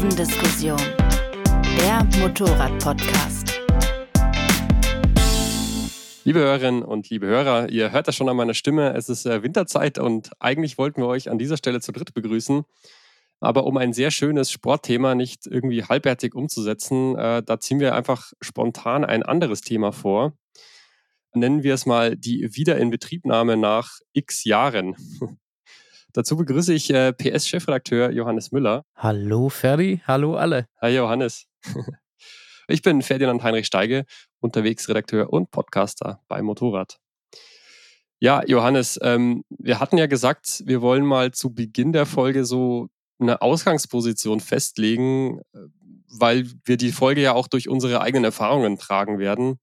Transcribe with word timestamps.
Kurvendiskussion, 0.00 0.80
der 1.76 2.02
Motorrad-Podcast. 2.20 3.60
Liebe 6.24 6.38
Hörerinnen 6.38 6.82
und 6.82 7.10
liebe 7.10 7.26
Hörer, 7.26 7.68
ihr 7.68 7.92
hört 7.92 8.08
das 8.08 8.16
schon 8.16 8.26
an 8.30 8.36
meiner 8.36 8.54
Stimme. 8.54 8.94
Es 8.94 9.10
ist 9.10 9.26
äh, 9.26 9.42
Winterzeit 9.42 9.98
und 9.98 10.30
eigentlich 10.38 10.78
wollten 10.78 11.02
wir 11.02 11.06
euch 11.06 11.28
an 11.28 11.36
dieser 11.36 11.58
Stelle 11.58 11.82
zu 11.82 11.92
dritt 11.92 12.14
begrüßen. 12.14 12.62
Aber 13.40 13.66
um 13.66 13.76
ein 13.76 13.92
sehr 13.92 14.10
schönes 14.10 14.50
Sportthema 14.50 15.14
nicht 15.14 15.46
irgendwie 15.46 15.84
halbwertig 15.84 16.34
umzusetzen, 16.34 17.14
äh, 17.18 17.42
da 17.42 17.60
ziehen 17.60 17.78
wir 17.78 17.94
einfach 17.94 18.32
spontan 18.40 19.04
ein 19.04 19.22
anderes 19.22 19.60
Thema 19.60 19.92
vor. 19.92 20.32
Nennen 21.34 21.62
wir 21.62 21.74
es 21.74 21.84
mal 21.84 22.16
die 22.16 22.48
Wiederinbetriebnahme 22.56 23.58
nach 23.58 23.98
x 24.14 24.44
Jahren. 24.44 24.96
Dazu 26.12 26.36
begrüße 26.36 26.74
ich 26.74 26.90
äh, 26.90 27.12
PS-Chefredakteur 27.12 28.10
Johannes 28.10 28.50
Müller. 28.50 28.84
Hallo 28.96 29.48
Ferdi, 29.48 30.02
hallo 30.06 30.34
alle. 30.34 30.66
Hi 30.80 30.94
Johannes. 30.94 31.46
ich 32.68 32.82
bin 32.82 33.02
Ferdinand 33.02 33.42
Heinrich 33.42 33.66
Steige, 33.66 34.04
unterwegs 34.40 34.88
Redakteur 34.88 35.32
und 35.32 35.50
Podcaster 35.50 36.20
bei 36.26 36.42
Motorrad. 36.42 36.98
Ja, 38.18 38.42
Johannes, 38.44 38.98
ähm, 39.02 39.44
wir 39.48 39.80
hatten 39.80 39.98
ja 39.98 40.06
gesagt, 40.06 40.62
wir 40.66 40.82
wollen 40.82 41.06
mal 41.06 41.30
zu 41.30 41.54
Beginn 41.54 41.92
der 41.92 42.06
Folge 42.06 42.44
so 42.44 42.88
eine 43.18 43.40
Ausgangsposition 43.40 44.40
festlegen, 44.40 45.40
äh, 45.54 45.58
weil 46.18 46.50
wir 46.64 46.76
die 46.76 46.92
Folge 46.92 47.22
ja 47.22 47.34
auch 47.34 47.46
durch 47.46 47.68
unsere 47.68 48.00
eigenen 48.00 48.24
Erfahrungen 48.24 48.78
tragen 48.78 49.18
werden. 49.18 49.58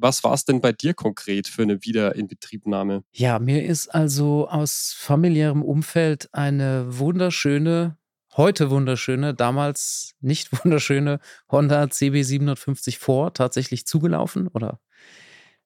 Was 0.00 0.24
war 0.24 0.32
es 0.32 0.44
denn 0.44 0.60
bei 0.60 0.72
dir 0.72 0.94
konkret 0.94 1.46
für 1.46 1.62
eine 1.62 1.84
Wiederinbetriebnahme? 1.84 3.04
Ja, 3.12 3.38
mir 3.38 3.64
ist 3.64 3.88
also 3.88 4.48
aus 4.48 4.94
familiärem 4.96 5.62
Umfeld 5.62 6.28
eine 6.32 6.86
wunderschöne, 6.98 7.98
heute 8.36 8.70
wunderschöne, 8.70 9.34
damals 9.34 10.14
nicht 10.20 10.50
wunderschöne 10.64 11.20
Honda 11.50 11.84
CB750 11.84 12.98
vor 12.98 13.34
tatsächlich 13.34 13.86
zugelaufen 13.86 14.48
oder 14.48 14.80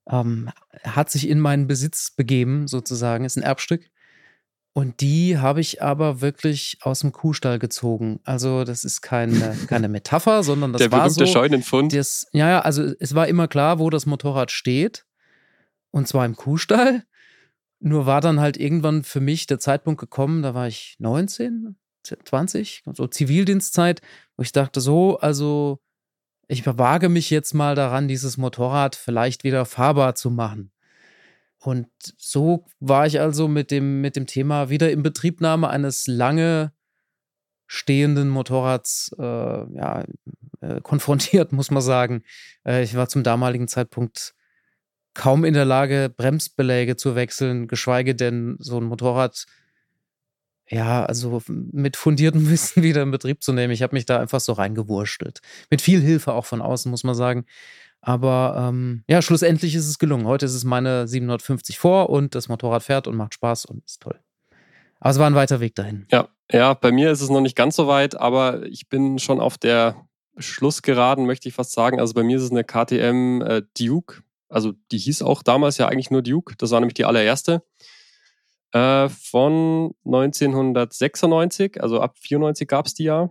ähm, 0.08 0.50
hat 0.82 1.10
sich 1.10 1.28
in 1.28 1.40
meinen 1.40 1.66
Besitz 1.66 2.10
begeben, 2.10 2.66
sozusagen, 2.66 3.24
ist 3.24 3.36
ein 3.36 3.42
Erbstück. 3.42 3.88
Und 4.76 5.00
die 5.00 5.38
habe 5.38 5.60
ich 5.60 5.82
aber 5.82 6.20
wirklich 6.20 6.78
aus 6.82 6.98
dem 6.98 7.12
Kuhstall 7.12 7.60
gezogen. 7.60 8.18
Also 8.24 8.64
das 8.64 8.82
ist 8.82 9.02
keine, 9.02 9.56
keine 9.68 9.88
Metapher, 9.88 10.42
sondern 10.42 10.72
das 10.72 10.80
Der 10.80 10.90
war 10.90 11.04
berühmte 11.04 11.26
so. 11.26 11.32
Scheunenfund. 11.32 11.94
Das, 11.94 12.26
ja, 12.32 12.50
ja, 12.50 12.60
also 12.60 12.92
es 12.98 13.14
war 13.14 13.28
immer 13.28 13.46
klar, 13.46 13.78
wo 13.78 13.88
das 13.88 14.04
Motorrad 14.04 14.50
steht. 14.50 15.06
Und 15.92 16.08
zwar 16.08 16.26
im 16.26 16.34
Kuhstall. 16.34 17.04
Nur 17.78 18.06
war 18.06 18.20
dann 18.20 18.40
halt 18.40 18.56
irgendwann 18.56 19.04
für 19.04 19.20
mich 19.20 19.46
der 19.46 19.60
Zeitpunkt 19.60 20.00
gekommen, 20.00 20.42
da 20.42 20.54
war 20.54 20.66
ich 20.66 20.96
19, 20.98 21.76
20, 22.02 22.82
so 22.94 23.06
Zivildienstzeit, 23.06 24.00
wo 24.36 24.42
ich 24.42 24.52
dachte 24.52 24.80
so, 24.80 25.18
also 25.18 25.78
ich 26.48 26.66
wage 26.66 27.08
mich 27.08 27.30
jetzt 27.30 27.54
mal 27.54 27.74
daran, 27.74 28.08
dieses 28.08 28.38
Motorrad 28.38 28.96
vielleicht 28.96 29.44
wieder 29.44 29.66
fahrbar 29.66 30.14
zu 30.14 30.30
machen. 30.30 30.73
Und 31.64 31.88
so 32.18 32.66
war 32.78 33.06
ich 33.06 33.20
also 33.20 33.48
mit 33.48 33.70
dem, 33.70 34.02
mit 34.02 34.16
dem 34.16 34.26
Thema 34.26 34.68
wieder 34.68 34.90
in 34.90 35.02
Betriebnahme 35.02 35.70
eines 35.70 36.06
lange 36.06 36.72
stehenden 37.66 38.28
Motorrads 38.28 39.14
äh, 39.18 39.22
ja, 39.22 40.04
äh, 40.60 40.82
konfrontiert, 40.82 41.52
muss 41.52 41.70
man 41.70 41.82
sagen. 41.82 42.22
Äh, 42.66 42.84
ich 42.84 42.94
war 42.96 43.08
zum 43.08 43.22
damaligen 43.22 43.66
Zeitpunkt 43.66 44.34
kaum 45.14 45.46
in 45.46 45.54
der 45.54 45.64
Lage, 45.64 46.12
Bremsbeläge 46.14 46.96
zu 46.96 47.14
wechseln, 47.14 47.66
geschweige 47.66 48.14
denn 48.14 48.56
so 48.58 48.76
ein 48.78 48.84
Motorrad, 48.84 49.46
ja, 50.68 51.06
also 51.06 51.40
mit 51.48 51.96
fundiertem 51.96 52.46
Wissen 52.50 52.82
wieder 52.82 53.02
in 53.02 53.10
Betrieb 53.10 53.42
zu 53.42 53.54
nehmen. 53.54 53.72
Ich 53.72 53.82
habe 53.82 53.96
mich 53.96 54.04
da 54.04 54.20
einfach 54.20 54.40
so 54.40 54.52
reingewurschtelt. 54.52 55.40
Mit 55.70 55.80
viel 55.80 56.02
Hilfe 56.02 56.34
auch 56.34 56.44
von 56.44 56.60
außen, 56.60 56.90
muss 56.90 57.04
man 57.04 57.14
sagen. 57.14 57.46
Aber 58.06 58.68
ähm, 58.68 59.02
ja, 59.08 59.22
schlussendlich 59.22 59.74
ist 59.74 59.88
es 59.88 59.98
gelungen. 59.98 60.26
Heute 60.26 60.44
ist 60.44 60.54
es 60.54 60.64
meine 60.64 61.08
750 61.08 61.78
vor 61.78 62.10
und 62.10 62.34
das 62.34 62.48
Motorrad 62.48 62.82
fährt 62.82 63.06
und 63.06 63.16
macht 63.16 63.32
Spaß 63.32 63.64
und 63.64 63.82
ist 63.84 64.02
toll. 64.02 64.20
Aber 65.00 65.10
es 65.10 65.18
war 65.18 65.26
ein 65.26 65.34
weiter 65.34 65.60
Weg 65.60 65.74
dahin. 65.74 66.06
Ja, 66.10 66.28
ja, 66.52 66.74
bei 66.74 66.92
mir 66.92 67.10
ist 67.10 67.22
es 67.22 67.30
noch 67.30 67.40
nicht 67.40 67.56
ganz 67.56 67.76
so 67.76 67.86
weit, 67.88 68.14
aber 68.14 68.64
ich 68.66 68.88
bin 68.90 69.18
schon 69.18 69.40
auf 69.40 69.56
der 69.56 70.06
Schlussgeraden, 70.36 71.24
möchte 71.24 71.48
ich 71.48 71.54
fast 71.54 71.72
sagen. 71.72 71.98
Also 71.98 72.12
bei 72.12 72.22
mir 72.22 72.36
ist 72.36 72.42
es 72.42 72.50
eine 72.50 72.64
KTM 72.64 73.40
äh, 73.40 73.62
Duke. 73.78 74.22
Also 74.50 74.72
die 74.92 74.98
hieß 74.98 75.22
auch 75.22 75.42
damals 75.42 75.78
ja 75.78 75.88
eigentlich 75.88 76.10
nur 76.10 76.22
Duke. 76.22 76.54
Das 76.58 76.72
war 76.72 76.80
nämlich 76.80 76.94
die 76.94 77.06
allererste. 77.06 77.62
Äh, 78.72 79.08
von 79.08 79.94
1996, 80.04 81.82
also 81.82 82.00
ab 82.00 82.18
94 82.18 82.68
gab 82.68 82.86
es 82.86 82.94
die 82.94 83.04
ja. 83.04 83.30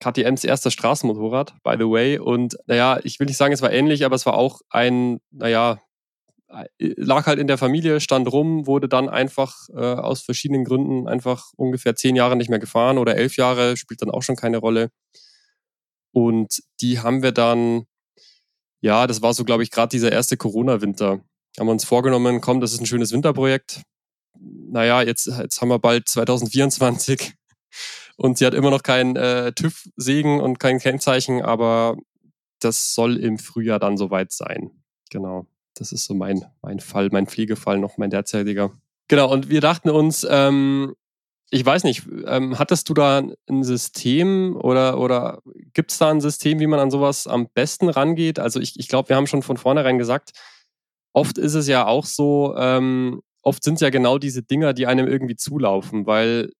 KTMs 0.00 0.44
erster 0.44 0.70
Straßenmotorrad, 0.70 1.54
by 1.62 1.76
the 1.78 1.84
way. 1.84 2.18
Und 2.18 2.56
naja, 2.66 3.00
ich 3.02 3.18
will 3.18 3.26
nicht 3.26 3.36
sagen, 3.36 3.54
es 3.54 3.62
war 3.62 3.72
ähnlich, 3.72 4.04
aber 4.04 4.16
es 4.16 4.26
war 4.26 4.34
auch 4.34 4.60
ein, 4.70 5.20
naja, 5.30 5.78
lag 6.78 7.26
halt 7.26 7.38
in 7.38 7.46
der 7.46 7.58
Familie, 7.58 8.00
stand 8.00 8.30
rum, 8.30 8.66
wurde 8.66 8.88
dann 8.88 9.08
einfach 9.08 9.68
äh, 9.74 9.80
aus 9.80 10.22
verschiedenen 10.22 10.64
Gründen 10.64 11.08
einfach 11.08 11.50
ungefähr 11.56 11.96
zehn 11.96 12.16
Jahre 12.16 12.36
nicht 12.36 12.50
mehr 12.50 12.58
gefahren 12.58 12.98
oder 12.98 13.16
elf 13.16 13.36
Jahre, 13.36 13.76
spielt 13.76 14.02
dann 14.02 14.10
auch 14.10 14.22
schon 14.22 14.36
keine 14.36 14.58
Rolle. 14.58 14.90
Und 16.12 16.62
die 16.80 17.00
haben 17.00 17.22
wir 17.22 17.32
dann, 17.32 17.84
ja, 18.80 19.06
das 19.06 19.22
war 19.22 19.34
so, 19.34 19.44
glaube 19.44 19.62
ich, 19.62 19.70
gerade 19.70 19.90
dieser 19.90 20.12
erste 20.12 20.36
Corona-Winter. 20.36 21.20
Haben 21.58 21.66
wir 21.66 21.72
uns 21.72 21.84
vorgenommen, 21.84 22.40
komm, 22.40 22.60
das 22.60 22.72
ist 22.72 22.80
ein 22.80 22.86
schönes 22.86 23.12
Winterprojekt. 23.12 23.82
Naja, 24.38 25.02
jetzt, 25.02 25.26
jetzt 25.26 25.60
haben 25.60 25.68
wir 25.68 25.78
bald 25.78 26.08
2024 26.08 27.34
und 28.16 28.38
sie 28.38 28.46
hat 28.46 28.54
immer 28.54 28.70
noch 28.70 28.82
kein 28.82 29.16
äh, 29.16 29.52
TÜV-Segen 29.52 30.40
und 30.40 30.58
kein 30.58 30.78
Kennzeichen, 30.78 31.42
aber 31.42 31.96
das 32.60 32.94
soll 32.94 33.16
im 33.16 33.38
Frühjahr 33.38 33.78
dann 33.78 33.96
soweit 33.96 34.32
sein. 34.32 34.70
Genau. 35.10 35.46
Das 35.74 35.92
ist 35.92 36.04
so 36.04 36.14
mein, 36.14 36.44
mein 36.62 36.80
Fall, 36.80 37.10
mein 37.12 37.26
Pflegefall 37.26 37.78
noch, 37.78 37.98
mein 37.98 38.10
derzeitiger. 38.10 38.72
Genau, 39.08 39.30
und 39.30 39.50
wir 39.50 39.60
dachten 39.60 39.90
uns, 39.90 40.26
ähm, 40.28 40.94
ich 41.50 41.64
weiß 41.64 41.84
nicht, 41.84 42.04
ähm, 42.26 42.58
hattest 42.58 42.88
du 42.88 42.94
da 42.94 43.22
ein 43.48 43.62
System 43.62 44.56
oder, 44.56 44.98
oder 44.98 45.42
gibt 45.74 45.92
es 45.92 45.98
da 45.98 46.10
ein 46.10 46.20
System, 46.20 46.58
wie 46.58 46.66
man 46.66 46.80
an 46.80 46.90
sowas 46.90 47.26
am 47.26 47.48
besten 47.52 47.88
rangeht? 47.88 48.38
Also 48.38 48.58
ich, 48.58 48.78
ich 48.78 48.88
glaube, 48.88 49.10
wir 49.10 49.16
haben 49.16 49.28
schon 49.28 49.42
von 49.42 49.56
vornherein 49.56 49.98
gesagt, 49.98 50.32
oft 51.12 51.38
ist 51.38 51.54
es 51.54 51.68
ja 51.68 51.86
auch 51.86 52.04
so, 52.04 52.56
ähm, 52.56 53.22
oft 53.42 53.62
sind 53.62 53.74
es 53.74 53.80
ja 53.80 53.90
genau 53.90 54.18
diese 54.18 54.42
Dinger, 54.42 54.72
die 54.72 54.86
einem 54.86 55.06
irgendwie 55.06 55.36
zulaufen, 55.36 56.06
weil 56.06 56.50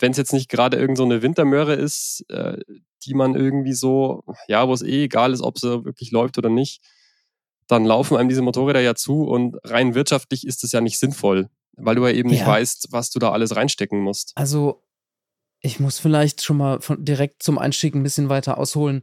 wenn 0.00 0.12
es 0.12 0.18
jetzt 0.18 0.32
nicht 0.32 0.48
gerade 0.48 0.76
irgend 0.76 0.96
so 0.98 1.04
eine 1.04 1.22
Wintermöhre 1.22 1.74
ist, 1.74 2.24
äh, 2.28 2.58
die 3.04 3.14
man 3.14 3.34
irgendwie 3.34 3.72
so, 3.72 4.24
ja, 4.48 4.66
wo 4.68 4.72
es 4.72 4.82
eh 4.82 5.04
egal 5.04 5.32
ist, 5.32 5.42
ob 5.42 5.58
sie 5.58 5.84
wirklich 5.84 6.10
läuft 6.10 6.36
oder 6.38 6.48
nicht, 6.50 6.82
dann 7.66 7.84
laufen 7.84 8.16
einem 8.16 8.28
diese 8.28 8.42
Motorräder 8.42 8.80
ja 8.80 8.94
zu 8.94 9.22
und 9.24 9.56
rein 9.64 9.94
wirtschaftlich 9.94 10.46
ist 10.46 10.64
es 10.64 10.72
ja 10.72 10.80
nicht 10.80 10.98
sinnvoll, 10.98 11.48
weil 11.76 11.94
du 11.94 12.04
ja 12.06 12.12
eben 12.12 12.28
nicht 12.28 12.40
Ja. 12.40 12.48
weißt, 12.48 12.88
was 12.90 13.10
du 13.10 13.18
da 13.18 13.30
alles 13.30 13.54
reinstecken 13.56 14.00
musst. 14.00 14.32
Also, 14.34 14.82
ich 15.60 15.78
muss 15.78 15.98
vielleicht 15.98 16.42
schon 16.42 16.56
mal 16.56 16.80
von, 16.80 17.04
direkt 17.04 17.42
zum 17.42 17.58
Einstieg 17.58 17.94
ein 17.94 18.02
bisschen 18.02 18.28
weiter 18.28 18.58
ausholen. 18.58 19.02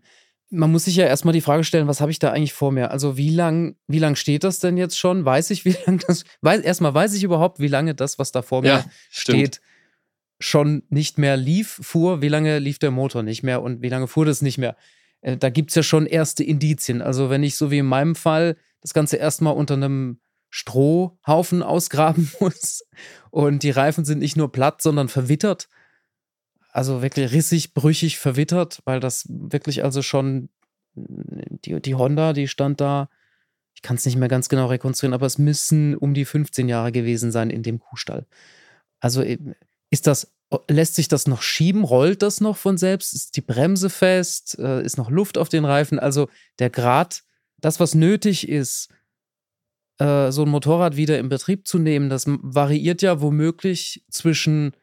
Man 0.49 0.71
muss 0.71 0.85
sich 0.85 0.95
ja 0.95 1.05
erstmal 1.05 1.33
die 1.33 1.41
Frage 1.41 1.63
stellen, 1.63 1.87
was 1.87 2.01
habe 2.01 2.11
ich 2.11 2.19
da 2.19 2.31
eigentlich 2.31 2.53
vor 2.53 2.71
mir? 2.71 2.91
Also, 2.91 3.15
wie 3.17 3.29
lang, 3.29 3.75
wie 3.87 3.99
lang 3.99 4.15
steht 4.15 4.43
das 4.43 4.59
denn 4.59 4.77
jetzt 4.77 4.97
schon? 4.97 5.23
Weiß 5.25 5.49
ich, 5.51 5.65
wie 5.65 5.75
lange 5.85 5.99
das. 6.07 6.23
Weiß, 6.41 6.61
erstmal 6.61 6.93
weiß 6.93 7.13
ich 7.13 7.23
überhaupt, 7.23 7.59
wie 7.59 7.67
lange 7.67 7.95
das, 7.95 8.17
was 8.19 8.31
da 8.31 8.41
vor 8.41 8.61
mir 8.61 8.67
Ja, 8.67 8.85
stimmt. 9.09 9.61
Schon 10.39 10.83
nicht 10.89 11.17
mehr 11.17 11.37
lief, 11.37 11.79
fuhr, 11.81 12.21
wie 12.21 12.27
lange 12.27 12.59
lief 12.59 12.79
der 12.79 12.91
Motor 12.91 13.23
nicht 13.23 13.43
mehr 13.43 13.61
und 13.61 13.81
wie 13.81 13.89
lange 13.89 14.07
fuhr 14.07 14.25
das 14.25 14.41
nicht 14.41 14.57
mehr. 14.57 14.75
Äh, 15.21 15.37
Da 15.37 15.49
gibt 15.49 15.69
es 15.69 15.75
ja 15.75 15.83
schon 15.83 16.05
erste 16.05 16.43
Indizien. 16.43 17.01
Also 17.01 17.29
wenn 17.29 17.43
ich 17.43 17.55
so 17.55 17.71
wie 17.71 17.79
in 17.79 17.85
meinem 17.85 18.15
Fall 18.15 18.57
das 18.81 18.93
Ganze 18.93 19.17
erstmal 19.17 19.55
unter 19.55 19.73
einem 19.73 20.19
Strohhaufen 20.49 21.63
ausgraben 21.63 22.31
muss 22.39 22.83
und 23.31 23.63
die 23.63 23.71
Reifen 23.71 24.05
sind 24.05 24.19
nicht 24.19 24.37
nur 24.37 24.51
platt, 24.51 24.81
sondern 24.81 25.09
verwittert, 25.09 25.67
also 26.71 27.01
wirklich 27.01 27.31
rissig, 27.31 27.73
brüchig, 27.73 28.19
verwittert, 28.19 28.81
weil 28.85 28.99
das 28.99 29.25
wirklich 29.29 29.83
also 29.83 30.01
schon 30.01 30.49
die, 30.95 31.81
die 31.81 31.95
Honda, 31.95 32.33
die 32.33 32.47
stand 32.47 32.79
da, 32.81 33.09
ich 33.73 33.81
kann 33.81 33.97
es 33.97 34.05
nicht 34.05 34.17
mehr 34.17 34.27
ganz 34.27 34.49
genau 34.49 34.67
rekonstruieren, 34.67 35.13
aber 35.13 35.25
es 35.25 35.37
müssen 35.37 35.95
um 35.95 36.13
die 36.13 36.25
15 36.25 36.67
Jahre 36.67 36.91
gewesen 36.91 37.31
sein 37.31 37.49
in 37.49 37.63
dem 37.63 37.79
Kuhstall. 37.79 38.25
Also 38.99 39.23
eben, 39.23 39.53
ist 39.89 40.07
das, 40.07 40.33
lässt 40.69 40.95
sich 40.95 41.07
das 41.07 41.27
noch 41.27 41.41
schieben? 41.41 41.83
Rollt 41.83 42.21
das 42.21 42.41
noch 42.41 42.57
von 42.57 42.77
selbst? 42.77 43.13
Ist 43.13 43.35
die 43.35 43.41
Bremse 43.41 43.89
fest? 43.89 44.57
Äh, 44.59 44.83
Ist 44.83 44.97
noch 44.97 45.09
Luft 45.09 45.37
auf 45.37 45.49
den 45.49 45.65
Reifen? 45.65 45.99
Also 45.99 46.29
der 46.59 46.69
Grad, 46.69 47.23
das, 47.57 47.79
was 47.79 47.95
nötig 47.95 48.47
ist, 48.47 48.89
äh, 49.99 50.31
so 50.31 50.43
ein 50.43 50.49
Motorrad 50.49 50.95
wieder 50.95 51.19
in 51.19 51.29
Betrieb 51.29 51.67
zu 51.67 51.79
nehmen, 51.79 52.09
das 52.09 52.25
variiert 52.27 53.01
ja 53.01 53.21
womöglich 53.21 54.05
zwischen 54.09 54.73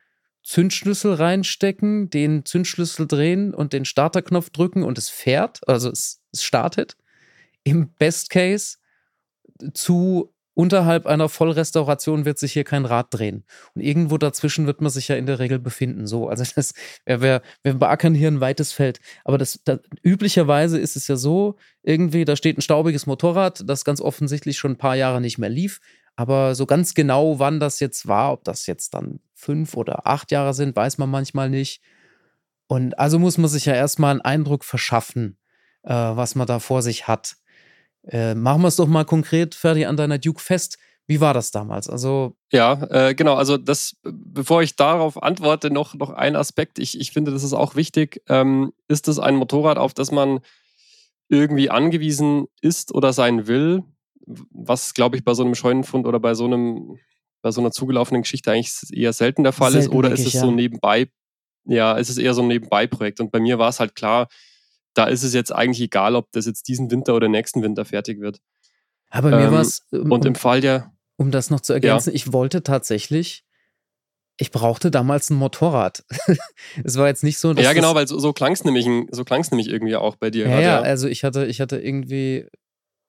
Zündschlüssel 0.43 1.15
reinstecken, 1.15 2.11
den 2.11 2.45
Zündschlüssel 2.45 3.07
drehen 3.07 3.55
und 3.55 3.73
den 3.73 3.87
Starterknopf 3.87 4.51
drücken 4.51 4.83
und 4.83 4.99
es 4.99 5.09
fährt, 5.09 5.67
also 5.67 5.91
es 5.91 6.21
startet. 6.37 6.97
Im 7.63 7.95
Best 7.95 8.29
Case 8.29 8.77
zu 9.73 10.34
unterhalb 10.55 11.07
einer 11.07 11.29
Vollrestauration 11.29 12.25
wird 12.25 12.39
sich 12.39 12.53
hier 12.53 12.65
kein 12.65 12.85
Rad 12.85 13.09
drehen. 13.11 13.45
Und 13.75 13.83
irgendwo 13.83 14.19
dazwischen 14.19 14.67
wird 14.67 14.81
man 14.81 14.91
sich 14.91 15.09
ja 15.09 15.17
in 15.17 15.27
der 15.27 15.39
Regel 15.39 15.59
befinden. 15.59 16.07
So, 16.07 16.29
also 16.29 16.45
das, 16.55 16.75
wir, 17.05 17.21
wir, 17.21 17.43
wir 17.63 17.75
beackern 17.75 18.15
hier 18.15 18.29
ein 18.29 18.41
weites 18.41 18.73
Feld. 18.73 19.01
Aber 19.25 19.39
das, 19.39 19.61
das, 19.65 19.81
üblicherweise 20.03 20.79
ist 20.79 20.97
es 20.97 21.09
ja 21.09 21.17
so, 21.17 21.57
irgendwie, 21.83 22.25
da 22.25 22.37
steht 22.37 22.57
ein 22.57 22.63
staubiges 22.63 23.07
Motorrad, 23.07 23.63
das 23.69 23.85
ganz 23.85 24.01
offensichtlich 24.01 24.57
schon 24.57 24.73
ein 24.73 24.79
paar 24.79 24.97
Jahre 24.97 25.21
nicht 25.21 25.39
mehr 25.39 25.51
lief. 25.51 25.81
Aber 26.17 26.55
so 26.55 26.67
ganz 26.67 26.95
genau, 26.95 27.39
wann 27.41 27.59
das 27.59 27.81
jetzt 27.81 28.07
war, 28.07 28.33
ob 28.33 28.45
das 28.45 28.67
jetzt 28.67 28.95
dann 28.95 29.21
fünf 29.35 29.77
oder 29.77 30.07
acht 30.07 30.31
Jahre 30.31 30.55
sind, 30.55 30.77
weiß 30.77 30.99
man 30.99 31.11
manchmal 31.11 31.51
nicht. 31.51 31.83
Und 32.67 32.99
also 32.99 33.19
muss 33.19 33.37
man 33.39 33.51
sich 33.51 33.67
ja 33.67 33.75
erstmal 33.75 34.13
einen 34.13 34.21
Eindruck 34.21 34.65
verschaffen, 34.65 35.37
äh, 35.83 35.93
was 35.93 36.35
man 36.35 36.47
da 36.47 36.61
vor 36.61 36.83
sich 36.83 37.09
hat. 37.09 37.37
Äh, 38.09 38.35
machen 38.35 38.63
wir 38.63 38.69
es 38.69 38.77
doch 38.77 38.87
mal 38.87 39.05
konkret, 39.05 39.55
Ferdi, 39.55 39.85
an 39.85 39.97
deiner 39.97 40.19
Duke 40.19 40.41
fest. 40.41 40.79
Wie 41.07 41.21
war 41.21 41.35
das 41.35 41.51
damals? 41.51 41.89
Also 41.91 42.35
ja, 42.51 42.83
äh, 42.91 43.15
genau. 43.15 43.35
Also 43.35 43.59
das, 43.59 43.97
bevor 44.03 44.63
ich 44.63 44.77
darauf 44.77 45.23
antworte, 45.23 45.71
noch, 45.71 45.95
noch 45.95 46.11
ein 46.11 46.35
Aspekt. 46.35 46.79
Ich, 46.79 46.99
ich 46.99 47.13
finde, 47.13 47.31
das 47.31 47.43
ist 47.43 47.53
auch 47.53 47.77
wichtig. 47.77 48.23
Ähm, 48.29 48.73
ist 48.89 49.09
es 49.09 49.19
ein 49.19 49.37
Motorrad, 49.37 49.77
auf 49.77 49.93
das 49.93 50.11
man 50.11 50.41
irgendwie 51.29 51.69
angewiesen 51.69 52.47
ist 52.63 52.95
oder 52.95 53.13
sein 53.13 53.47
will? 53.47 53.83
Was, 54.27 54.95
glaube 54.95 55.17
ich, 55.17 55.25
bei 55.25 55.35
so 55.35 55.45
einem 55.45 55.55
Scheunenfund 55.55 56.07
oder 56.07 56.21
bei 56.21 56.33
so 56.33 56.47
einem, 56.47 56.99
bei 57.43 57.51
so 57.51 57.61
einer 57.61 57.71
zugelaufenen 57.71 58.23
Geschichte 58.23 58.51
eigentlich 58.51 58.73
eher 58.91 59.13
selten 59.13 59.43
der 59.43 59.53
Fall 59.53 59.73
selten 59.73 59.91
ist. 59.91 59.95
Oder 59.95 60.11
ist 60.11 60.27
es 60.27 60.33
ja. 60.33 60.41
so 60.41 60.51
nebenbei? 60.51 61.09
Ja, 61.67 61.95
ist 61.95 62.09
es 62.09 62.19
eher 62.19 62.35
so 62.35 62.43
ein 62.43 62.49
Nebenbei-Projekt. 62.49 63.21
Und 63.21 63.31
bei 63.31 63.41
mir 63.41 63.59
war 63.59 63.69
es 63.69 63.81
halt 63.81 63.95
klar, 63.95 64.29
da 64.95 65.05
ist 65.07 65.23
es 65.23 65.35
jetzt 65.35 65.53
eigentlich 65.53 65.81
egal, 65.81 66.15
ob 66.15 66.31
das 66.33 66.47
jetzt 66.47 66.69
diesen 66.69 66.91
Winter 66.91 67.15
oder 67.15 67.29
nächsten 67.29 67.63
Winter 67.63 67.85
fertig 67.85 68.21
wird. 68.21 68.41
Aber 69.11 69.33
ähm, 69.33 69.39
mir 69.39 69.53
war 69.53 69.61
es. 69.61 69.87
Um, 69.91 70.11
und 70.11 70.25
im 70.25 70.35
Fall 70.35 70.61
der. 70.61 70.93
Um 71.17 71.31
das 71.31 71.51
noch 71.51 71.61
zu 71.61 71.73
ergänzen, 71.73 72.11
ja. 72.11 72.17
ich 72.17 72.33
wollte 72.33 72.63
tatsächlich. 72.63 73.45
Ich 74.37 74.51
brauchte 74.51 74.91
damals 74.91 75.31
ein 75.31 75.37
Motorrad. 75.37 76.05
es 76.85 76.97
war 76.97 77.07
jetzt 77.07 77.23
nicht 77.23 77.39
so. 77.39 77.53
ja, 77.53 77.73
genau, 77.73 77.95
weil 77.95 78.09
so, 78.09 78.19
so 78.19 78.33
klang 78.33 78.53
es 78.53 78.65
nämlich, 78.65 78.85
so 79.13 79.25
nämlich 79.29 79.69
irgendwie 79.69 79.95
auch 79.95 80.17
bei 80.17 80.31
dir. 80.31 80.49
Ja, 80.49 80.61
ja, 80.61 80.81
also 80.81 81.07
ich 81.07 81.23
hatte, 81.23 81.47
ich 81.47 81.61
hatte 81.61 81.79
irgendwie 81.79 82.49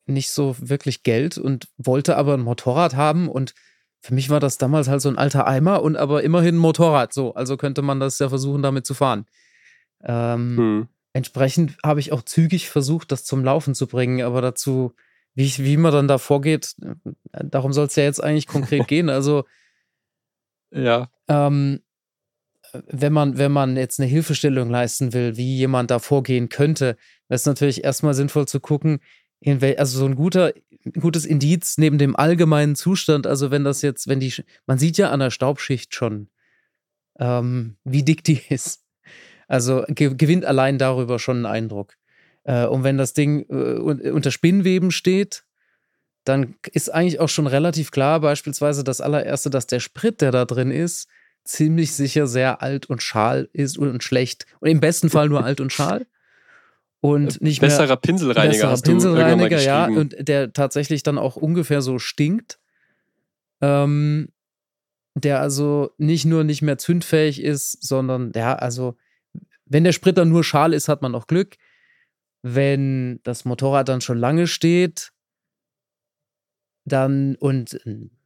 nicht 0.06 0.30
so 0.30 0.56
wirklich 0.60 1.02
Geld 1.02 1.40
und 1.40 1.68
wollte 1.78 2.16
aber 2.16 2.36
ein 2.36 2.42
Motorrad 2.42 2.96
haben 2.96 3.28
und 3.28 3.56
für 4.02 4.14
mich 4.14 4.30
war 4.30 4.40
das 4.40 4.60
damals 4.60 4.88
halt 4.88 5.02
so 5.02 5.10
ein 5.10 5.18
alter 5.18 5.48
Eimer 5.48 5.81
und 5.81 5.98
aber 5.98 6.22
immerhin 6.22 6.56
ein 6.56 6.60
Motorrad. 6.60 7.12
So, 7.12 7.34
also 7.34 7.58
könnte 7.58 7.81
man 7.81 8.00
das 8.00 8.20
ja 8.20 8.30
versuchen, 8.30 8.62
damit 8.62 8.86
zu 8.86 8.94
fahren. 8.94 9.26
Ähm, 10.04 10.58
hm. 10.58 10.88
Entsprechend 11.16 11.78
habe 11.82 12.02
ich 12.02 12.12
auch 12.12 12.24
zügig 12.24 12.70
versucht, 12.70 13.10
das 13.10 13.24
zum 13.24 13.42
Laufen 13.42 13.74
zu 13.74 13.88
bringen, 13.88 14.22
aber 14.22 14.42
dazu, 14.42 14.92
wie, 15.34 15.46
ich, 15.46 15.64
wie 15.64 15.78
man 15.78 15.94
dann 15.94 16.10
da 16.10 16.18
vorgeht, 16.18 16.76
darum 17.32 17.72
soll 17.72 17.86
es 17.86 17.96
ja 17.96 18.04
jetzt 18.04 18.22
eigentlich 18.22 18.48
konkret 18.48 18.86
gehen. 18.90 19.08
Also, 19.08 19.46
ja. 20.72 21.10
Ähm, 21.30 21.80
wenn 22.88 23.14
man, 23.14 23.38
wenn 23.38 23.54
man 23.54 23.78
jetzt 23.78 23.98
eine 23.98 24.10
Hilfestellung 24.10 24.70
leisten 24.70 25.14
will, 25.14 25.38
wie 25.38 25.56
jemand 25.56 25.90
da 25.90 26.00
vorgehen 26.00 26.50
könnte, 26.50 26.98
wäre 27.30 27.38
es 27.38 27.46
natürlich 27.46 27.86
erstmal 27.86 28.14
sinnvoll 28.14 28.46
zu 28.46 28.60
gucken, 28.60 29.00
also 29.78 30.00
so 30.00 30.06
ein 30.06 30.16
guter, 30.16 30.52
gutes 31.00 31.26
Indiz 31.26 31.78
neben 31.78 31.98
dem 31.98 32.18
allgemeinen 32.18 32.76
Zustand, 32.76 33.26
also 33.26 33.52
wenn 33.52 33.64
das 33.64 33.82
jetzt, 33.82 34.10
wenn 34.10 34.20
die, 34.20 34.34
man 34.68 34.80
sieht 34.80 34.98
ja 34.98 35.12
an 35.12 35.22
der 35.22 35.32
Staubschicht 35.32 35.96
schon, 35.96 36.28
ähm, 37.20 37.78
wie 37.86 38.04
dick 38.04 38.26
die 38.26 38.42
ist. 38.50 38.85
Also 39.47 39.83
ge 39.88 40.13
gewinnt 40.15 40.45
allein 40.45 40.77
darüber 40.77 41.19
schon 41.19 41.38
einen 41.38 41.45
Eindruck. 41.45 41.95
Äh, 42.44 42.65
und 42.65 42.83
wenn 42.83 42.97
das 42.97 43.13
Ding 43.13 43.45
äh, 43.50 44.09
unter 44.09 44.31
Spinnweben 44.31 44.92
steht, 44.92 45.44
dann 46.24 46.56
ist 46.71 46.92
eigentlich 46.92 47.19
auch 47.19 47.30
schon 47.30 47.47
relativ 47.47 47.92
klar, 47.92 48.19
beispielsweise 48.19 48.83
das 48.83 49.00
allererste, 49.00 49.50
dass 49.50 49.68
der 49.68 49.80
Sprit, 49.80 50.21
der 50.21 50.31
da 50.31 50.45
drin 50.45 50.71
ist, 50.71 51.07
ziemlich 51.44 51.94
sicher 51.94 52.25
sehr 52.25 52.63
alt 52.63 52.88
und 52.88 53.03
schal 53.03 53.47
ist 53.53 53.77
und 53.77 54.03
schlecht. 54.03 54.47
Und 54.59 54.69
im 54.69 54.80
besten 54.80 55.09
Fall 55.09 55.30
nur 55.30 55.44
alt 55.44 55.62
und 55.62 55.71
schal. 55.71 56.07
Und 57.00 57.39
nicht 57.39 57.62
besserer 57.62 57.88
mehr, 57.88 57.95
Pinselreiniger. 57.97 58.51
Besserer 58.51 58.71
hast 58.71 58.81
Pinselreiniger, 58.83 59.62
ja. 59.62 59.86
Und 59.86 60.15
der 60.27 60.53
tatsächlich 60.53 61.03
dann 61.03 61.19
auch 61.19 61.36
ungefähr 61.36 61.83
so 61.83 62.00
stinkt. 62.00 62.59
Ähm, 63.62 64.30
der 65.13 65.39
also 65.39 65.92
nicht 65.97 66.25
nur 66.25 66.44
nicht 66.44 66.63
mehr 66.63 66.80
zündfähig 66.80 67.42
ist, 67.42 67.83
sondern 67.86 68.31
der, 68.31 68.62
also 68.62 68.97
wenn 69.66 69.84
der 69.84 69.92
Sprit 69.92 70.18
dann 70.18 70.30
nur 70.30 70.44
schal 70.44 70.74
ist, 70.74 70.88
hat 70.88 71.02
man 71.02 71.12
noch 71.12 71.28
Glück. 71.28 71.56
Wenn 72.42 73.20
das 73.24 73.46
Motorrad 73.46 73.90
dann 73.90 74.02
schon 74.02 74.18
lange 74.18 74.48
steht, 74.48 75.12
dann 76.86 77.36
und 77.36 77.80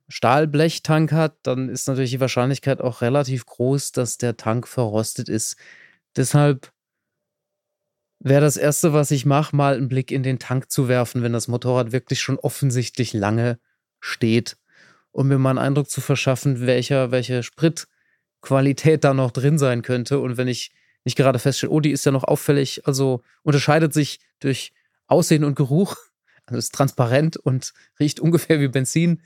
Stahlblechtank 0.10 1.12
hat, 1.12 1.38
dann 1.44 1.70
ist 1.70 1.88
natürlich 1.88 2.10
die 2.12 2.20
Wahrscheinlichkeit 2.20 2.82
auch 2.82 3.02
relativ 3.02 3.46
groß, 3.46 3.92
dass 3.92 4.18
der 4.18 4.38
Tank 4.38 4.68
verrostet 4.68 5.30
ist. 5.30 5.56
Deshalb 6.16 6.72
wäre 8.20 8.42
das 8.42 8.58
Erste, 8.58 8.92
was 8.92 9.12
ich 9.12 9.26
mache, 9.26 9.56
mal 9.56 9.76
einen 9.76 9.88
Blick 9.88 10.12
in 10.12 10.24
den 10.24 10.40
Tank 10.40 10.70
zu 10.72 10.88
werfen, 10.88 11.24
wenn 11.24 11.32
das 11.32 11.48
Motorrad 11.48 11.92
wirklich 11.92 12.20
schon 12.20 12.40
offensichtlich 12.40 13.14
lange 13.14 13.60
steht, 14.00 14.58
um 15.12 15.28
mir 15.28 15.38
mal 15.38 15.52
einen 15.52 15.60
Eindruck 15.60 15.90
zu 15.90 16.02
verschaffen, 16.02 16.66
welcher, 16.66 17.12
welche 17.12 17.44
Spritqualität 17.44 19.04
da 19.04 19.14
noch 19.14 19.32
drin 19.32 19.58
sein 19.58 19.84
könnte. 19.84 20.20
Und 20.20 20.38
wenn 20.38 20.48
ich 20.48 20.72
nicht 21.06 21.18
gerade 21.18 21.40
feststelle, 21.40 21.72
oh, 21.72 21.80
die 21.80 21.92
ist 21.92 22.06
ja 22.06 22.12
noch 22.12 22.24
auffällig, 22.24 22.86
also 22.86 23.22
unterscheidet 23.44 23.94
sich 23.94 24.19
durch 24.40 24.74
Aussehen 25.07 25.44
und 25.44 25.56
Geruch, 25.56 25.96
also 26.46 26.57
ist 26.57 26.74
transparent 26.74 27.38
und 27.38 27.74
riecht 28.00 28.19
ungefähr 28.19 28.60
wie 28.60 28.68
Benzin, 28.68 29.22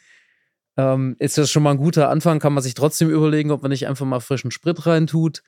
ähm, 0.77 1.15
ist 1.19 1.37
das 1.37 1.51
schon 1.51 1.63
mal 1.63 1.71
ein 1.71 1.77
guter 1.77 2.09
Anfang, 2.09 2.39
kann 2.39 2.53
man 2.53 2.63
sich 2.63 2.73
trotzdem 2.73 3.09
überlegen, 3.09 3.51
ob 3.51 3.61
man 3.61 3.71
nicht 3.71 3.87
einfach 3.87 4.05
mal 4.05 4.19
frischen 4.19 4.51
Sprit 4.51 4.85
reintut. 4.85 5.43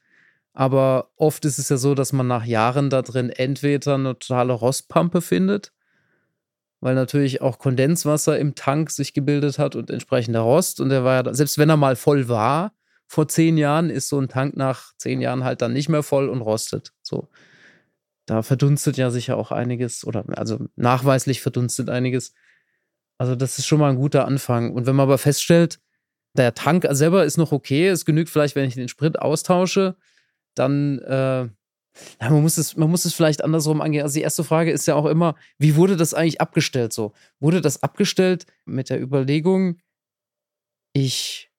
Aber 0.54 1.10
oft 1.18 1.44
ist 1.44 1.57
es 1.57 1.69
ja 1.69 1.77
so, 1.77 1.95
dass 1.95 2.13
man 2.13 2.28
nach 2.28 2.45
Jahren 2.45 2.89
da 2.89 3.01
drin 3.01 3.30
entweder 3.30 3.95
eine 3.95 4.18
totale 4.18 4.54
Rostpampe 4.54 5.21
findet, 5.21 5.74
weil 6.80 6.95
natürlich 6.95 7.42
auch 7.42 7.60
Kondenswasser 7.60 8.39
im 8.39 8.56
Tank 8.56 8.89
sich 8.92 9.13
gebildet 9.13 9.60
hat 9.60 9.75
und 9.75 9.89
entsprechender 9.89 10.42
Rost. 10.42 10.80
Und 10.80 10.89
der 10.89 11.04
war 11.04 11.25
ja, 11.25 11.33
selbst 11.33 11.57
wenn 11.57 11.69
er 11.69 11.78
mal 11.78 11.98
voll 11.98 12.30
war, 12.30 12.71
vor 13.07 13.28
zehn 13.28 13.57
Jahren 13.57 13.90
ist 13.90 14.10
so 14.10 14.19
ein 14.19 14.28
Tank 14.28 14.57
nach 14.57 14.94
zehn 14.98 15.22
Jahren 15.22 15.44
halt 15.44 15.62
dann 15.62 15.74
nicht 15.74 15.90
mehr 15.90 16.04
voll 16.04 16.30
und 16.30 16.42
rostet. 16.42 16.92
So. 17.02 17.30
Da 18.25 18.42
verdunstet 18.42 18.98
ja 18.98 19.12
sicher 19.12 19.38
auch 19.38 19.52
einiges 19.52 20.06
oder 20.06 20.25
also 20.38 20.60
nachweislich 20.75 21.42
verdunstet 21.42 21.90
einiges. 21.90 22.34
Also 23.18 23.36
das 23.36 23.60
ist 23.60 23.68
schon 23.68 23.80
mal 23.80 23.92
ein 23.92 23.98
guter 23.98 24.25
Anfang. 24.25 24.74
Und 24.74 24.88
wenn 24.88 24.96
man 24.96 25.04
aber 25.04 25.18
feststellt, 25.18 25.80
der 26.34 26.54
Tank 26.54 26.86
selber 26.90 27.24
ist 27.24 27.38
noch 27.38 27.52
okay, 27.52 27.88
es 27.88 28.06
genügt 28.06 28.30
vielleicht, 28.30 28.56
wenn 28.56 28.68
ich 28.68 28.75
den 28.75 28.90
Sprit 28.90 29.19
austausche, 29.19 29.95
dann 30.56 31.00
äh, 31.00 31.47
ja, 32.21 32.30
man 32.30 32.42
muss 32.42 32.57
es, 32.57 32.76
man 32.76 32.90
muss 32.90 33.06
es 33.06 33.14
vielleicht 33.14 33.44
andersrum 33.44 33.81
angehen. 33.81 34.04
Also 34.04 34.16
die 34.16 34.24
erste 34.24 34.44
Frage 34.44 34.71
ist 34.71 34.85
ja 34.85 34.95
auch 34.95 35.06
immer, 35.06 35.35
wie 35.57 35.76
wurde 35.76 35.95
das 35.95 36.14
eigentlich 36.14 36.42
abgestellt 36.42 36.92
so? 36.94 37.14
Wurde 37.40 37.62
das 37.62 37.83
abgestellt 37.83 38.45
mit 38.66 38.90
der 38.90 39.02
Überlegung, 39.02 39.78
ich 40.94 41.52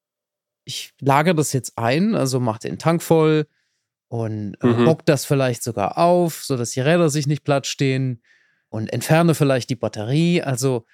ich 0.66 0.92
lagere 1.00 1.34
das 1.34 1.52
jetzt 1.52 1.78
ein, 1.78 2.14
also 2.14 2.40
mache 2.40 2.58
den 2.58 2.78
Tank 2.78 3.02
voll 3.02 3.46
und 4.08 4.56
äh, 4.62 4.66
mhm. 4.66 4.84
bock 4.84 5.06
das 5.06 5.24
vielleicht 5.24 5.62
sogar 5.62 5.96
auf, 5.96 6.42
sodass 6.44 6.72
die 6.72 6.80
Räder 6.80 7.08
sich 7.08 7.26
nicht 7.26 7.44
platt 7.44 7.66
stehen 7.66 8.20
und 8.68 8.92
entferne 8.92 9.34
vielleicht 9.34 9.70
die 9.70 9.76
Batterie. 9.76 10.42
Also 10.42 10.84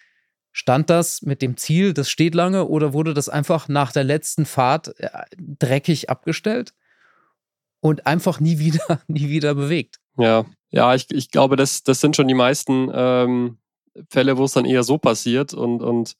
stand 0.53 0.91
das 0.91 1.23
mit 1.23 1.41
dem 1.41 1.57
Ziel, 1.57 1.95
das 1.95 2.11
steht 2.11 2.35
lange, 2.35 2.67
oder 2.67 2.93
wurde 2.93 3.15
das 3.15 3.31
einfach 3.31 3.67
nach 3.67 3.93
der 3.93 4.05
letzten 4.05 4.45
Fahrt 4.45 4.99
äh, 5.01 5.09
dreckig 5.39 6.11
abgestellt 6.11 6.75
und 7.81 8.07
einfach 8.07 8.41
nie 8.41 8.59
wieder, 8.59 9.01
nie 9.09 9.31
wieder 9.31 9.55
bewegt? 9.55 10.01
Ja, 10.19 10.45
ja, 10.69 10.95
ich, 10.95 11.11
ich 11.11 11.31
glaube, 11.31 11.57
das, 11.57 11.83
das 11.83 12.01
sind 12.01 12.15
schon 12.15 12.29
die 12.29 12.35
meisten 12.35 12.91
ähm, 12.93 13.59
Fälle, 14.11 14.37
wo 14.37 14.45
es 14.45 14.53
dann 14.53 14.67
eher 14.67 14.83
so 14.83 14.99
passiert 14.99 15.55
und, 15.55 15.83
und 15.83 16.15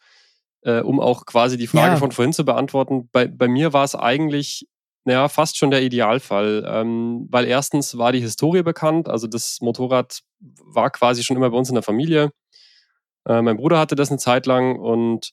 äh, 0.63 0.81
um 0.81 1.01
auch 1.01 1.27
quasi 1.27 1.57
die 1.57 1.67
Frage 1.67 1.95
ja. 1.95 1.97
von 1.97 2.13
vorhin 2.13 2.33
zu 2.33 2.45
beantworten. 2.45 3.09
Bei, 3.13 3.27
bei 3.27 3.49
mir 3.49 3.73
war 3.73 3.85
es 3.85 3.95
eigentlich 3.95 4.67
naja, 5.05 5.29
fast 5.29 5.57
schon 5.57 5.71
der 5.71 5.83
Idealfall, 5.83 6.65
ähm, 6.67 7.27
weil 7.31 7.47
erstens 7.47 7.99
war 7.99 8.13
die 8.13 8.21
Historie 8.21 8.63
bekannt, 8.63 9.09
also 9.09 9.27
das 9.27 9.59
Motorrad 9.61 10.21
war 10.41 10.91
quasi 10.91 11.25
schon 11.25 11.37
immer 11.37 11.51
bei 11.51 11.57
uns 11.57 11.69
in 11.69 11.75
der 11.75 11.83
Familie. 11.83 12.31
Äh, 13.27 13.43
mein 13.43 13.57
Bruder 13.57 13.79
hatte 13.79 13.97
das 13.97 14.11
eine 14.11 14.19
Zeit 14.19 14.47
lang 14.47 14.79
und 14.79 15.33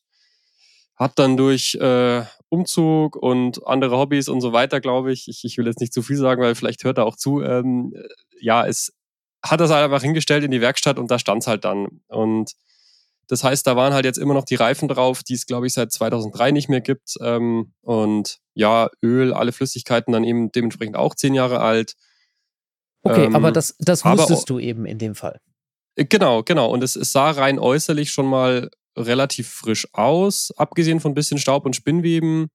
hat 0.95 1.17
dann 1.19 1.37
durch 1.37 1.75
äh, 1.75 2.23
Umzug 2.49 3.15
und 3.15 3.65
andere 3.67 3.97
Hobbys 3.97 4.27
und 4.27 4.41
so 4.41 4.53
weiter, 4.53 4.81
glaube 4.81 5.11
ich, 5.11 5.27
ich, 5.27 5.45
ich 5.45 5.57
will 5.57 5.67
jetzt 5.67 5.79
nicht 5.79 5.93
zu 5.93 6.01
viel 6.01 6.17
sagen, 6.17 6.41
weil 6.41 6.55
vielleicht 6.55 6.83
hört 6.83 6.97
er 6.97 7.05
auch 7.05 7.15
zu, 7.15 7.41
ähm, 7.41 7.93
ja, 8.41 8.65
es 8.65 8.93
hat 9.43 9.59
das 9.61 9.71
halt 9.71 9.85
einfach 9.85 10.01
hingestellt 10.01 10.43
in 10.43 10.51
die 10.51 10.61
Werkstatt 10.61 10.99
und 10.99 11.11
da 11.11 11.19
stand 11.19 11.43
es 11.43 11.47
halt 11.47 11.63
dann. 11.63 12.01
Und 12.07 12.53
das 13.29 13.43
heißt, 13.43 13.65
da 13.67 13.75
waren 13.75 13.93
halt 13.93 14.05
jetzt 14.05 14.17
immer 14.17 14.33
noch 14.33 14.43
die 14.43 14.55
Reifen 14.55 14.87
drauf, 14.87 15.21
die 15.21 15.35
es, 15.35 15.45
glaube 15.45 15.67
ich, 15.67 15.73
seit 15.73 15.91
2003 15.91 16.51
nicht 16.51 16.67
mehr 16.67 16.81
gibt. 16.81 17.13
Ähm, 17.21 17.73
und 17.81 18.39
ja, 18.55 18.89
Öl, 19.03 19.33
alle 19.33 19.51
Flüssigkeiten 19.51 20.11
dann 20.11 20.23
eben 20.23 20.51
dementsprechend 20.51 20.97
auch 20.97 21.13
zehn 21.13 21.35
Jahre 21.35 21.59
alt. 21.59 21.93
Okay, 23.03 23.25
ähm, 23.25 23.35
aber 23.35 23.51
das, 23.51 23.75
das 23.77 24.03
wusstest 24.03 24.49
aber, 24.49 24.59
du 24.59 24.59
eben 24.59 24.85
in 24.87 24.97
dem 24.97 25.13
Fall. 25.13 25.39
Äh, 25.95 26.05
genau, 26.05 26.41
genau. 26.41 26.71
Und 26.71 26.83
es, 26.83 26.95
es 26.95 27.11
sah 27.11 27.29
rein 27.29 27.59
äußerlich 27.59 28.11
schon 28.11 28.25
mal 28.25 28.71
relativ 28.97 29.47
frisch 29.47 29.87
aus, 29.93 30.51
abgesehen 30.57 30.99
von 30.99 31.11
ein 31.11 31.15
bisschen 31.15 31.37
Staub 31.37 31.67
und 31.67 31.75
Spinnweben. 31.75 32.47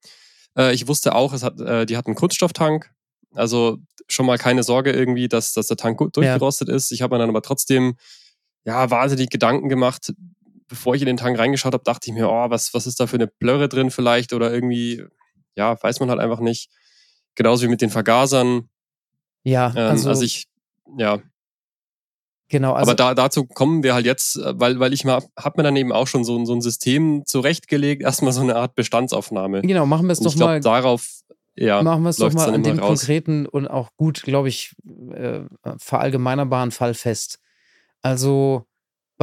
Äh, 0.59 0.75
ich 0.75 0.89
wusste 0.89 1.15
auch, 1.15 1.33
es 1.33 1.45
hat, 1.45 1.61
äh, 1.61 1.87
die 1.87 1.97
hat 1.97 2.07
einen 2.07 2.17
Kunststofftank. 2.17 2.91
Also 3.33 3.79
schon 4.09 4.27
mal 4.27 4.39
keine 4.39 4.65
Sorge 4.65 4.91
irgendwie, 4.91 5.29
dass, 5.29 5.53
dass 5.53 5.69
der 5.69 5.77
Tank 5.77 5.99
gut 5.99 6.17
durchgerostet 6.17 6.69
ja. 6.69 6.75
ist. 6.75 6.91
Ich 6.91 7.01
habe 7.01 7.15
mir 7.15 7.21
dann 7.21 7.31
aber 7.31 7.43
trotzdem 7.43 7.97
ja 8.65 8.91
wahnsinnig 8.91 9.31
Gedanken 9.31 9.69
gemacht. 9.69 10.13
Bevor 10.69 10.95
ich 10.95 11.03
in 11.03 11.07
den 11.07 11.17
Tank 11.17 11.39
reingeschaut 11.39 11.75
habe, 11.75 11.85
dachte 11.85 12.11
ich 12.11 12.15
mir, 12.15 12.29
oh, 12.29 12.51
was, 12.51 12.73
was 12.75 12.87
ist 12.87 12.99
da 13.01 13.07
für 13.07 13.17
eine 13.17 13.27
Blöre 13.27 13.69
drin 13.69 13.91
vielleicht 13.91 14.33
oder 14.33 14.53
irgendwie, 14.53 15.05
ja, 15.57 15.81
weiß 15.83 16.01
man 16.01 16.11
halt 16.11 16.21
einfach 16.21 16.41
nicht. 16.41 16.71
Genauso 17.35 17.65
wie 17.65 17.69
mit 17.69 17.83
den 17.83 17.91
Vergasern. 17.91 18.69
Ja, 19.43 19.69
ähm, 19.77 19.91
also, 19.91 20.09
also 20.09 20.25
ich, 20.25 20.47
ja, 20.97 21.21
Genau, 22.49 22.75
also 22.75 22.91
aber 22.91 22.95
da, 22.95 23.15
dazu 23.15 23.47
kommen 23.47 23.83
wir 23.83 23.95
halt 23.95 24.07
jetzt, 24.07 24.37
äh, 24.37 24.53
weil, 24.55 24.79
weil 24.79 24.93
ich 24.93 25.05
mal, 25.05 25.23
hab 25.37 25.57
mir 25.57 25.63
dann 25.63 25.77
eben 25.77 25.93
auch 25.93 26.07
schon 26.07 26.25
so, 26.25 26.45
so 26.45 26.55
ein 26.55 26.61
System 26.61 27.23
zurechtgelegt, 27.25 28.03
erstmal 28.05 28.33
so 28.33 28.43
eine 28.43 28.57
Art 28.57 28.75
Bestandsaufnahme. 28.75 29.63
Genau, 29.63 29.87
machen 29.87 30.07
wir 30.07 30.13
es 30.13 30.21
doch 30.21 30.37
mal. 30.37 30.61
darauf, 30.61 31.09
ja, 31.57 31.83
machen 31.83 32.03
wir 32.03 32.11
es 32.11 32.17
doch 32.17 32.33
mal 32.33 32.53
an 32.53 32.63
dem 32.63 32.79
raus. 32.79 33.01
konkreten 33.01 33.47
und 33.47 33.67
auch 33.67 33.91
gut, 33.97 34.23
glaube 34.23 34.49
ich, 34.49 34.75
äh, 35.13 35.41
verallgemeinerbaren 35.79 36.71
Fall 36.71 36.95
fest. 36.95 37.39
Also 38.03 38.67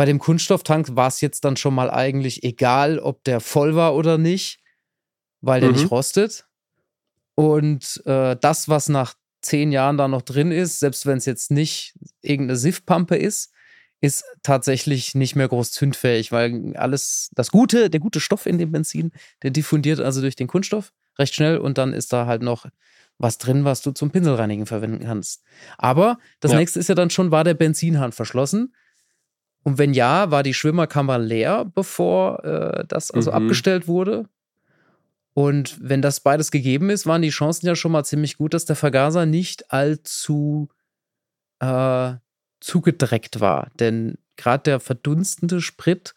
bei 0.02 0.06
dem 0.06 0.18
Kunststofftank 0.18 0.96
war 0.96 1.10
es 1.10 1.22
jetzt 1.22 1.46
dann 1.46 1.58
schon 1.58 1.76
mal 1.76 1.92
eigentlich 1.92 2.44
egal, 2.44 2.98
ob 2.98 3.24
der 3.24 3.40
voll 3.40 3.76
war 3.76 3.94
oder 3.94 4.18
nicht, 4.18 4.60
weil 5.42 5.62
der 5.62 5.70
mhm. 5.70 5.76
nicht 5.76 5.92
rostet. 5.92 6.48
Und 7.36 8.02
äh, 8.08 8.36
das, 8.36 8.68
was 8.68 8.90
nach 8.90 9.14
zehn 9.44 9.72
Jahren 9.72 9.98
da 9.98 10.08
noch 10.08 10.24
drin 10.24 10.52
ist, 10.52 10.80
selbst 10.80 11.06
wenn 11.06 11.20
es 11.20 11.28
jetzt 11.28 11.52
nicht 11.52 11.94
irgendeine 12.24 12.58
Siffpampe 12.58 13.16
ist, 13.16 13.52
ist 14.00 14.24
tatsächlich 14.42 15.14
nicht 15.14 15.36
mehr 15.36 15.48
groß 15.48 15.72
zündfähig, 15.72 16.32
weil 16.32 16.76
alles, 16.78 17.30
das 17.36 17.52
Gute, 17.52 17.92
der 17.92 18.00
gute 18.00 18.20
Stoff 18.20 18.48
in 18.48 18.58
dem 18.58 18.72
Benzin, 18.72 19.12
der 19.44 19.52
diffundiert 19.52 20.00
also 20.00 20.20
durch 20.22 20.36
den 20.36 20.48
Kunststoff 20.48 20.94
recht 21.20 21.36
schnell 21.36 21.60
und 21.60 21.78
dann 21.78 21.94
ist 21.94 22.12
da 22.12 22.26
halt 22.26 22.42
noch 22.42 22.66
was 23.20 23.38
drin, 23.38 23.66
was 23.66 23.84
du 23.84 23.92
zum 23.92 24.10
Pinselreinigen 24.10 24.66
verwenden 24.66 25.06
kannst. 25.06 25.44
Aber 25.78 26.18
das 26.40 26.54
ja. 26.54 26.58
nächste 26.58 26.80
ist 26.80 26.90
ja 26.90 26.96
dann 26.96 27.12
schon, 27.12 27.30
war 27.30 27.44
der 27.44 27.54
Benzinhahn 27.54 28.14
verschlossen? 28.14 28.74
Und 29.64 29.78
wenn 29.78 29.94
ja, 29.94 30.32
war 30.32 30.44
die 30.44 30.54
Schwimmerkammer 30.54 31.20
leer, 31.20 31.66
bevor 31.66 32.44
äh, 32.44 32.84
das 32.88 33.12
also 33.12 33.32
mhm. 33.32 33.38
abgestellt 33.38 33.88
wurde? 33.88 34.28
Und 35.34 35.78
wenn 35.82 36.02
das 36.02 36.20
beides 36.20 36.52
gegeben 36.52 36.90
ist, 36.90 37.06
waren 37.06 37.22
die 37.22 37.30
Chancen 37.30 37.68
ja 37.68 37.76
schon 37.76 37.92
mal 37.92 38.04
ziemlich 38.04 38.38
gut, 38.38 38.54
dass 38.54 38.66
der 38.66 38.76
Vergaser 38.76 39.26
nicht 39.26 39.72
allzu 39.72 40.70
äh, 41.60 42.14
zugedreckt 42.60 43.40
war. 43.40 43.72
Denn 43.80 44.18
gerade 44.36 44.64
der 44.64 44.80
verdunstende 44.80 45.62
Sprit, 45.62 46.16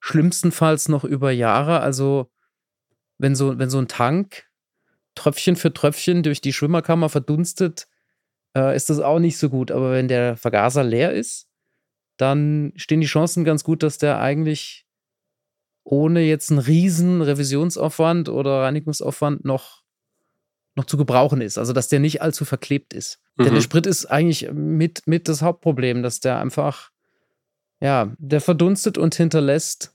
schlimmstenfalls 0.00 0.88
noch 0.88 1.04
über 1.04 1.30
Jahre, 1.32 1.80
also 1.80 2.30
wenn 3.18 3.34
so, 3.34 3.58
wenn 3.58 3.70
so 3.70 3.78
ein 3.78 3.88
Tank 3.88 4.44
Tröpfchen 5.14 5.56
für 5.56 5.72
Tröpfchen 5.72 6.22
durch 6.22 6.40
die 6.40 6.52
Schwimmerkammer 6.52 7.08
verdunstet, 7.08 7.88
äh, 8.54 8.76
ist 8.76 8.90
das 8.90 9.00
auch 9.00 9.18
nicht 9.18 9.38
so 9.38 9.48
gut. 9.48 9.70
Aber 9.72 9.92
wenn 9.92 10.08
der 10.08 10.36
Vergaser 10.36 10.84
leer 10.84 11.12
ist, 11.12 11.48
dann 12.16 12.72
stehen 12.76 13.00
die 13.00 13.06
Chancen 13.06 13.44
ganz 13.44 13.64
gut, 13.64 13.82
dass 13.82 13.98
der 13.98 14.20
eigentlich 14.20 14.86
ohne 15.84 16.20
jetzt 16.22 16.50
einen 16.50 16.58
riesen 16.58 17.22
Revisionsaufwand 17.22 18.28
oder 18.28 18.62
Reinigungsaufwand 18.62 19.44
noch, 19.44 19.82
noch 20.74 20.84
zu 20.84 20.96
gebrauchen 20.96 21.40
ist. 21.40 21.58
Also, 21.58 21.72
dass 21.72 21.88
der 21.88 22.00
nicht 22.00 22.22
allzu 22.22 22.44
verklebt 22.44 22.92
ist. 22.92 23.20
Mhm. 23.36 23.44
Denn 23.44 23.54
der 23.54 23.60
Sprit 23.60 23.86
ist 23.86 24.06
eigentlich 24.06 24.50
mit, 24.52 25.06
mit 25.06 25.28
das 25.28 25.42
Hauptproblem, 25.42 26.02
dass 26.02 26.20
der 26.20 26.40
einfach, 26.40 26.90
ja, 27.80 28.12
der 28.18 28.40
verdunstet 28.40 28.98
und 28.98 29.14
hinterlässt 29.14 29.94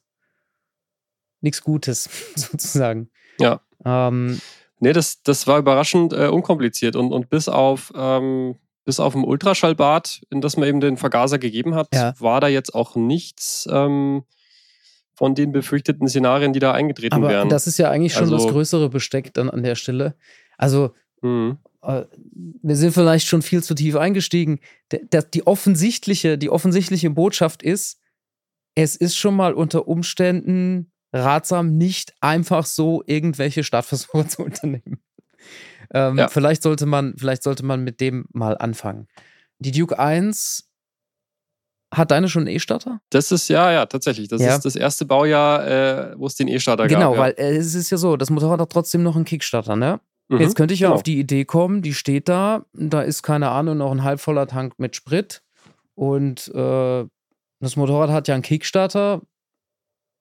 nichts 1.41 1.61
Gutes, 1.61 2.09
sozusagen. 2.35 3.09
Ja. 3.39 3.61
Ähm, 3.83 4.39
nee, 4.79 4.93
das, 4.93 5.23
das 5.23 5.45
war 5.47 5.59
überraschend 5.59 6.13
äh, 6.13 6.27
unkompliziert 6.27 6.95
und, 6.95 7.11
und 7.11 7.29
bis 7.29 7.49
auf, 7.49 7.91
ähm, 7.95 8.55
bis 8.85 8.99
auf 8.99 9.15
ein 9.15 9.23
Ultraschallbad, 9.23 10.21
in 10.29 10.41
das 10.41 10.57
man 10.57 10.67
eben 10.67 10.79
den 10.79 10.97
Vergaser 10.97 11.39
gegeben 11.39 11.75
hat, 11.75 11.89
ja. 11.93 12.13
war 12.19 12.41
da 12.41 12.47
jetzt 12.47 12.73
auch 12.73 12.95
nichts, 12.95 13.67
ähm, 13.71 14.23
von 15.21 15.35
den 15.35 15.51
befürchteten 15.51 16.07
Szenarien, 16.07 16.51
die 16.51 16.59
da 16.59 16.71
eingetreten 16.71 17.13
Aber 17.13 17.29
wären. 17.29 17.47
Das 17.47 17.67
ist 17.67 17.77
ja 17.77 17.91
eigentlich 17.91 18.13
schon 18.13 18.23
also, 18.23 18.37
das 18.37 18.47
größere 18.47 18.89
Besteck 18.89 19.33
dann 19.35 19.51
an 19.51 19.61
der 19.61 19.75
Stelle. 19.75 20.15
Also, 20.57 20.95
mhm. 21.21 21.59
äh, 21.83 22.05
wir 22.63 22.75
sind 22.75 22.91
vielleicht 22.91 23.27
schon 23.27 23.43
viel 23.43 23.61
zu 23.61 23.75
tief 23.75 23.95
eingestiegen. 23.95 24.59
Der, 24.91 25.01
der, 25.03 25.21
die, 25.21 25.45
offensichtliche, 25.45 26.39
die 26.39 26.49
offensichtliche 26.49 27.11
Botschaft 27.11 27.61
ist, 27.61 27.99
es 28.73 28.95
ist 28.95 29.15
schon 29.15 29.35
mal 29.35 29.53
unter 29.53 29.87
Umständen 29.87 30.91
ratsam, 31.13 31.77
nicht 31.77 32.15
einfach 32.21 32.65
so 32.65 33.03
irgendwelche 33.05 33.63
Startversuche 33.63 34.27
zu 34.27 34.43
unternehmen. 34.43 35.03
Ähm, 35.93 36.17
ja. 36.17 36.27
vielleicht, 36.27 36.63
sollte 36.63 36.85
man, 36.85 37.15
vielleicht 37.17 37.43
sollte 37.43 37.65
man 37.65 37.83
mit 37.83 37.99
dem 37.99 38.25
mal 38.31 38.57
anfangen. 38.57 39.07
Die 39.59 39.71
Duke 39.71 39.99
1 39.99 40.69
hat 41.93 42.11
deine 42.11 42.29
schon 42.29 42.43
einen 42.43 42.55
E-Starter? 42.55 43.01
Das 43.09 43.31
ist 43.31 43.49
ja, 43.49 43.71
ja, 43.71 43.85
tatsächlich. 43.85 44.29
Das 44.29 44.41
ja. 44.41 44.55
ist 44.55 44.63
das 44.63 44.75
erste 44.75 45.05
Baujahr, 45.05 45.67
äh, 45.67 46.13
wo 46.17 46.25
es 46.25 46.35
den 46.35 46.47
E-Starter 46.47 46.87
genau, 46.87 46.99
gab. 46.99 47.11
Genau, 47.11 47.21
weil 47.21 47.33
äh, 47.37 47.57
es 47.57 47.75
ist 47.75 47.89
ja 47.89 47.97
so, 47.97 48.15
das 48.15 48.29
Motorrad 48.29 48.61
hat 48.61 48.71
trotzdem 48.71 49.03
noch 49.03 49.15
einen 49.15 49.25
Kickstarter, 49.25 49.75
ne? 49.75 49.99
Mhm, 50.29 50.39
Jetzt 50.39 50.55
könnte 50.55 50.73
ich 50.73 50.79
ja 50.79 50.87
genau. 50.87 50.95
auf 50.95 51.03
die 51.03 51.19
Idee 51.19 51.43
kommen, 51.43 51.81
die 51.81 51.93
steht 51.93 52.29
da, 52.29 52.65
da 52.73 53.01
ist 53.01 53.21
keine 53.23 53.49
Ahnung, 53.49 53.77
noch 53.77 53.91
ein 53.91 54.03
halbvoller 54.03 54.47
Tank 54.47 54.79
mit 54.79 54.95
Sprit 54.95 55.43
und 55.93 56.47
äh, 56.55 57.05
das 57.59 57.75
Motorrad 57.75 58.09
hat 58.09 58.29
ja 58.29 58.33
einen 58.35 58.43
Kickstarter. 58.43 59.21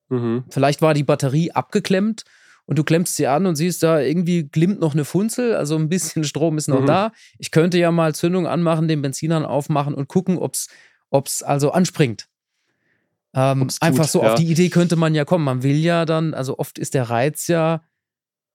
Mhm. 0.09 0.43
Vielleicht 0.49 0.81
war 0.81 0.93
die 0.93 1.03
Batterie 1.03 1.51
abgeklemmt 1.51 2.25
und 2.65 2.77
du 2.77 2.83
klemmst 2.83 3.15
sie 3.15 3.27
an 3.27 3.45
und 3.45 3.55
siehst 3.55 3.83
da 3.83 3.99
irgendwie 3.99 4.43
glimmt 4.43 4.79
noch 4.79 4.93
eine 4.93 5.05
Funzel, 5.05 5.55
also 5.55 5.75
ein 5.75 5.89
bisschen 5.89 6.23
Strom 6.23 6.57
ist 6.57 6.67
noch 6.67 6.81
mhm. 6.81 6.87
da. 6.87 7.11
Ich 7.37 7.51
könnte 7.51 7.77
ja 7.77 7.91
mal 7.91 8.15
Zündung 8.15 8.47
anmachen, 8.47 8.87
den 8.87 9.01
Benzinern 9.01 9.45
aufmachen 9.45 9.93
und 9.93 10.07
gucken, 10.07 10.37
ob 10.37 10.55
es 11.25 11.43
also 11.43 11.71
anspringt. 11.71 12.27
Ähm, 13.33 13.69
einfach 13.79 14.07
so, 14.07 14.21
ja. 14.21 14.33
auf 14.33 14.35
die 14.35 14.47
Idee 14.47 14.69
könnte 14.69 14.95
man 14.95 15.15
ja 15.15 15.23
kommen. 15.23 15.45
Man 15.45 15.63
will 15.63 15.77
ja 15.77 16.05
dann, 16.05 16.33
also 16.33 16.59
oft 16.59 16.77
ist 16.77 16.93
der 16.93 17.09
Reiz 17.09 17.47
ja, 17.47 17.81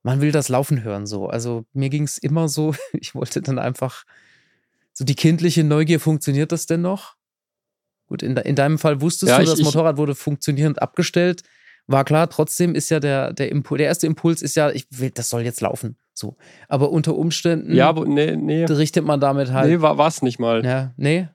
man 0.03 0.21
will 0.21 0.33
das 0.33 0.49
Laufen 0.49 0.85
hören 0.85 1.07
so. 1.07 1.29
Also 1.29 1.65
mir 1.73 1.89
ging 1.89 2.05
es 2.05 2.19
immer 2.19 2.49
so, 2.49 2.75
ich 2.93 3.15
wollte 3.15 3.43
dann 3.43 3.59
einfach 3.59 4.05
so 4.93 5.05
die 5.05 5.15
kindliche 5.15 5.65
Neugier, 5.65 6.01
funktioniert 6.01 6.53
das 6.53 6.67
denn 6.67 6.83
noch? 6.83 7.17
Gut, 8.07 8.23
in, 8.23 8.37
in 8.37 8.55
deinem 8.55 8.79
Fall 8.79 9.01
wusstest 9.01 9.31
ja, 9.31 9.39
du, 9.39 9.43
ich, 9.43 9.51
das 9.51 9.61
Motorrad 9.61 9.97
wurde 9.97 10.15
funktionierend 10.15 10.81
abgestellt. 10.81 11.43
War 11.89 12.05
klar, 12.05 12.29
trotzdem 12.29 12.75
ist 12.75 12.91
ja 12.91 12.99
der, 12.99 13.33
der, 13.33 13.51
Impuls, 13.51 13.79
der 13.79 13.87
erste 13.87 14.07
Impuls 14.07 14.43
ist 14.43 14.57
ja, 14.57 14.71
ich 14.71 14.87
will, 14.91 15.11
das 15.11 15.31
soll 15.31 15.43
jetzt 15.43 15.61
laufen. 15.61 15.97
So. 16.15 16.37
Aber 16.69 16.91
unter 16.91 17.15
Umständen 17.15 17.75
ja, 17.75 17.89
aber 17.89 18.07
nee, 18.07 18.35
nee. 18.37 18.65
richtet 18.65 19.05
man 19.05 19.21
damit 19.21 19.53
halt. 19.53 19.71
Nee, 19.71 19.81
war 19.81 19.99
es 20.07 20.23
nicht 20.23 20.41
mal. 20.41 20.65
Ja, 20.65 20.93
nee. 20.97 21.29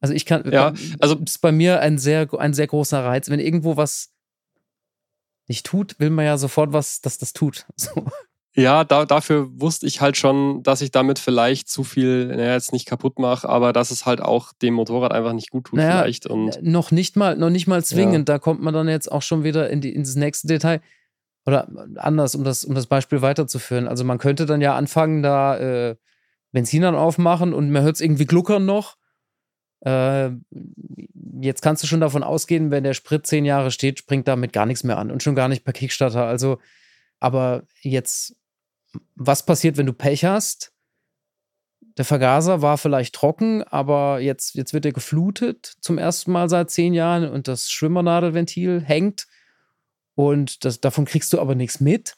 Also 0.00 0.14
ich 0.14 0.26
kann, 0.26 0.50
ja, 0.50 0.72
also 0.98 1.16
ist 1.24 1.40
bei 1.40 1.52
mir 1.52 1.80
ein 1.80 1.96
sehr, 1.96 2.28
ein 2.36 2.54
sehr 2.54 2.66
großer 2.66 3.04
Reiz. 3.04 3.30
Wenn 3.30 3.38
irgendwo 3.38 3.76
was 3.76 4.12
nicht 5.46 5.64
tut, 5.64 6.00
will 6.00 6.10
man 6.10 6.24
ja 6.24 6.36
sofort 6.38 6.72
was, 6.72 7.00
dass 7.00 7.18
das 7.18 7.32
tut. 7.32 7.66
So. 7.76 8.06
Ja, 8.54 8.84
da, 8.84 9.06
dafür 9.06 9.48
wusste 9.58 9.86
ich 9.86 10.00
halt 10.02 10.16
schon, 10.16 10.62
dass 10.62 10.82
ich 10.82 10.90
damit 10.90 11.18
vielleicht 11.18 11.68
zu 11.68 11.84
viel, 11.84 12.26
naja, 12.26 12.52
jetzt 12.52 12.72
nicht 12.72 12.86
kaputt 12.86 13.18
mache, 13.18 13.48
aber 13.48 13.72
dass 13.72 13.90
es 13.90 14.04
halt 14.04 14.20
auch 14.20 14.52
dem 14.52 14.74
Motorrad 14.74 15.12
einfach 15.12 15.32
nicht 15.32 15.50
gut 15.50 15.64
tut 15.64 15.78
naja, 15.78 16.02
vielleicht. 16.02 16.26
Und 16.26 16.62
noch 16.62 16.90
nicht 16.90 17.16
mal, 17.16 17.36
noch 17.36 17.48
nicht 17.48 17.66
mal 17.66 17.82
zwingend. 17.82 18.28
Ja. 18.28 18.34
Da 18.34 18.38
kommt 18.38 18.60
man 18.60 18.74
dann 18.74 18.88
jetzt 18.88 19.10
auch 19.10 19.22
schon 19.22 19.42
wieder 19.42 19.70
in 19.70 19.80
die, 19.80 19.94
ins 19.94 20.16
nächste 20.16 20.48
Detail. 20.48 20.82
Oder 21.46 21.68
anders, 21.96 22.34
um 22.34 22.44
das, 22.44 22.64
um 22.64 22.74
das 22.74 22.86
Beispiel 22.86 23.22
weiterzuführen. 23.22 23.88
Also 23.88 24.04
man 24.04 24.18
könnte 24.18 24.46
dann 24.46 24.60
ja 24.60 24.76
anfangen, 24.76 25.22
da 25.22 25.56
äh, 25.58 25.96
Benzin 26.52 26.82
dann 26.82 26.94
aufmachen 26.94 27.54
und 27.54 27.70
man 27.70 27.82
hört 27.82 27.96
es 27.96 28.00
irgendwie 28.00 28.26
gluckern 28.26 28.66
noch 28.66 28.96
äh, 29.84 30.30
jetzt 31.40 31.62
kannst 31.62 31.82
du 31.82 31.86
schon 31.86 32.00
davon 32.00 32.22
ausgehen, 32.22 32.70
wenn 32.70 32.84
der 32.84 32.94
Sprit 32.94 33.26
zehn 33.26 33.44
Jahre 33.44 33.70
steht, 33.70 33.98
springt 33.98 34.28
damit 34.28 34.52
gar 34.52 34.66
nichts 34.66 34.84
mehr 34.84 34.98
an 34.98 35.10
und 35.10 35.22
schon 35.22 35.34
gar 35.34 35.48
nicht 35.48 35.64
per 35.64 35.72
Kickstarter. 35.72 36.24
Also, 36.24 36.58
aber 37.18 37.64
jetzt, 37.80 38.36
was 39.14 39.44
passiert, 39.44 39.76
wenn 39.76 39.86
du 39.86 39.92
Pech 39.92 40.24
hast? 40.24 40.72
Der 41.98 42.04
Vergaser 42.04 42.62
war 42.62 42.78
vielleicht 42.78 43.14
trocken, 43.14 43.62
aber 43.64 44.20
jetzt, 44.20 44.54
jetzt 44.54 44.72
wird 44.72 44.86
er 44.86 44.92
geflutet 44.92 45.66
zum 45.80 45.98
ersten 45.98 46.32
Mal 46.32 46.48
seit 46.48 46.70
zehn 46.70 46.94
Jahren 46.94 47.28
und 47.28 47.48
das 47.48 47.70
Schwimmernadelventil 47.70 48.80
hängt 48.80 49.26
und 50.14 50.64
das, 50.64 50.80
davon 50.80 51.04
kriegst 51.04 51.32
du 51.32 51.40
aber 51.40 51.54
nichts 51.54 51.80
mit. 51.80 52.16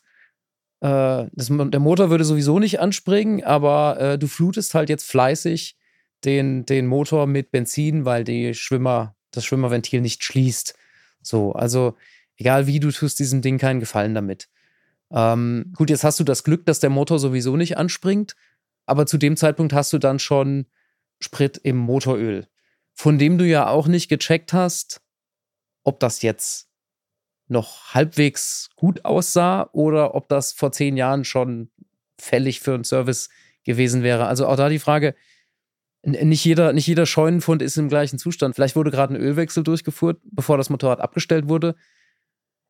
Äh, 0.80 1.26
das, 1.32 1.48
der 1.50 1.80
Motor 1.80 2.10
würde 2.10 2.24
sowieso 2.24 2.58
nicht 2.58 2.78
anspringen, 2.78 3.42
aber 3.42 4.00
äh, 4.00 4.18
du 4.18 4.26
flutest 4.28 4.74
halt 4.74 4.88
jetzt 4.88 5.08
fleißig 5.10 5.76
den, 6.24 6.66
den 6.66 6.86
Motor 6.86 7.26
mit 7.26 7.50
Benzin, 7.50 8.04
weil 8.04 8.24
die 8.24 8.54
Schwimmer, 8.54 9.16
das 9.30 9.44
Schwimmerventil 9.44 10.00
nicht 10.00 10.22
schließt. 10.22 10.74
So, 11.20 11.52
also 11.52 11.96
egal 12.36 12.66
wie, 12.66 12.80
du 12.80 12.90
tust 12.90 13.18
diesem 13.18 13.42
Ding 13.42 13.58
keinen 13.58 13.80
Gefallen 13.80 14.14
damit. 14.14 14.48
Ähm, 15.10 15.72
gut, 15.76 15.90
jetzt 15.90 16.04
hast 16.04 16.20
du 16.20 16.24
das 16.24 16.44
Glück, 16.44 16.66
dass 16.66 16.80
der 16.80 16.90
Motor 16.90 17.18
sowieso 17.18 17.56
nicht 17.56 17.76
anspringt, 17.76 18.34
aber 18.86 19.06
zu 19.06 19.18
dem 19.18 19.36
Zeitpunkt 19.36 19.72
hast 19.72 19.92
du 19.92 19.98
dann 19.98 20.18
schon 20.18 20.66
Sprit 21.20 21.58
im 21.58 21.76
Motoröl, 21.76 22.46
von 22.94 23.18
dem 23.18 23.38
du 23.38 23.46
ja 23.46 23.68
auch 23.68 23.86
nicht 23.86 24.08
gecheckt 24.08 24.52
hast, 24.52 25.00
ob 25.84 26.00
das 26.00 26.22
jetzt 26.22 26.68
noch 27.46 27.94
halbwegs 27.94 28.70
gut 28.76 29.04
aussah 29.04 29.68
oder 29.72 30.14
ob 30.14 30.28
das 30.28 30.52
vor 30.52 30.72
zehn 30.72 30.96
Jahren 30.96 31.24
schon 31.24 31.70
fällig 32.18 32.60
für 32.60 32.74
einen 32.74 32.84
Service 32.84 33.28
gewesen 33.64 34.02
wäre. 34.02 34.26
Also 34.26 34.46
auch 34.46 34.56
da 34.56 34.68
die 34.68 34.78
Frage, 34.78 35.14
nicht 36.02 36.44
jeder, 36.44 36.72
nicht 36.72 36.86
jeder 36.86 37.06
Scheunenfund 37.06 37.62
ist 37.62 37.76
im 37.76 37.88
gleichen 37.88 38.18
Zustand. 38.18 38.54
Vielleicht 38.54 38.76
wurde 38.76 38.90
gerade 38.90 39.14
ein 39.14 39.20
Ölwechsel 39.20 39.62
durchgeführt, 39.62 40.20
bevor 40.24 40.58
das 40.58 40.70
Motorrad 40.70 41.00
abgestellt 41.00 41.48
wurde. 41.48 41.76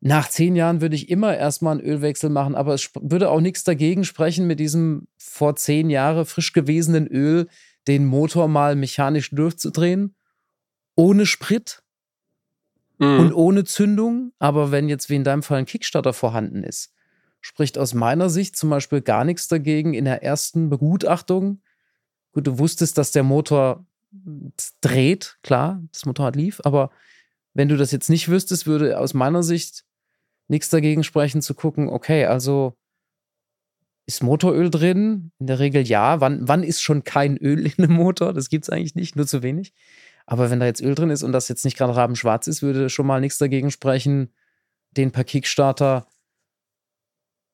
Nach 0.07 0.29
zehn 0.29 0.55
Jahren 0.55 0.83
würde 0.83 0.97
ich 0.97 1.09
immer 1.09 1.35
erstmal 1.35 1.79
einen 1.79 1.89
Ölwechsel 1.89 2.29
machen, 2.29 2.55
aber 2.55 2.75
es 2.75 2.91
würde 3.01 3.31
auch 3.31 3.41
nichts 3.41 3.65
dagegen 3.65 4.05
sprechen, 4.05 4.47
mit 4.47 4.61
diesem 4.61 5.09
vor 5.17 5.57
zehn 5.57 5.89
Jahren 5.89 6.27
frisch 6.27 6.53
gewesenen 6.53 7.07
Öl 7.07 7.49
den 7.89 8.05
Motor 8.05 8.47
mal 8.47 8.77
mechanisch 8.77 9.31
durchzudrehen. 9.31 10.15
Ohne 10.95 11.25
Sprit 11.25 11.83
mhm. 12.99 13.19
und 13.19 13.33
ohne 13.33 13.65
Zündung. 13.65 14.33
Aber 14.39 14.71
wenn 14.71 14.91
jetzt 14.91 15.09
wie 15.09 15.17
in 15.17 15.25
deinem 15.25 15.43
Fall 15.43 15.61
ein 15.61 15.65
Kickstarter 15.65 16.13
vorhanden 16.13 16.65
ist, 16.65 16.93
spricht 17.41 17.79
aus 17.79 17.95
meiner 17.95 18.29
Sicht 18.29 18.57
zum 18.57 18.69
Beispiel 18.69 19.01
gar 19.01 19.25
nichts 19.25 19.49
dagegen 19.49 19.95
in 19.95 20.05
der 20.05 20.23
ersten 20.23 20.69
Begutachtung. 20.69 21.63
Gut, 22.33 22.47
du 22.47 22.59
wusstest, 22.59 22.99
dass 22.99 23.11
der 23.11 23.23
Motor 23.23 23.87
dreht, 24.83 25.39
klar, 25.43 25.83
das 25.93 26.05
Motorrad 26.05 26.37
lief, 26.37 26.61
aber 26.63 26.91
wenn 27.55 27.71
du 27.71 27.79
das 27.79 27.91
jetzt 27.91 28.11
nicht 28.11 28.29
wüsstest, 28.29 28.67
würde 28.67 28.99
aus 28.99 29.15
meiner 29.15 29.43
Sicht 29.43 29.87
nichts 30.49 30.71
dagegen 30.71 31.05
sprechen 31.05 31.43
zu 31.43 31.55
gucken, 31.55 31.89
okay, 31.89 32.27
also 32.27 32.77
ist 34.07 34.23
Motoröl 34.23 34.71
drin? 34.71 35.33
In 35.39 35.47
der 35.47 35.59
Regel 35.59 35.87
ja. 35.87 36.21
Wann, 36.21 36.47
wann 36.47 36.63
ist 36.63 36.83
schon 36.83 37.05
kein 37.05 37.37
Öl 37.37 37.67
in 37.67 37.85
einem 37.85 37.95
Motor? 37.95 38.33
Das 38.33 38.49
gibt 38.49 38.65
es 38.65 38.71
eigentlich 38.71 38.95
nicht, 38.95 39.17
nur 39.17 39.27
zu 39.27 39.43
wenig. 39.43 39.73
Aber 40.27 40.51
wenn 40.51 40.61
da 40.61 40.67
jetzt 40.67 40.83
Öl 40.83 40.95
drin 40.95 41.11
ist 41.11 41.23
und 41.23 41.33
das 41.33 41.49
jetzt 41.49 41.65
nicht 41.65 41.77
gerade 41.77 41.97
rabenschwarz 41.97 42.47
ist, 42.47 42.63
würde 42.63 42.91
schon 42.91 43.07
mal 43.07 43.21
nichts 43.21 43.39
dagegen 43.39 43.71
sprechen, 43.71 44.33
den 44.93 45.11
per 45.11 45.25
Kickstarter 45.25 46.07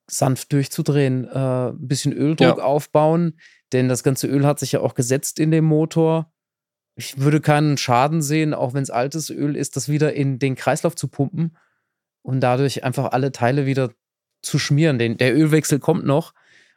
sanft 0.09 0.53
durchzudrehen, 0.53 1.25
äh, 1.29 1.69
ein 1.69 1.87
bisschen 1.87 2.13
Öldruck 2.13 2.59
ja. 2.59 2.65
aufbauen, 2.65 3.39
denn 3.73 3.89
das 3.89 4.03
ganze 4.03 4.27
Öl 4.27 4.45
hat 4.45 4.59
sich 4.59 4.73
ja 4.73 4.81
auch 4.81 4.95
gesetzt 4.95 5.39
in 5.39 5.53
dem 5.53 5.65
Motor. 5.65 6.33
Ich 6.97 7.19
würde 7.19 7.41
keinen 7.41 7.77
Schaden 7.77 8.21
sehen, 8.21 8.53
auch 8.53 8.75
wenn 8.75 8.83
es 8.83 8.91
altes 8.91 9.31
Öl 9.31 9.57
ist, 9.57 9.77
das 9.77 9.89
wieder 9.89 10.13
in 10.13 10.41
den 10.41 10.57
Kreislauf 10.57 10.97
zu 10.97 11.07
pumpen 11.07 11.57
und 12.23 12.41
dadurch 12.41 12.85
einfach 12.85 13.13
alle 13.13 13.33
Teile 13.33 13.67
wieder 13.67 13.91
zu 14.43 14.59
schmieren. 14.59 14.99
Den, 14.99 15.17
der 15.17 15.35
Ölwechsel 15.37 15.79
kommt 15.79 16.05
noch, 16.05 16.33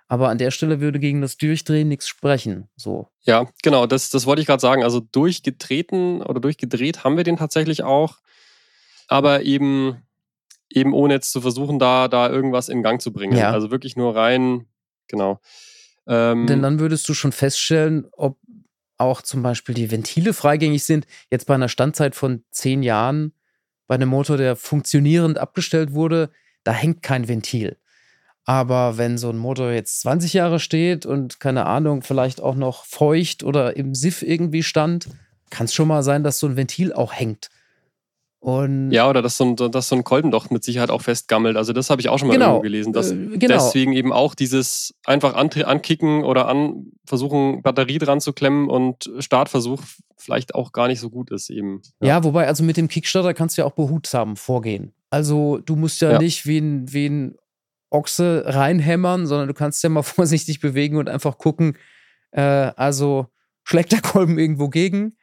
aber 0.07 0.29
an 0.29 0.37
der 0.37 0.51
Stelle 0.51 0.79
würde 0.79 0.99
gegen 0.99 1.21
das 1.21 1.37
Durchdrehen 1.37 1.87
nichts 1.87 2.07
sprechen. 2.07 2.69
So. 2.75 3.07
Ja, 3.21 3.47
genau, 3.61 3.87
das, 3.87 4.09
das 4.09 4.25
wollte 4.25 4.41
ich 4.41 4.47
gerade 4.47 4.61
sagen. 4.61 4.83
Also 4.83 4.99
durchgetreten 4.99 6.21
oder 6.21 6.39
durchgedreht 6.39 7.03
haben 7.03 7.17
wir 7.17 7.23
den 7.23 7.37
tatsächlich 7.37 7.83
auch, 7.83 8.17
aber 9.07 9.43
eben, 9.43 10.01
eben 10.69 10.93
ohne 10.93 11.15
jetzt 11.15 11.31
zu 11.31 11.41
versuchen, 11.41 11.79
da, 11.79 12.07
da 12.07 12.29
irgendwas 12.29 12.69
in 12.69 12.83
Gang 12.83 13.01
zu 13.01 13.11
bringen. 13.11 13.37
Ja. 13.37 13.51
Also 13.51 13.71
wirklich 13.71 13.95
nur 13.95 14.15
rein, 14.15 14.67
genau. 15.07 15.39
Ähm, 16.05 16.47
Denn 16.47 16.61
dann 16.61 16.79
würdest 16.79 17.07
du 17.07 17.13
schon 17.13 17.31
feststellen, 17.31 18.07
ob 18.11 18.37
auch 18.97 19.21
zum 19.21 19.41
Beispiel 19.41 19.75
die 19.75 19.91
Ventile 19.91 20.33
freigängig 20.33 20.83
sind. 20.83 21.07
Jetzt 21.31 21.47
bei 21.47 21.55
einer 21.55 21.69
Standzeit 21.69 22.15
von 22.15 22.43
zehn 22.51 22.83
Jahren, 22.83 23.33
bei 23.93 23.97
einem 23.97 24.09
Motor, 24.09 24.37
der 24.37 24.55
funktionierend 24.55 25.37
abgestellt 25.37 25.93
wurde, 25.93 26.31
da 26.63 26.71
hängt 26.71 27.03
kein 27.03 27.27
Ventil. 27.27 27.77
Aber 28.43 28.97
wenn 28.97 29.19
so 29.19 29.29
ein 29.29 29.37
Motor 29.37 29.69
jetzt 29.69 30.01
20 30.01 30.33
Jahre 30.33 30.59
steht 30.59 31.05
und 31.05 31.39
keine 31.39 31.67
Ahnung, 31.67 32.01
vielleicht 32.01 32.41
auch 32.41 32.55
noch 32.55 32.85
feucht 32.85 33.43
oder 33.43 33.77
im 33.77 33.93
Siff 33.93 34.23
irgendwie 34.23 34.63
stand, 34.63 35.09
kann 35.51 35.65
es 35.65 35.75
schon 35.75 35.87
mal 35.87 36.01
sein, 36.01 36.23
dass 36.23 36.39
so 36.39 36.47
ein 36.47 36.57
Ventil 36.57 36.91
auch 36.91 37.13
hängt. 37.13 37.51
Und 38.43 38.91
ja, 38.91 39.09
oder 39.09 39.21
dass 39.21 39.37
so, 39.37 39.45
ein, 39.45 39.55
dass 39.55 39.87
so 39.87 39.95
ein 39.95 40.03
Kolben 40.03 40.29
doch 40.29 40.49
mit 40.49 40.65
Sicherheit 40.65 40.89
auch 40.89 41.01
festgammelt. 41.01 41.55
Also 41.55 41.71
das 41.71 41.89
habe 41.89 42.01
ich 42.01 42.09
auch 42.09 42.19
schon 42.19 42.27
mal 42.27 42.33
genau, 42.33 42.59
gelesen. 42.59 42.91
Dass 42.91 43.09
äh, 43.09 43.15
genau. 43.15 43.53
Deswegen 43.53 43.93
eben 43.93 44.11
auch 44.11 44.35
dieses 44.35 44.93
einfach 45.05 45.35
an, 45.35 45.49
ankicken 45.49 46.25
oder 46.25 46.49
an 46.49 46.91
versuchen, 47.05 47.61
Batterie 47.61 47.99
dran 47.99 48.19
zu 48.19 48.33
klemmen 48.33 48.69
und 48.69 49.09
Startversuch 49.19 49.81
vielleicht 50.17 50.55
auch 50.55 50.73
gar 50.73 50.89
nicht 50.89 50.99
so 50.99 51.09
gut 51.09 51.31
ist 51.31 51.49
eben. 51.51 51.83
Ja, 52.01 52.07
ja 52.09 52.23
wobei, 52.25 52.45
also 52.45 52.65
mit 52.65 52.75
dem 52.75 52.89
Kickstarter 52.89 53.33
kannst 53.33 53.57
du 53.57 53.61
ja 53.61 53.65
auch 53.65 53.75
behutsam 53.75 54.35
vorgehen. 54.35 54.91
Also 55.09 55.59
du 55.59 55.77
musst 55.77 56.01
ja, 56.01 56.11
ja. 56.11 56.19
nicht 56.19 56.45
wie 56.45 56.57
ein, 56.57 56.91
wie 56.91 57.05
ein 57.05 57.35
Ochse 57.91 58.43
reinhämmern, 58.45 59.25
sondern 59.25 59.47
du 59.47 59.53
kannst 59.53 59.81
ja 59.83 59.89
mal 59.89 60.03
vorsichtig 60.03 60.59
bewegen 60.59 60.97
und 60.97 61.07
einfach 61.07 61.37
gucken, 61.37 61.77
äh, 62.31 62.41
also 62.41 63.27
schlägt 63.63 63.93
der 63.93 64.01
Kolben 64.01 64.37
irgendwo 64.37 64.67
gegen 64.67 65.15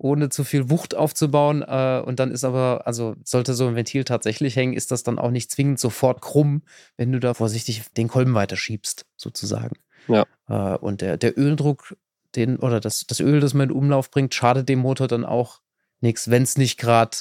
ohne 0.00 0.30
zu 0.30 0.44
viel 0.44 0.70
Wucht 0.70 0.96
aufzubauen. 0.96 1.62
Äh, 1.62 2.02
und 2.04 2.18
dann 2.18 2.30
ist 2.30 2.44
aber, 2.44 2.82
also 2.86 3.16
sollte 3.22 3.54
so 3.54 3.66
ein 3.66 3.76
Ventil 3.76 4.04
tatsächlich 4.04 4.56
hängen, 4.56 4.72
ist 4.72 4.90
das 4.90 5.02
dann 5.02 5.18
auch 5.18 5.30
nicht 5.30 5.50
zwingend 5.50 5.78
sofort 5.78 6.22
krumm, 6.22 6.62
wenn 6.96 7.12
du 7.12 7.20
da 7.20 7.34
vorsichtig 7.34 7.82
den 7.96 8.08
Kolben 8.08 8.34
weiterschiebst, 8.34 9.06
sozusagen. 9.16 9.76
Ja. 10.08 10.26
Äh, 10.48 10.78
und 10.78 11.02
der, 11.02 11.18
der 11.18 11.38
Öldruck, 11.38 11.96
den, 12.34 12.56
oder 12.58 12.80
das, 12.80 13.06
das 13.06 13.20
Öl, 13.20 13.40
das 13.40 13.52
man 13.52 13.68
in 13.68 13.76
Umlauf 13.76 14.10
bringt, 14.10 14.34
schadet 14.34 14.68
dem 14.68 14.78
Motor 14.78 15.06
dann 15.06 15.24
auch 15.24 15.60
nichts, 16.00 16.30
wenn 16.30 16.44
es 16.44 16.56
nicht 16.56 16.78
gerade 16.78 17.18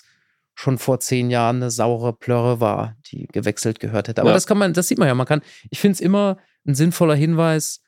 schon 0.55 0.77
vor 0.77 0.99
zehn 0.99 1.29
Jahren 1.29 1.57
eine 1.57 1.71
saure 1.71 2.13
Plörre 2.13 2.59
war, 2.59 2.95
die 3.07 3.27
gewechselt 3.27 3.79
gehört 3.79 4.07
hätte. 4.07 4.21
Aber 4.21 4.31
ja. 4.31 4.35
das 4.35 4.47
kann 4.47 4.57
man, 4.57 4.73
das 4.73 4.87
sieht 4.87 4.99
man 4.99 5.07
ja. 5.07 5.15
Man 5.15 5.27
kann, 5.27 5.41
ich 5.69 5.79
finde 5.79 5.93
es 5.93 6.01
immer 6.01 6.37
ein 6.65 6.75
sinnvoller 6.75 7.15
Hinweis, 7.15 7.81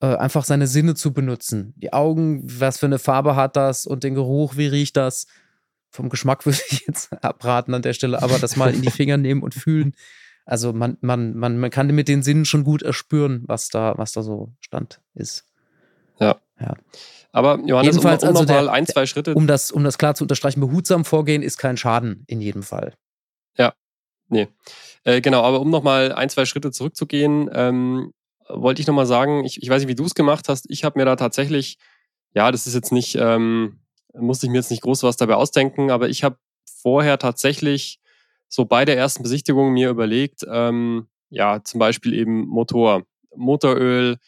äh, 0.00 0.16
einfach 0.16 0.44
seine 0.44 0.66
Sinne 0.66 0.94
zu 0.94 1.12
benutzen. 1.12 1.74
Die 1.76 1.92
Augen, 1.92 2.42
was 2.44 2.78
für 2.78 2.86
eine 2.86 2.98
Farbe 2.98 3.36
hat 3.36 3.56
das 3.56 3.86
und 3.86 4.04
den 4.04 4.14
Geruch, 4.14 4.56
wie 4.56 4.66
riecht 4.66 4.96
das? 4.96 5.26
Vom 5.90 6.08
Geschmack 6.08 6.44
würde 6.46 6.58
ich 6.70 6.86
jetzt 6.86 7.12
abraten 7.24 7.74
an 7.74 7.82
der 7.82 7.92
Stelle, 7.92 8.22
aber 8.22 8.38
das 8.38 8.56
mal 8.56 8.74
in 8.74 8.82
die 8.82 8.90
Finger 8.90 9.16
nehmen 9.16 9.42
und 9.42 9.54
fühlen. 9.54 9.94
Also 10.44 10.72
man, 10.72 10.96
man, 11.00 11.34
man, 11.34 11.58
man 11.58 11.70
kann 11.70 11.88
mit 11.88 12.08
den 12.08 12.22
Sinnen 12.22 12.44
schon 12.44 12.62
gut 12.62 12.82
erspüren, 12.82 13.42
was 13.46 13.68
da, 13.68 13.94
was 13.96 14.12
da 14.12 14.22
so 14.22 14.52
Stand 14.60 15.00
ist. 15.14 15.44
Ja. 16.20 16.36
ja. 16.60 16.74
Aber 17.32 17.58
Johannes, 17.66 17.96
Jedenfalls 17.96 18.22
um, 18.22 18.30
um 18.30 18.36
also 18.36 18.52
nochmal 18.52 18.68
ein, 18.68 18.86
zwei 18.86 19.06
Schritte. 19.06 19.34
Um 19.34 19.46
das, 19.46 19.70
um 19.70 19.82
das 19.82 19.98
klar 19.98 20.14
zu 20.14 20.24
unterstreichen, 20.24 20.60
behutsam 20.60 21.04
vorgehen 21.04 21.42
ist 21.42 21.58
kein 21.58 21.76
Schaden 21.76 22.24
in 22.28 22.40
jedem 22.40 22.62
Fall. 22.62 22.94
Ja, 23.58 23.74
nee. 24.28 24.48
Äh, 25.04 25.20
genau, 25.20 25.42
aber 25.42 25.60
um 25.60 25.70
nochmal 25.70 26.12
ein, 26.12 26.30
zwei 26.30 26.46
Schritte 26.46 26.70
zurückzugehen, 26.70 27.50
ähm, 27.52 28.12
wollte 28.48 28.80
ich 28.80 28.86
nochmal 28.86 29.06
sagen, 29.06 29.44
ich, 29.44 29.62
ich 29.62 29.68
weiß 29.68 29.80
nicht, 29.80 29.88
wie 29.88 29.94
du 29.94 30.04
es 30.04 30.14
gemacht 30.14 30.48
hast. 30.48 30.66
Ich 30.68 30.84
habe 30.84 30.98
mir 30.98 31.04
da 31.04 31.16
tatsächlich, 31.16 31.78
ja, 32.34 32.50
das 32.50 32.66
ist 32.66 32.74
jetzt 32.74 32.92
nicht, 32.92 33.16
ähm, 33.16 33.80
musste 34.14 34.46
ich 34.46 34.50
mir 34.50 34.58
jetzt 34.58 34.70
nicht 34.70 34.82
groß 34.82 35.02
was 35.02 35.16
dabei 35.16 35.34
ausdenken, 35.34 35.90
aber 35.90 36.08
ich 36.08 36.24
habe 36.24 36.38
vorher 36.64 37.18
tatsächlich 37.18 38.00
so 38.48 38.64
bei 38.64 38.84
der 38.84 38.96
ersten 38.96 39.22
Besichtigung 39.22 39.72
mir 39.72 39.90
überlegt, 39.90 40.44
ähm, 40.48 41.08
ja, 41.30 41.62
zum 41.64 41.80
Beispiel 41.80 42.14
eben 42.14 42.46
Motor, 42.46 43.02
Motoröl, 43.34 44.18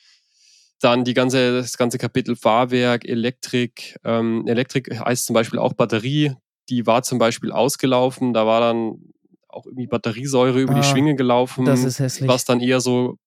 dann 0.80 1.04
die 1.04 1.14
ganze, 1.14 1.56
das 1.56 1.76
ganze 1.76 1.98
Kapitel 1.98 2.36
Fahrwerk, 2.36 3.04
Elektrik. 3.04 3.98
Ähm, 4.04 4.46
Elektrik 4.46 4.98
heißt 4.98 5.26
zum 5.26 5.34
Beispiel 5.34 5.58
auch 5.58 5.72
Batterie. 5.72 6.34
Die 6.68 6.86
war 6.86 7.02
zum 7.02 7.18
Beispiel 7.18 7.50
ausgelaufen. 7.50 8.32
Da 8.32 8.46
war 8.46 8.60
dann 8.60 9.12
auch 9.48 9.66
irgendwie 9.66 9.86
Batteriesäure 9.86 10.60
über 10.60 10.74
ah, 10.74 10.80
die 10.80 10.86
Schwinge 10.86 11.16
gelaufen. 11.16 11.64
Das 11.64 11.82
ist 11.82 11.98
hässlich. 11.98 12.28
Was 12.28 12.44
dann 12.44 12.60
eher 12.60 12.80
so 12.80 13.18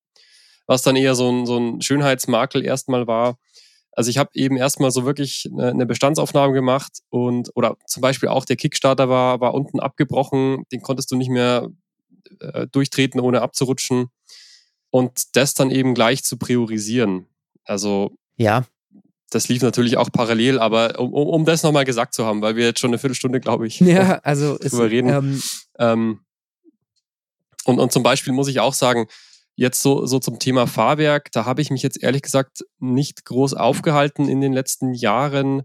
was 0.71 0.83
dann 0.83 0.95
eher 0.95 1.15
so 1.15 1.29
ein, 1.29 1.45
so 1.45 1.57
ein 1.57 1.81
Schönheitsmakel 1.81 2.63
erstmal 2.63 3.05
war. 3.05 3.37
Also 3.91 4.09
ich 4.09 4.17
habe 4.17 4.29
eben 4.35 4.55
erstmal 4.55 4.89
so 4.89 5.03
wirklich 5.05 5.49
eine 5.57 5.85
Bestandsaufnahme 5.85 6.53
gemacht 6.53 6.99
und 7.09 7.51
oder 7.55 7.75
zum 7.87 7.99
Beispiel 7.99 8.29
auch 8.29 8.45
der 8.45 8.55
Kickstarter 8.55 9.09
war, 9.09 9.41
war 9.41 9.53
unten 9.53 9.81
abgebrochen, 9.81 10.63
den 10.71 10.81
konntest 10.81 11.11
du 11.11 11.17
nicht 11.17 11.29
mehr 11.29 11.67
äh, 12.39 12.67
durchtreten, 12.67 13.19
ohne 13.19 13.41
abzurutschen. 13.41 14.07
Und 14.91 15.35
das 15.35 15.55
dann 15.55 15.71
eben 15.71 15.93
gleich 15.93 16.23
zu 16.23 16.37
priorisieren. 16.37 17.27
Also 17.65 18.15
ja. 18.37 18.63
Das 19.29 19.49
lief 19.49 19.61
natürlich 19.63 19.97
auch 19.97 20.09
parallel, 20.09 20.57
aber 20.57 20.99
um, 20.99 21.13
um, 21.13 21.27
um 21.27 21.43
das 21.43 21.63
nochmal 21.63 21.83
gesagt 21.83 22.13
zu 22.13 22.25
haben, 22.25 22.41
weil 22.41 22.55
wir 22.55 22.63
jetzt 22.63 22.79
schon 22.79 22.91
eine 22.91 22.97
Viertelstunde, 22.97 23.41
glaube 23.41 23.67
ich, 23.67 23.81
ja, 23.81 24.19
also 24.19 24.57
drüber 24.61 24.89
reden. 24.89 25.09
Ähm, 25.09 25.43
ähm, 25.79 26.19
und, 27.65 27.79
und 27.79 27.91
zum 27.91 28.03
Beispiel 28.03 28.31
muss 28.31 28.47
ich 28.47 28.61
auch 28.61 28.73
sagen, 28.73 29.07
Jetzt 29.61 29.83
so, 29.83 30.07
so 30.07 30.17
zum 30.17 30.39
Thema 30.39 30.65
Fahrwerk, 30.65 31.31
da 31.33 31.45
habe 31.45 31.61
ich 31.61 31.69
mich 31.69 31.83
jetzt 31.83 32.01
ehrlich 32.01 32.23
gesagt 32.23 32.65
nicht 32.79 33.25
groß 33.25 33.53
aufgehalten 33.53 34.27
in 34.27 34.41
den 34.41 34.53
letzten 34.53 34.95
Jahren, 34.95 35.61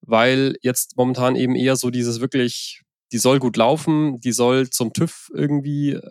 weil 0.00 0.54
jetzt 0.62 0.96
momentan 0.96 1.34
eben 1.34 1.56
eher 1.56 1.74
so 1.74 1.90
dieses 1.90 2.20
wirklich, 2.20 2.82
die 3.10 3.18
soll 3.18 3.40
gut 3.40 3.56
laufen, 3.56 4.20
die 4.20 4.30
soll 4.30 4.70
zum 4.70 4.92
TÜV 4.92 5.28
irgendwie 5.34 5.94
äh, 5.94 6.10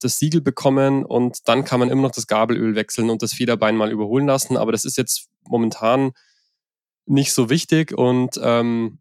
das 0.00 0.18
Siegel 0.18 0.40
bekommen 0.40 1.04
und 1.04 1.48
dann 1.48 1.64
kann 1.64 1.78
man 1.78 1.90
immer 1.90 2.02
noch 2.02 2.10
das 2.10 2.26
Gabelöl 2.26 2.74
wechseln 2.74 3.08
und 3.08 3.22
das 3.22 3.34
Federbein 3.34 3.76
mal 3.76 3.92
überholen 3.92 4.26
lassen. 4.26 4.56
Aber 4.56 4.72
das 4.72 4.84
ist 4.84 4.96
jetzt 4.96 5.28
momentan 5.46 6.10
nicht 7.06 7.34
so 7.34 7.50
wichtig 7.50 7.96
und 7.96 8.40
ähm, 8.42 8.98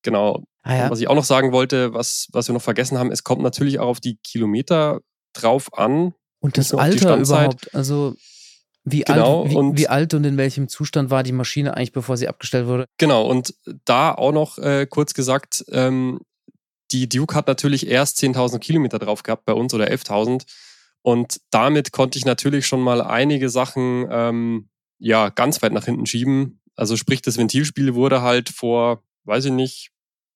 genau. 0.00 0.44
Ah 0.62 0.76
ja. 0.76 0.90
Was 0.90 1.00
ich 1.00 1.08
auch 1.08 1.14
noch 1.14 1.24
sagen 1.24 1.52
wollte, 1.52 1.92
was, 1.92 2.28
was 2.32 2.48
wir 2.48 2.54
noch 2.54 2.62
vergessen 2.62 2.96
haben, 2.96 3.12
es 3.12 3.22
kommt 3.22 3.42
natürlich 3.42 3.80
auch 3.80 3.88
auf 3.88 4.00
die 4.00 4.16
Kilometer 4.24 5.00
drauf 5.34 5.74
an, 5.74 6.14
und 6.46 6.58
das 6.58 6.72
Alter 6.72 7.16
überhaupt, 7.16 7.74
also 7.74 8.14
wie, 8.84 9.00
genau, 9.00 9.42
alt, 9.42 9.50
wie, 9.50 9.56
und 9.56 9.76
wie 9.76 9.88
alt 9.88 10.14
und 10.14 10.22
in 10.22 10.36
welchem 10.36 10.68
Zustand 10.68 11.10
war 11.10 11.24
die 11.24 11.32
Maschine 11.32 11.76
eigentlich, 11.76 11.90
bevor 11.90 12.16
sie 12.16 12.28
abgestellt 12.28 12.68
wurde? 12.68 12.86
Genau, 12.98 13.26
und 13.26 13.52
da 13.84 14.12
auch 14.14 14.30
noch 14.30 14.58
äh, 14.58 14.86
kurz 14.88 15.12
gesagt, 15.12 15.64
ähm, 15.72 16.20
die 16.92 17.08
Duke 17.08 17.34
hat 17.34 17.48
natürlich 17.48 17.88
erst 17.88 18.18
10.000 18.20 18.60
Kilometer 18.60 19.00
drauf 19.00 19.24
gehabt 19.24 19.44
bei 19.44 19.54
uns 19.54 19.74
oder 19.74 19.88
11.000. 19.88 20.44
Und 21.02 21.40
damit 21.50 21.90
konnte 21.90 22.16
ich 22.16 22.24
natürlich 22.24 22.68
schon 22.68 22.80
mal 22.80 23.02
einige 23.02 23.48
Sachen 23.48 24.06
ähm, 24.08 24.68
ja 25.00 25.30
ganz 25.30 25.62
weit 25.62 25.72
nach 25.72 25.86
hinten 25.86 26.06
schieben. 26.06 26.60
Also 26.76 26.96
sprich, 26.96 27.22
das 27.22 27.38
Ventilspiel 27.38 27.94
wurde 27.94 28.22
halt 28.22 28.50
vor, 28.50 29.02
weiß 29.24 29.46
ich 29.46 29.52
nicht, 29.52 29.90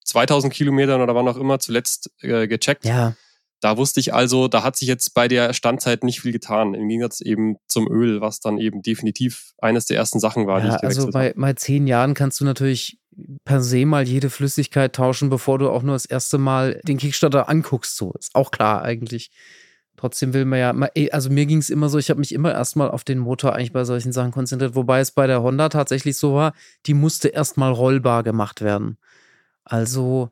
2000 0.06 0.52
Kilometern 0.52 1.00
oder 1.00 1.14
wann 1.14 1.28
auch 1.28 1.36
immer 1.36 1.60
zuletzt 1.60 2.10
äh, 2.20 2.48
gecheckt. 2.48 2.84
Ja. 2.84 3.14
Da 3.60 3.76
wusste 3.76 4.00
ich 4.00 4.14
also, 4.14 4.48
da 4.48 4.62
hat 4.62 4.76
sich 4.76 4.88
jetzt 4.88 5.12
bei 5.14 5.28
der 5.28 5.52
Standzeit 5.52 6.02
nicht 6.02 6.20
viel 6.20 6.32
getan. 6.32 6.74
Im 6.74 6.88
Gegensatz 6.88 7.20
eben 7.20 7.56
zum 7.66 7.90
Öl, 7.90 8.20
was 8.20 8.40
dann 8.40 8.58
eben 8.58 8.82
definitiv 8.82 9.52
eines 9.58 9.86
der 9.86 9.98
ersten 9.98 10.18
Sachen 10.18 10.46
war, 10.46 10.60
ja, 10.60 10.70
die 10.70 10.76
ich 10.76 10.82
also 10.82 11.10
bei, 11.10 11.34
bei 11.36 11.52
zehn 11.52 11.86
Jahren 11.86 12.14
kannst 12.14 12.40
du 12.40 12.44
natürlich 12.44 12.98
per 13.44 13.60
se 13.60 13.84
mal 13.84 14.06
jede 14.06 14.30
Flüssigkeit 14.30 14.94
tauschen, 14.94 15.28
bevor 15.28 15.58
du 15.58 15.68
auch 15.68 15.82
nur 15.82 15.94
das 15.94 16.06
erste 16.06 16.38
Mal 16.38 16.80
den 16.84 16.96
Kickstarter 16.96 17.48
anguckst. 17.48 17.96
So 17.96 18.12
ist 18.18 18.34
auch 18.34 18.50
klar 18.50 18.82
eigentlich. 18.82 19.30
Trotzdem 19.96 20.32
will 20.32 20.46
man 20.46 20.58
ja, 20.58 20.74
also 21.12 21.28
mir 21.28 21.44
ging 21.44 21.58
es 21.58 21.68
immer 21.68 21.90
so, 21.90 21.98
ich 21.98 22.08
habe 22.08 22.20
mich 22.20 22.32
immer 22.32 22.52
erstmal 22.52 22.90
auf 22.90 23.04
den 23.04 23.18
Motor 23.18 23.54
eigentlich 23.54 23.74
bei 23.74 23.84
solchen 23.84 24.12
Sachen 24.12 24.30
konzentriert, 24.30 24.74
wobei 24.74 25.00
es 25.00 25.10
bei 25.10 25.26
der 25.26 25.42
Honda 25.42 25.68
tatsächlich 25.68 26.16
so 26.16 26.32
war, 26.32 26.54
die 26.86 26.94
musste 26.94 27.28
erstmal 27.28 27.70
rollbar 27.70 28.22
gemacht 28.22 28.62
werden. 28.62 28.96
Also 29.62 30.30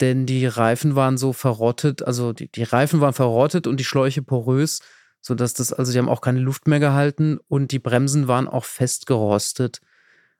denn 0.00 0.26
die 0.26 0.46
Reifen 0.46 0.96
waren 0.96 1.16
so 1.16 1.32
verrottet, 1.32 2.02
also 2.02 2.32
die, 2.32 2.50
die 2.50 2.64
Reifen 2.64 3.00
waren 3.00 3.14
verrottet 3.14 3.66
und 3.66 3.78
die 3.78 3.84
Schläuche 3.84 4.22
porös, 4.22 4.80
sodass 5.20 5.54
das, 5.54 5.72
also 5.72 5.92
die 5.92 5.98
haben 5.98 6.08
auch 6.08 6.20
keine 6.20 6.40
Luft 6.40 6.66
mehr 6.66 6.80
gehalten 6.80 7.38
und 7.48 7.72
die 7.72 7.78
Bremsen 7.78 8.28
waren 8.28 8.48
auch 8.48 8.64
festgerostet. 8.64 9.80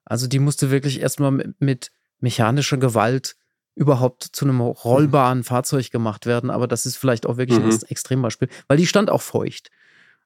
Also 0.05 0.27
die 0.27 0.39
musste 0.39 0.71
wirklich 0.71 1.01
erstmal 1.01 1.31
mit, 1.31 1.61
mit 1.61 1.91
mechanischer 2.21 2.77
Gewalt 2.77 3.37
überhaupt 3.77 4.25
zu 4.25 4.45
einem 4.45 4.61
rollbaren 4.61 5.39
mhm. 5.39 5.45
Fahrzeug 5.45 5.91
gemacht 5.91 6.27
werden, 6.27 6.51
aber 6.51 6.69
das 6.69 6.87
ist 6.87 6.97
vielleicht 6.97 7.27
auch 7.27 7.37
wirklich 7.37 7.59
mhm. 7.59 7.71
ein 7.71 7.83
Extrembeispiel, 7.89 8.49
weil 8.69 8.77
die 8.77 8.87
stand 8.87 9.11
auch 9.11 9.23
feucht. 9.23 9.71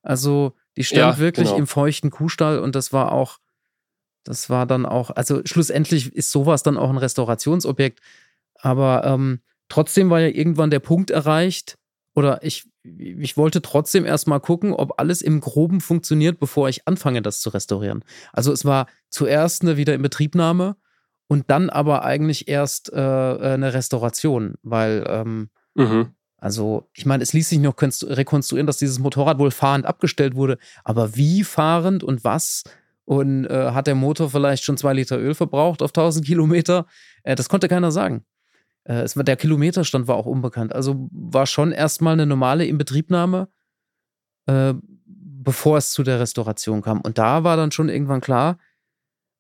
Also 0.02 0.54
die 0.76 0.84
stand 0.84 1.14
ja, 1.14 1.18
wirklich 1.18 1.48
genau. 1.48 1.58
im 1.58 1.66
feuchten 1.66 2.10
Kuhstall 2.10 2.58
und 2.58 2.74
das 2.74 2.92
war 2.92 3.12
auch, 3.12 3.38
das 4.24 4.50
war 4.50 4.66
dann 4.66 4.86
auch, 4.86 5.10
also 5.10 5.40
schlussendlich 5.44 6.12
ist 6.14 6.30
sowas 6.30 6.62
dann 6.62 6.76
auch 6.76 6.90
ein 6.90 6.98
Restaurationsobjekt. 6.98 8.00
Aber 8.60 9.04
ähm, 9.04 9.40
trotzdem 9.68 10.10
war 10.10 10.20
ja 10.20 10.28
irgendwann 10.28 10.70
der 10.70 10.80
Punkt 10.80 11.10
erreicht, 11.10 11.78
oder 12.18 12.42
ich, 12.42 12.68
ich 12.82 13.36
wollte 13.36 13.62
trotzdem 13.62 14.04
erstmal 14.04 14.40
gucken, 14.40 14.72
ob 14.72 14.98
alles 14.98 15.22
im 15.22 15.40
Groben 15.40 15.80
funktioniert, 15.80 16.40
bevor 16.40 16.68
ich 16.68 16.88
anfange, 16.88 17.22
das 17.22 17.40
zu 17.40 17.50
restaurieren. 17.50 18.04
Also 18.32 18.52
es 18.52 18.64
war 18.64 18.88
zuerst 19.08 19.62
eine 19.62 19.76
Wiederinbetriebnahme 19.76 20.74
und 21.28 21.48
dann 21.48 21.70
aber 21.70 22.04
eigentlich 22.04 22.48
erst 22.48 22.92
äh, 22.92 22.96
eine 22.96 23.72
Restauration, 23.72 24.54
weil, 24.62 25.04
ähm, 25.08 25.50
mhm. 25.74 26.08
also 26.38 26.88
ich 26.92 27.06
meine, 27.06 27.22
es 27.22 27.32
ließ 27.34 27.50
sich 27.50 27.60
noch 27.60 27.76
rekonstruieren, 27.80 28.66
dass 28.66 28.78
dieses 28.78 28.98
Motorrad 28.98 29.38
wohl 29.38 29.52
fahrend 29.52 29.86
abgestellt 29.86 30.34
wurde, 30.34 30.58
aber 30.82 31.14
wie 31.14 31.44
fahrend 31.44 32.02
und 32.02 32.24
was 32.24 32.64
und 33.04 33.46
äh, 33.46 33.70
hat 33.70 33.86
der 33.86 33.94
Motor 33.94 34.28
vielleicht 34.28 34.64
schon 34.64 34.76
zwei 34.76 34.92
Liter 34.92 35.18
Öl 35.18 35.34
verbraucht 35.34 35.82
auf 35.82 35.90
1000 35.90 36.26
Kilometer? 36.26 36.86
Äh, 37.22 37.36
das 37.36 37.48
konnte 37.48 37.68
keiner 37.68 37.92
sagen. 37.92 38.24
Äh, 38.88 39.02
es 39.02 39.16
war, 39.16 39.22
der 39.22 39.36
Kilometerstand 39.36 40.08
war 40.08 40.16
auch 40.16 40.26
unbekannt. 40.26 40.74
Also 40.74 41.08
war 41.12 41.46
schon 41.46 41.70
erstmal 41.70 42.14
eine 42.14 42.26
normale 42.26 42.66
Inbetriebnahme, 42.66 43.48
äh, 44.46 44.74
bevor 45.04 45.78
es 45.78 45.92
zu 45.92 46.02
der 46.02 46.18
Restauration 46.18 46.82
kam. 46.82 47.00
Und 47.02 47.18
da 47.18 47.44
war 47.44 47.56
dann 47.56 47.70
schon 47.70 47.88
irgendwann 47.88 48.20
klar, 48.20 48.58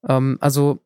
ähm, 0.06 0.38
also 0.40 0.84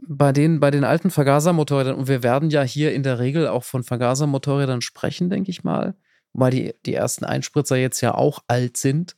bei 0.00 0.32
den, 0.32 0.60
bei 0.60 0.70
den 0.70 0.84
alten 0.84 1.10
Vergasermotorrädern, 1.10 1.96
und 1.96 2.08
wir 2.08 2.22
werden 2.22 2.50
ja 2.50 2.62
hier 2.62 2.94
in 2.94 3.02
der 3.02 3.18
Regel 3.18 3.48
auch 3.48 3.64
von 3.64 3.82
Vergasermotorrädern 3.82 4.80
sprechen, 4.80 5.28
denke 5.28 5.50
ich 5.50 5.64
mal, 5.64 5.96
weil 6.32 6.52
die, 6.52 6.74
die 6.86 6.94
ersten 6.94 7.24
Einspritzer 7.24 7.76
jetzt 7.76 8.00
ja 8.00 8.14
auch 8.14 8.38
alt 8.46 8.76
sind. 8.76 9.16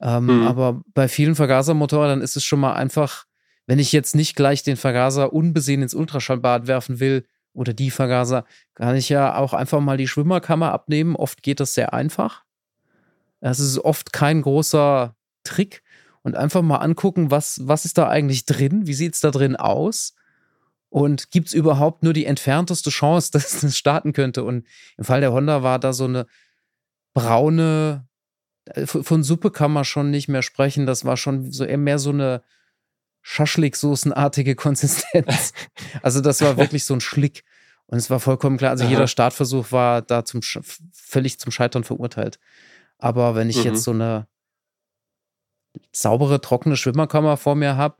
Ähm, 0.00 0.26
mhm. 0.26 0.46
Aber 0.46 0.82
bei 0.94 1.08
vielen 1.08 1.34
Vergasermotorrädern 1.34 2.20
ist 2.20 2.36
es 2.36 2.44
schon 2.44 2.60
mal 2.60 2.74
einfach, 2.74 3.24
wenn 3.66 3.78
ich 3.78 3.92
jetzt 3.92 4.14
nicht 4.14 4.36
gleich 4.36 4.62
den 4.62 4.76
Vergaser 4.76 5.32
unbesehen 5.32 5.82
ins 5.82 5.94
Ultraschallbad 5.94 6.66
werfen 6.66 7.00
will, 7.00 7.24
oder 7.58 7.74
die 7.74 7.90
Vergaser, 7.90 8.44
kann 8.74 8.94
ich 8.94 9.08
ja 9.08 9.36
auch 9.36 9.52
einfach 9.52 9.80
mal 9.80 9.96
die 9.96 10.08
Schwimmerkammer 10.08 10.72
abnehmen. 10.72 11.16
Oft 11.16 11.42
geht 11.42 11.58
das 11.60 11.74
sehr 11.74 11.92
einfach. 11.92 12.44
Das 13.40 13.58
ist 13.58 13.78
oft 13.78 14.12
kein 14.12 14.42
großer 14.42 15.16
Trick. 15.42 15.82
Und 16.22 16.36
einfach 16.36 16.62
mal 16.62 16.76
angucken, 16.76 17.30
was, 17.30 17.60
was 17.64 17.84
ist 17.84 17.96
da 17.96 18.08
eigentlich 18.08 18.44
drin? 18.44 18.86
Wie 18.86 18.94
sieht 18.94 19.14
es 19.14 19.20
da 19.20 19.30
drin 19.30 19.56
aus? 19.56 20.14
Und 20.90 21.30
gibt 21.30 21.48
es 21.48 21.54
überhaupt 21.54 22.02
nur 22.02 22.12
die 22.12 22.26
entfernteste 22.26 22.90
Chance, 22.90 23.30
dass 23.32 23.62
es 23.62 23.76
starten 23.76 24.12
könnte? 24.12 24.44
Und 24.44 24.66
im 24.96 25.04
Fall 25.04 25.20
der 25.20 25.32
Honda 25.32 25.62
war 25.62 25.78
da 25.78 25.92
so 25.92 26.04
eine 26.04 26.26
braune, 27.12 28.06
äh, 28.66 28.86
von 28.86 29.22
Suppe 29.22 29.50
kann 29.50 29.72
man 29.72 29.84
schon 29.84 30.10
nicht 30.10 30.28
mehr 30.28 30.42
sprechen. 30.42 30.86
Das 30.86 31.04
war 31.04 31.16
schon 31.16 31.50
so 31.50 31.64
eher 31.64 31.78
mehr 31.78 31.98
so 31.98 32.10
eine 32.10 32.42
Schaschliksoßenartige 33.22 34.54
Konsistenz. 34.56 35.52
also 36.02 36.20
das 36.20 36.40
war 36.40 36.56
wirklich 36.56 36.84
so 36.84 36.94
ein 36.94 37.00
Schlick. 37.00 37.44
Und 37.88 37.96
es 37.98 38.10
war 38.10 38.20
vollkommen 38.20 38.58
klar, 38.58 38.70
also 38.70 38.84
Aha. 38.84 38.90
jeder 38.90 39.06
Startversuch 39.06 39.72
war 39.72 40.02
da 40.02 40.24
zum 40.24 40.40
völlig 40.92 41.40
zum 41.40 41.50
Scheitern 41.50 41.84
verurteilt. 41.84 42.38
Aber 42.98 43.34
wenn 43.34 43.48
ich 43.48 43.58
mhm. 43.58 43.64
jetzt 43.64 43.82
so 43.82 43.92
eine 43.92 44.26
saubere, 45.92 46.40
trockene 46.40 46.76
Schwimmerkammer 46.76 47.36
vor 47.36 47.54
mir 47.54 47.76
habe 47.76 47.96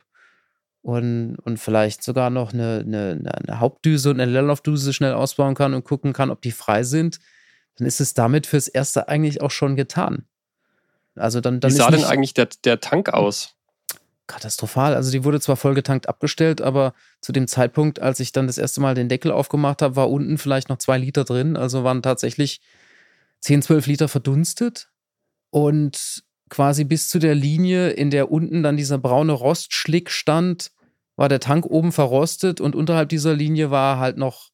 und, 0.83 1.37
und 1.37 1.59
vielleicht 1.59 2.03
sogar 2.03 2.29
noch 2.29 2.53
eine, 2.53 2.85
eine, 2.87 3.21
eine 3.47 3.61
Hauptdüse 3.61 4.11
und 4.11 4.21
eine 4.21 4.31
Leerlaufdüse 4.31 4.93
schnell 4.93 5.15
ausbauen 5.15 5.55
kann 5.55 5.73
und 5.73 5.85
gucken 5.85 6.13
kann, 6.13 6.31
ob 6.31 6.43
die 6.43 6.53
frei 6.53 6.83
sind, 6.83 7.19
dann 7.77 7.87
ist 7.87 8.01
es 8.01 8.13
damit 8.13 8.47
fürs 8.47 8.69
Erste 8.69 9.09
eigentlich 9.09 9.41
auch 9.41 9.51
schon 9.51 9.75
getan. 9.75 10.27
Also 11.15 11.41
dann, 11.41 11.61
dann 11.61 11.71
Wie 11.71 11.77
sah 11.77 11.91
denn 11.91 12.05
eigentlich 12.05 12.35
der, 12.35 12.49
der 12.65 12.81
Tank 12.81 13.09
aus? 13.09 13.55
Katastrophal. 14.29 14.95
Also 14.95 15.11
die 15.11 15.25
wurde 15.25 15.41
zwar 15.41 15.57
vollgetankt 15.57 16.09
abgestellt, 16.09 16.61
aber 16.61 16.95
zu 17.21 17.33
dem 17.33 17.49
Zeitpunkt, 17.49 18.01
als 18.01 18.21
ich 18.21 18.31
dann 18.31 18.47
das 18.47 18.59
erste 18.59 18.81
Mal 18.81 18.95
den 18.95 19.09
Deckel 19.09 19.33
aufgemacht 19.33 19.83
habe, 19.83 19.97
war 19.97 20.11
unten 20.11 20.39
vielleicht 20.39 20.69
noch 20.69 20.79
zwei 20.79 20.99
Liter 20.99 21.25
drin. 21.25 21.57
Also 21.57 21.83
waren 21.83 22.03
tatsächlich 22.03 22.61
10, 23.41 23.63
12 23.63 23.87
Liter 23.87 24.09
verdunstet. 24.09 24.91
Und 25.51 26.23
quasi 26.51 26.85
bis 26.85 27.09
zu 27.09 27.19
der 27.19 27.35
Linie, 27.35 27.91
in 27.91 28.11
der 28.11 28.31
unten 28.31 28.63
dann 28.63 28.77
dieser 28.77 28.99
braune 28.99 29.33
Rostschlick 29.33 30.11
stand, 30.11 30.71
war 31.17 31.29
der 31.29 31.41
Tank 31.41 31.67
oben 31.67 31.91
verrostet 31.91 32.61
und 32.61 32.77
unterhalb 32.77 33.09
dieser 33.09 33.35
Linie 33.35 33.71
war 33.71 33.99
halt 33.99 34.19
noch 34.19 34.51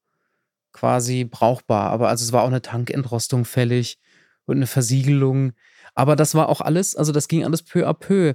quasi 0.72 1.24
brauchbar. 1.24 1.90
Aber 1.90 2.08
also 2.08 2.24
es 2.24 2.32
war 2.32 2.42
auch 2.42 2.48
eine 2.48 2.62
Tankentrostung 2.62 3.44
fällig 3.44 3.98
und 4.46 4.56
eine 4.56 4.66
Versiegelung. 4.66 5.52
Aber 5.94 6.16
das 6.16 6.34
war 6.34 6.48
auch 6.48 6.60
alles, 6.60 6.96
also 6.96 7.12
das 7.12 7.28
ging 7.28 7.44
alles 7.44 7.62
peu 7.62 7.86
à 7.86 7.92
peu. 7.92 8.34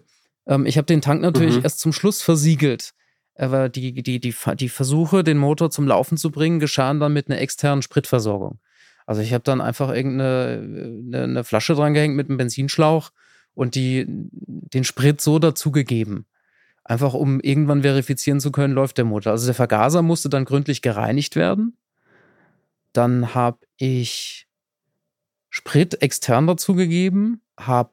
Ähm, 0.50 0.66
ich 0.66 0.78
habe 0.78 0.86
den 0.86 1.02
Tank 1.02 1.22
natürlich 1.22 1.58
mhm. 1.58 1.64
erst 1.64 1.80
zum 1.80 1.94
Schluss 1.94 2.22
versiegelt. 2.22 2.92
Aber 3.36 3.70
die, 3.70 3.94
die, 3.94 4.20
die, 4.20 4.34
die 4.56 4.70
Versuche, 4.70 5.24
den 5.24 5.38
Motor 5.38 5.72
zum 5.72 5.88
Laufen 5.88 6.18
zu 6.18 6.30
bringen, 6.30 6.60
geschahen 6.60 7.00
dann 7.00 7.14
mit 7.14 7.30
einer 7.30 7.40
externen 7.40 7.82
Spritversorgung. 7.82 8.60
Also 9.06 9.22
ich 9.22 9.34
habe 9.34 9.44
dann 9.44 9.62
einfach 9.62 9.94
irgendeine 9.94 10.62
eine, 11.08 11.24
eine 11.24 11.44
Flasche 11.46 11.74
dran 11.74 11.94
gehängt 11.94 12.16
mit 12.16 12.28
einem 12.28 12.38
Benzinschlauch 12.38 13.12
und 13.54 13.76
die, 13.76 14.06
den 14.08 14.84
Sprit 14.84 15.22
so 15.22 15.40
dazugegeben. 15.40 16.26
Einfach 16.84 17.14
um 17.14 17.40
irgendwann 17.40 17.84
verifizieren 17.84 18.40
zu 18.40 18.52
können, 18.52 18.74
läuft 18.74 18.98
der 18.98 19.06
Motor. 19.06 19.32
Also 19.32 19.46
der 19.46 19.56
Vergaser 19.56 20.02
musste 20.02 20.28
dann 20.28 20.46
gründlich 20.46 20.82
gereinigt 20.82 21.36
werden. 21.36 21.78
Dann 22.92 23.34
habe 23.34 23.60
ich 23.78 24.48
Sprit 25.50 26.02
extern 26.02 26.48
dazugegeben, 26.48 27.42
habe 27.58 27.92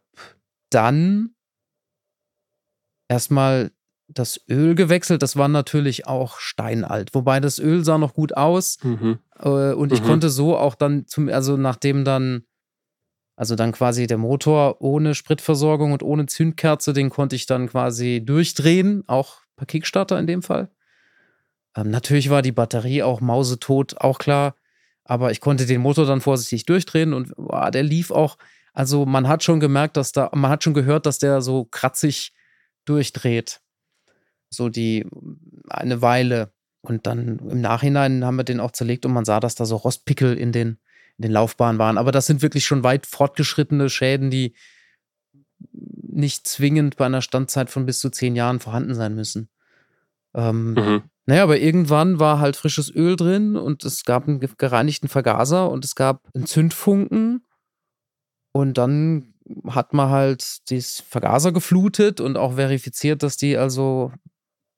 dann 0.70 1.35
erstmal 3.08 3.70
das 4.08 4.40
Öl 4.48 4.74
gewechselt. 4.74 5.22
Das 5.22 5.36
war 5.36 5.48
natürlich 5.48 6.06
auch 6.06 6.38
steinalt. 6.38 7.14
Wobei 7.14 7.40
das 7.40 7.58
Öl 7.58 7.84
sah 7.84 7.98
noch 7.98 8.14
gut 8.14 8.36
aus. 8.36 8.78
Mhm. 8.82 9.18
Äh, 9.38 9.72
und 9.72 9.92
ich 9.92 10.02
mhm. 10.02 10.06
konnte 10.06 10.30
so 10.30 10.56
auch 10.56 10.74
dann 10.74 11.06
zum, 11.06 11.28
also 11.28 11.56
nachdem 11.56 12.04
dann, 12.04 12.44
also 13.36 13.56
dann 13.56 13.72
quasi 13.72 14.06
der 14.06 14.18
Motor 14.18 14.80
ohne 14.80 15.14
Spritversorgung 15.14 15.92
und 15.92 16.02
ohne 16.02 16.26
Zündkerze, 16.26 16.92
den 16.92 17.10
konnte 17.10 17.36
ich 17.36 17.46
dann 17.46 17.68
quasi 17.68 18.22
durchdrehen, 18.24 19.02
auch 19.06 19.40
per 19.56 19.66
Kickstarter 19.66 20.18
in 20.18 20.26
dem 20.26 20.42
Fall. 20.42 20.70
Ähm, 21.76 21.90
natürlich 21.90 22.30
war 22.30 22.42
die 22.42 22.52
Batterie 22.52 23.02
auch 23.02 23.20
mausetot, 23.20 23.98
auch 23.98 24.18
klar. 24.18 24.54
Aber 25.04 25.30
ich 25.30 25.40
konnte 25.40 25.66
den 25.66 25.80
Motor 25.80 26.06
dann 26.06 26.20
vorsichtig 26.20 26.64
durchdrehen 26.66 27.12
und 27.12 27.34
boah, 27.36 27.70
der 27.70 27.82
lief 27.82 28.10
auch. 28.10 28.38
Also 28.72 29.06
man 29.06 29.28
hat 29.28 29.42
schon 29.42 29.60
gemerkt, 29.60 29.96
dass 29.96 30.12
da, 30.12 30.30
man 30.34 30.50
hat 30.50 30.64
schon 30.64 30.74
gehört, 30.74 31.06
dass 31.06 31.18
der 31.18 31.40
so 31.40 31.64
kratzig 31.64 32.32
durchdreht. 32.88 33.60
So 34.50 34.68
die 34.68 35.06
eine 35.68 36.02
Weile. 36.02 36.52
Und 36.80 37.06
dann 37.06 37.38
im 37.38 37.60
Nachhinein 37.60 38.24
haben 38.24 38.36
wir 38.36 38.44
den 38.44 38.60
auch 38.60 38.70
zerlegt 38.70 39.04
und 39.04 39.12
man 39.12 39.24
sah, 39.24 39.40
dass 39.40 39.56
da 39.56 39.64
so 39.64 39.76
Rostpickel 39.76 40.38
in 40.38 40.52
den, 40.52 40.78
in 41.18 41.22
den 41.22 41.32
Laufbahnen 41.32 41.78
waren. 41.78 41.98
Aber 41.98 42.12
das 42.12 42.26
sind 42.26 42.42
wirklich 42.42 42.64
schon 42.64 42.84
weit 42.84 43.06
fortgeschrittene 43.06 43.90
Schäden, 43.90 44.30
die 44.30 44.54
nicht 46.02 46.46
zwingend 46.46 46.96
bei 46.96 47.06
einer 47.06 47.22
Standzeit 47.22 47.70
von 47.70 47.86
bis 47.86 47.98
zu 47.98 48.10
zehn 48.10 48.36
Jahren 48.36 48.60
vorhanden 48.60 48.94
sein 48.94 49.14
müssen. 49.14 49.48
Ähm, 50.34 50.74
mhm. 50.74 51.02
Naja, 51.26 51.42
aber 51.42 51.58
irgendwann 51.58 52.20
war 52.20 52.38
halt 52.38 52.54
frisches 52.54 52.94
Öl 52.94 53.16
drin 53.16 53.56
und 53.56 53.84
es 53.84 54.04
gab 54.04 54.28
einen 54.28 54.38
gereinigten 54.38 55.08
Vergaser 55.08 55.70
und 55.70 55.84
es 55.84 55.96
gab 55.96 56.28
einen 56.34 56.46
Zündfunken. 56.46 57.44
Und 58.52 58.78
dann 58.78 59.34
hat 59.68 59.92
man 59.92 60.10
halt 60.10 60.70
das 60.70 61.00
Vergaser 61.00 61.52
geflutet 61.52 62.20
und 62.20 62.36
auch 62.36 62.54
verifiziert, 62.54 63.22
dass 63.22 63.36
die 63.36 63.56
also 63.56 64.12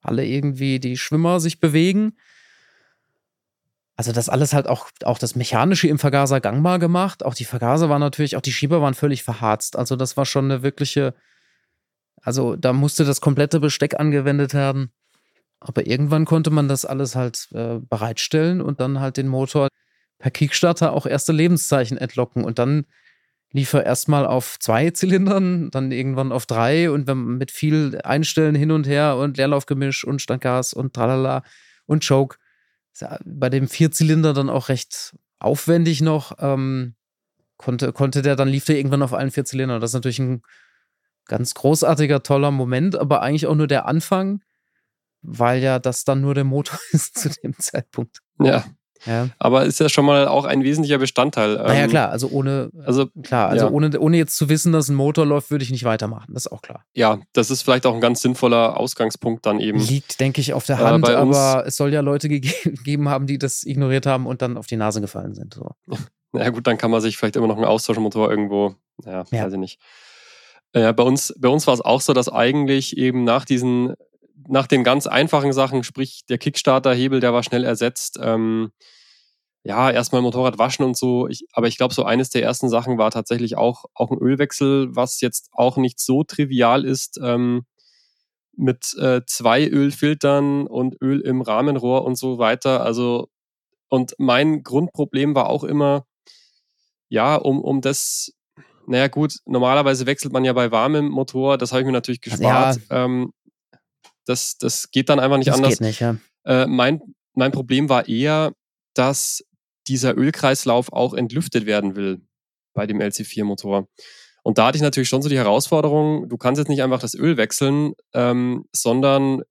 alle 0.03 0.27
irgendwie 0.27 0.79
die 0.79 0.97
Schwimmer 0.97 1.41
sich 1.41 1.61
bewegen. 1.61 2.17
Also 3.97 4.13
das 4.13 4.29
alles 4.29 4.53
halt 4.53 4.69
auch, 4.69 4.91
auch 5.03 5.19
das 5.19 5.35
Mechanische 5.35 5.89
im 5.89 5.99
Vergaser 5.99 6.41
gangbar 6.41 6.79
gemacht. 6.79 7.25
Auch 7.25 7.35
die 7.35 7.45
Vergaser 7.45 7.89
waren 7.89 8.01
natürlich, 8.01 8.37
auch 8.37 8.41
die 8.41 8.53
Schieber 8.53 8.81
waren 8.81 8.95
völlig 8.95 9.25
verharzt. 9.25 9.77
Also 9.77 9.97
das 9.97 10.17
war 10.17 10.25
schon 10.25 10.45
eine 10.45 10.63
wirkliche, 10.63 11.15
also 12.23 12.55
da 12.55 12.73
musste 12.73 13.05
das 13.05 13.21
komplette 13.21 13.59
Besteck 13.59 13.99
angewendet 13.99 14.55
werden. 14.55 14.93
Aber 15.61 15.87
irgendwann 15.87 16.27
konnte 16.27 16.51
man 16.51 16.69
das 16.69 16.85
alles 16.85 17.17
halt 17.17 17.49
äh, 17.53 17.81
bereitstellen 17.81 18.61
und 18.61 18.81
dann 18.81 19.01
halt 19.01 19.17
den 19.17 19.27
Motor 19.27 19.69
per 20.19 20.31
Kickstarter 20.31 20.93
auch 20.93 21.07
erste 21.07 21.33
Lebenszeichen 21.33 21.99
entlocken. 21.99 22.45
Und 22.45 22.61
dann 22.61 22.87
lief 23.53 23.73
er 23.73 23.87
erstmal 23.87 24.27
auf 24.27 24.59
zwei 24.59 24.91
Zylindern, 24.91 25.71
dann 25.71 25.91
irgendwann 25.91 26.33
auf 26.33 26.47
drei 26.47 26.91
und 26.91 27.07
wenn 27.07 27.39
mit 27.39 27.51
viel 27.51 28.01
Einstellen 28.05 28.55
hin 28.55 28.71
und 28.71 28.87
her 28.87 29.17
und 29.17 29.37
Leerlaufgemisch 29.37 30.05
und 30.05 30.21
Standgas 30.21 30.75
und 30.75 30.95
tralala 30.95 31.43
und 31.87 32.07
Choke. 32.07 32.37
Bei 33.25 33.49
dem 33.49 33.69
Vierzylinder 33.69 34.35
dann 34.35 34.51
auch 34.51 34.69
recht 34.69 35.17
aufwendig 35.39 36.01
noch. 36.01 36.33
Ähm, 36.41 36.95
konnte, 37.57 37.93
konnte 37.93 38.23
der, 38.23 38.37
dann 38.37 38.49
lief 38.49 38.65
der 38.65 38.77
irgendwann 38.77 39.03
auf 39.03 39.15
allen 39.15 39.31
vier 39.31 39.45
Zylindern. 39.45 39.81
Das 39.81 39.91
ist 39.91 39.95
natürlich 39.95 40.19
ein 40.19 40.43
ganz 41.27 41.55
großartiger, 41.55 42.23
toller 42.23 42.51
Moment, 42.51 42.97
aber 42.97 43.23
eigentlich 43.23 43.47
auch 43.47 43.55
nur 43.55 43.67
der 43.67 43.87
Anfang, 43.87 44.43
weil 45.23 45.63
ja 45.63 45.79
das 45.79 46.05
dann 46.05 46.21
nur 46.21 46.35
der 46.35 46.45
Motor 46.45 46.79
ist 46.91 47.19
zu 47.19 47.31
dem 47.31 47.59
Zeitpunkt. 47.59 48.19
Ja, 48.41 48.65
ja. 49.07 49.29
Aber 49.39 49.65
ist 49.65 49.81
ja 49.81 49.89
schon 49.89 50.05
mal 50.05 50.29
auch 50.29 50.45
ein 50.45 50.63
wesentlicher 50.63 50.99
Bestandteil. 50.99 51.57
Naja, 51.57 51.85
ähm, 51.85 51.91
klar, 51.91 52.11
also 52.11 52.29
ohne, 52.29 52.71
also, 52.85 53.07
klar, 53.23 53.49
also 53.49 53.67
ja. 53.67 53.73
ohne, 53.73 53.99
ohne 53.99 54.17
jetzt 54.17 54.37
zu 54.37 54.49
wissen, 54.49 54.73
dass 54.73 54.89
ein 54.89 54.95
Motor 54.95 55.27
läuft, 55.27 55.51
würde 55.51 55.65
ich 55.65 55.71
nicht 55.71 55.85
weitermachen. 55.85 56.33
Das 56.35 56.47
ist 56.47 56.53
auch 56.53 56.63
klar. 56.63 56.85
Ja, 56.95 57.19
das 57.33 57.51
ist 57.51 57.63
vielleicht 57.63 57.87
auch 57.87 57.95
ein 57.95 58.01
ganz 58.01 58.21
sinnvoller 58.21 58.79
Ausgangspunkt 58.79 59.47
dann 59.47 59.61
eben. 59.61 59.79
Liegt, 59.79 60.21
denke 60.21 60.41
ich, 60.41 60.53
auf 60.53 60.67
der 60.67 60.79
Hand, 60.79 61.09
äh, 61.09 61.13
aber 61.15 61.65
es 61.67 61.77
soll 61.77 61.93
ja 61.93 62.01
Leute 62.01 62.29
gegeben 62.29 63.09
haben, 63.09 63.27
die 63.27 63.39
das 63.39 63.65
ignoriert 63.65 64.07
haben 64.07 64.27
und 64.27 64.43
dann 64.43 64.57
auf 64.57 64.67
die 64.67 64.77
Nase 64.77 65.01
gefallen 65.01 65.35
sind. 65.35 65.55
So. 65.55 65.71
Na 66.33 66.43
ja, 66.43 66.51
gut, 66.51 66.67
dann 66.67 66.79
kann 66.79 66.91
man 66.91 67.01
sich 67.01 67.17
vielleicht 67.17 67.37
immer 67.37 67.47
noch 67.47 67.57
einen 67.57 67.65
Austauschmotor 67.65 68.31
irgendwo, 68.31 68.75
ja, 69.05 69.25
ja. 69.31 69.45
weiß 69.45 69.53
ich 69.53 69.59
nicht. 69.59 69.81
Äh, 70.73 70.93
bei 70.93 71.03
uns, 71.03 71.35
bei 71.39 71.49
uns 71.49 71.67
war 71.67 71.75
es 71.75 71.81
auch 71.81 72.01
so, 72.01 72.13
dass 72.13 72.29
eigentlich 72.29 72.97
eben 72.99 73.25
nach 73.25 73.45
diesen 73.45 73.95
nach 74.49 74.67
den 74.67 74.85
ganz 74.85 75.07
einfachen 75.07 75.53
Sachen, 75.53 75.85
sprich 75.85 76.23
der 76.29 76.39
Kickstarter-Hebel, 76.39 77.21
der 77.21 77.33
war 77.33 77.43
schnell 77.43 77.65
ersetzt. 77.65 78.19
Ähm, 78.21 78.73
ja, 79.63 79.91
erstmal 79.91 80.23
Motorrad 80.23 80.59
waschen 80.59 80.85
und 80.85 80.97
so. 80.97 81.29
Ich, 81.29 81.47
aber 81.53 81.69
ich 81.69 81.77
glaube, 81.77 81.95
so 81.95 82.05
eines 82.05 82.31
der 82.31 82.43
ersten 82.43 82.69
Sachen 82.69 82.97
war 82.97 83.11
tatsächlich 83.11 83.57
auch, 83.57 83.85
auch 83.95 84.11
ein 84.11 84.19
Ölwechsel, 84.19 84.89
was 84.95 85.21
jetzt 85.21 85.51
auch 85.53 85.77
nicht 85.77 86.01
so 86.01 86.25
trivial 86.25 86.85
ist. 86.85 87.19
Ähm, 87.23 87.67
mit 88.59 88.95
äh, 88.99 89.21
zwei 89.27 89.69
Ölfiltern 89.69 90.67
und 90.67 91.01
Öl 91.01 91.21
im 91.21 91.43
Rahmenrohr 91.43 92.05
und 92.05 92.17
so 92.17 92.39
weiter. 92.39 92.83
Also, 92.83 93.29
und 93.89 94.15
mein 94.19 94.65
Grundproblem 94.65 95.35
war 95.35 95.49
auch 95.49 95.63
immer, 95.63 96.07
ja, 97.09 97.37
um, 97.37 97.61
um 97.61 97.81
das, 97.81 98.33
naja, 98.87 99.07
gut, 99.07 99.37
normalerweise 99.47 100.07
wechselt 100.07 100.33
man 100.33 100.45
ja 100.45 100.53
bei 100.53 100.73
warmem 100.73 101.09
Motor, 101.09 101.57
das 101.57 101.71
habe 101.71 101.83
ich 101.83 101.87
mir 101.87 101.93
natürlich 101.93 102.21
gespart. 102.21 102.81
Ja. 102.91 103.05
Ähm, 103.05 103.33
das, 104.29 104.59
das 104.59 104.91
geht 104.91 105.09
dann 105.09 105.21
einfach 105.21 105.39
nicht 105.39 105.49
das 105.49 105.57
anders. 105.57 105.73
Geht 105.75 105.81
nicht, 105.81 106.01
ja. 106.01 106.17
Äh, 106.45 106.67
mein, 106.67 107.01
mein 107.35 107.53
Problem 107.53 107.89
war 107.89 108.09
eher, 108.09 108.53
dass 108.95 109.43
dieser 109.87 110.17
Ölkreislauf 110.17 110.93
auch 110.93 111.15
entlüftet 111.15 111.65
werden 111.67 111.97
will 111.97 112.21
bei 112.75 112.87
dem 112.87 112.99
LC4-Motor. 112.99 113.89
Und 114.43 114.59
da 114.59 114.67
hatte 114.67 114.77
ich 114.77 114.83
natürlich 114.83 115.09
schon 115.09 115.23
so 115.23 115.29
die 115.29 115.39
Herausforderung, 115.39 116.29
du 116.29 116.37
kannst 116.37 116.59
jetzt 116.59 116.69
nicht 116.69 116.83
einfach 116.83 117.01
das 117.01 117.15
Öl 117.15 117.37
wechseln, 117.37 117.93
ähm, 118.15 118.65
sondern 118.73 119.43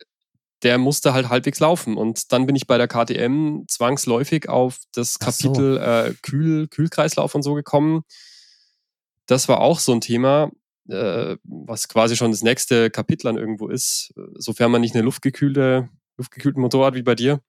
der 0.63 0.77
musste 0.77 1.13
halt 1.13 1.29
halbwegs 1.29 1.59
laufen. 1.59 1.97
Und 1.97 2.31
dann 2.31 2.45
bin 2.45 2.55
ich 2.55 2.67
bei 2.67 2.77
der 2.77 2.87
KTM 2.87 3.63
zwangsläufig 3.67 4.49
auf 4.49 4.79
das 4.93 5.19
Kapitel 5.19 5.75
so. 5.75 5.79
äh, 5.79 6.13
Kühl, 6.21 6.67
Kühlkreislauf 6.67 7.35
und 7.35 7.43
so 7.43 7.53
gekommen. 7.53 8.03
Das 9.25 9.47
war 9.47 9.59
auch 9.59 9.79
so 9.79 9.91
ein 9.91 10.01
Thema 10.01 10.51
äh, 10.89 11.38
was 11.43 11.88
quasi 11.88 12.15
schon 12.15 12.32
das 12.32 12.41
nächste 12.41 12.89
Kapitel 12.89 13.28
an 13.28 13.38
irgendwo 13.38 13.67
ist, 13.67 14.13
sofern 14.36 14.71
man 14.71 14.82
nicht 14.82 14.95
eine 14.95 15.04
luftgekühlte, 15.04 15.89
luftgekühlten 16.17 16.62
Motorrad 16.62 16.95
wie 16.95 17.04
bei 17.04 17.15
dir. 17.15 17.41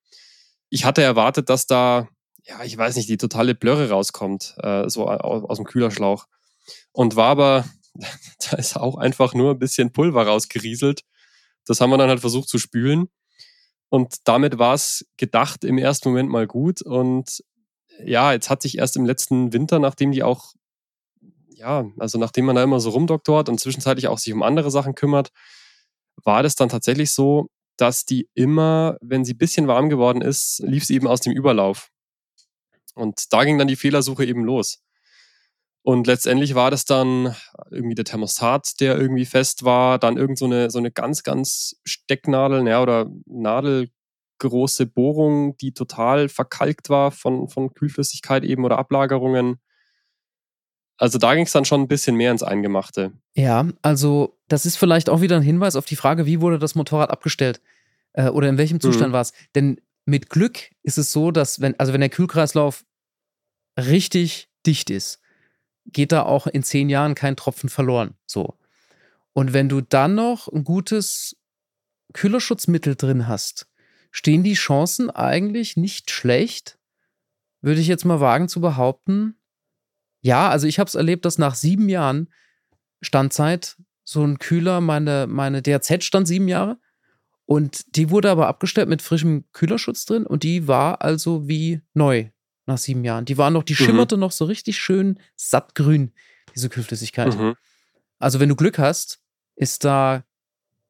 Ich 0.70 0.84
hatte 0.84 1.02
erwartet, 1.02 1.48
dass 1.48 1.66
da, 1.66 2.08
ja, 2.44 2.62
ich 2.64 2.76
weiß 2.76 2.96
nicht, 2.96 3.08
die 3.08 3.16
totale 3.16 3.54
Blöre 3.54 3.90
rauskommt, 3.90 4.54
äh, 4.62 4.88
so 4.88 5.08
aus, 5.08 5.44
aus 5.44 5.56
dem 5.58 5.66
Kühlerschlauch. 5.66 6.26
Und 6.92 7.16
war 7.16 7.28
aber, 7.28 7.64
da 8.50 8.56
ist 8.56 8.76
auch 8.76 8.96
einfach 8.96 9.34
nur 9.34 9.52
ein 9.52 9.58
bisschen 9.58 9.92
Pulver 9.92 10.26
rausgerieselt. 10.26 11.04
Das 11.64 11.80
haben 11.80 11.90
wir 11.90 11.98
dann 11.98 12.08
halt 12.08 12.20
versucht 12.20 12.48
zu 12.48 12.58
spülen. 12.58 13.08
Und 13.90 14.16
damit 14.28 14.58
war 14.58 14.74
es 14.74 15.06
gedacht 15.16 15.64
im 15.64 15.78
ersten 15.78 16.10
Moment 16.10 16.30
mal 16.30 16.46
gut. 16.46 16.82
Und 16.82 17.42
ja, 18.04 18.32
jetzt 18.32 18.50
hat 18.50 18.62
sich 18.62 18.78
erst 18.78 18.96
im 18.96 19.06
letzten 19.06 19.52
Winter, 19.52 19.78
nachdem 19.78 20.12
die 20.12 20.22
auch 20.22 20.52
ja, 21.58 21.86
also 21.98 22.18
nachdem 22.18 22.46
man 22.46 22.56
da 22.56 22.62
immer 22.62 22.80
so 22.80 22.90
rumdoktort 22.90 23.48
und 23.48 23.58
zwischenzeitlich 23.58 24.08
auch 24.08 24.18
sich 24.18 24.32
um 24.32 24.42
andere 24.42 24.70
Sachen 24.70 24.94
kümmert, 24.94 25.30
war 26.24 26.42
das 26.42 26.54
dann 26.54 26.68
tatsächlich 26.68 27.12
so, 27.12 27.48
dass 27.76 28.04
die 28.04 28.28
immer, 28.34 28.96
wenn 29.00 29.24
sie 29.24 29.34
ein 29.34 29.38
bisschen 29.38 29.66
warm 29.66 29.88
geworden 29.88 30.22
ist, 30.22 30.60
lief 30.64 30.84
sie 30.84 30.94
eben 30.94 31.08
aus 31.08 31.20
dem 31.20 31.32
Überlauf. 31.32 31.90
Und 32.94 33.32
da 33.32 33.44
ging 33.44 33.58
dann 33.58 33.68
die 33.68 33.76
Fehlersuche 33.76 34.24
eben 34.24 34.44
los. 34.44 34.82
Und 35.82 36.06
letztendlich 36.06 36.54
war 36.54 36.70
das 36.70 36.84
dann 36.84 37.34
irgendwie 37.70 37.94
der 37.94 38.04
Thermostat, 38.04 38.80
der 38.80 38.98
irgendwie 38.98 39.24
fest 39.24 39.64
war, 39.64 39.98
dann 39.98 40.16
irgend 40.16 40.38
so 40.38 40.44
eine, 40.44 40.70
so 40.70 40.78
eine 40.78 40.90
ganz, 40.90 41.22
ganz 41.22 41.76
Stecknadel, 41.84 42.66
ja, 42.68 42.82
oder 42.82 43.10
nadelgroße 43.26 44.86
Bohrung, 44.86 45.56
die 45.56 45.72
total 45.72 46.28
verkalkt 46.28 46.88
war 46.88 47.10
von, 47.10 47.48
von 47.48 47.72
Kühlflüssigkeit 47.74 48.44
eben 48.44 48.64
oder 48.64 48.78
Ablagerungen. 48.78 49.60
Also 50.98 51.18
da 51.18 51.34
ging 51.34 51.44
es 51.44 51.52
dann 51.52 51.64
schon 51.64 51.80
ein 51.80 51.88
bisschen 51.88 52.16
mehr 52.16 52.32
ins 52.32 52.42
Eingemachte. 52.42 53.12
Ja, 53.34 53.66
also 53.82 54.36
das 54.48 54.66
ist 54.66 54.76
vielleicht 54.76 55.08
auch 55.08 55.20
wieder 55.20 55.36
ein 55.36 55.42
Hinweis 55.42 55.76
auf 55.76 55.86
die 55.86 55.96
Frage, 55.96 56.26
wie 56.26 56.40
wurde 56.40 56.58
das 56.58 56.74
Motorrad 56.74 57.10
abgestellt 57.10 57.60
äh, 58.14 58.28
oder 58.28 58.48
in 58.48 58.58
welchem 58.58 58.80
Zustand 58.80 59.10
mhm. 59.10 59.14
war 59.14 59.20
es. 59.22 59.32
Denn 59.54 59.80
mit 60.04 60.28
Glück 60.28 60.70
ist 60.82 60.98
es 60.98 61.12
so, 61.12 61.30
dass 61.30 61.60
wenn, 61.60 61.78
also 61.78 61.92
wenn 61.92 62.00
der 62.00 62.10
Kühlkreislauf 62.10 62.84
richtig 63.78 64.50
dicht 64.66 64.90
ist, 64.90 65.20
geht 65.86 66.12
da 66.12 66.22
auch 66.22 66.46
in 66.46 66.62
zehn 66.62 66.88
Jahren 66.88 67.14
kein 67.14 67.36
Tropfen 67.36 67.68
verloren. 67.68 68.14
So. 68.26 68.58
Und 69.32 69.52
wenn 69.52 69.68
du 69.68 69.80
dann 69.80 70.16
noch 70.16 70.48
ein 70.48 70.64
gutes 70.64 71.36
Kühlerschutzmittel 72.12 72.96
drin 72.96 73.28
hast, 73.28 73.68
stehen 74.10 74.42
die 74.42 74.54
Chancen 74.54 75.10
eigentlich 75.10 75.76
nicht 75.76 76.10
schlecht, 76.10 76.78
würde 77.60 77.80
ich 77.80 77.86
jetzt 77.86 78.04
mal 78.04 78.20
wagen 78.20 78.48
zu 78.48 78.60
behaupten, 78.60 79.37
ja, 80.20 80.48
also 80.48 80.66
ich 80.66 80.78
habe 80.78 80.88
es 80.88 80.94
erlebt, 80.94 81.24
dass 81.24 81.38
nach 81.38 81.54
sieben 81.54 81.88
Jahren 81.88 82.28
Standzeit 83.00 83.76
so 84.04 84.24
ein 84.24 84.38
Kühler, 84.38 84.80
meine, 84.80 85.26
meine 85.28 85.62
DRZ 85.62 86.02
stand 86.02 86.26
sieben 86.26 86.48
Jahre 86.48 86.78
und 87.44 87.96
die 87.96 88.10
wurde 88.10 88.30
aber 88.30 88.48
abgestellt 88.48 88.88
mit 88.88 89.02
frischem 89.02 89.44
Kühlerschutz 89.52 90.06
drin 90.06 90.26
und 90.26 90.42
die 90.42 90.66
war 90.66 91.02
also 91.02 91.48
wie 91.48 91.82
neu 91.94 92.30
nach 92.66 92.78
sieben 92.78 93.04
Jahren. 93.04 93.24
Die 93.24 93.38
war 93.38 93.50
noch, 93.50 93.62
die 93.62 93.74
mhm. 93.74 93.84
schimmerte 93.84 94.16
noch 94.16 94.32
so 94.32 94.44
richtig 94.44 94.78
schön 94.78 95.18
sattgrün, 95.36 96.12
diese 96.54 96.68
Kühlflüssigkeit. 96.68 97.38
Mhm. 97.38 97.54
Also 98.18 98.40
wenn 98.40 98.48
du 98.48 98.56
Glück 98.56 98.78
hast, 98.78 99.20
ist 99.56 99.84
da, 99.84 100.24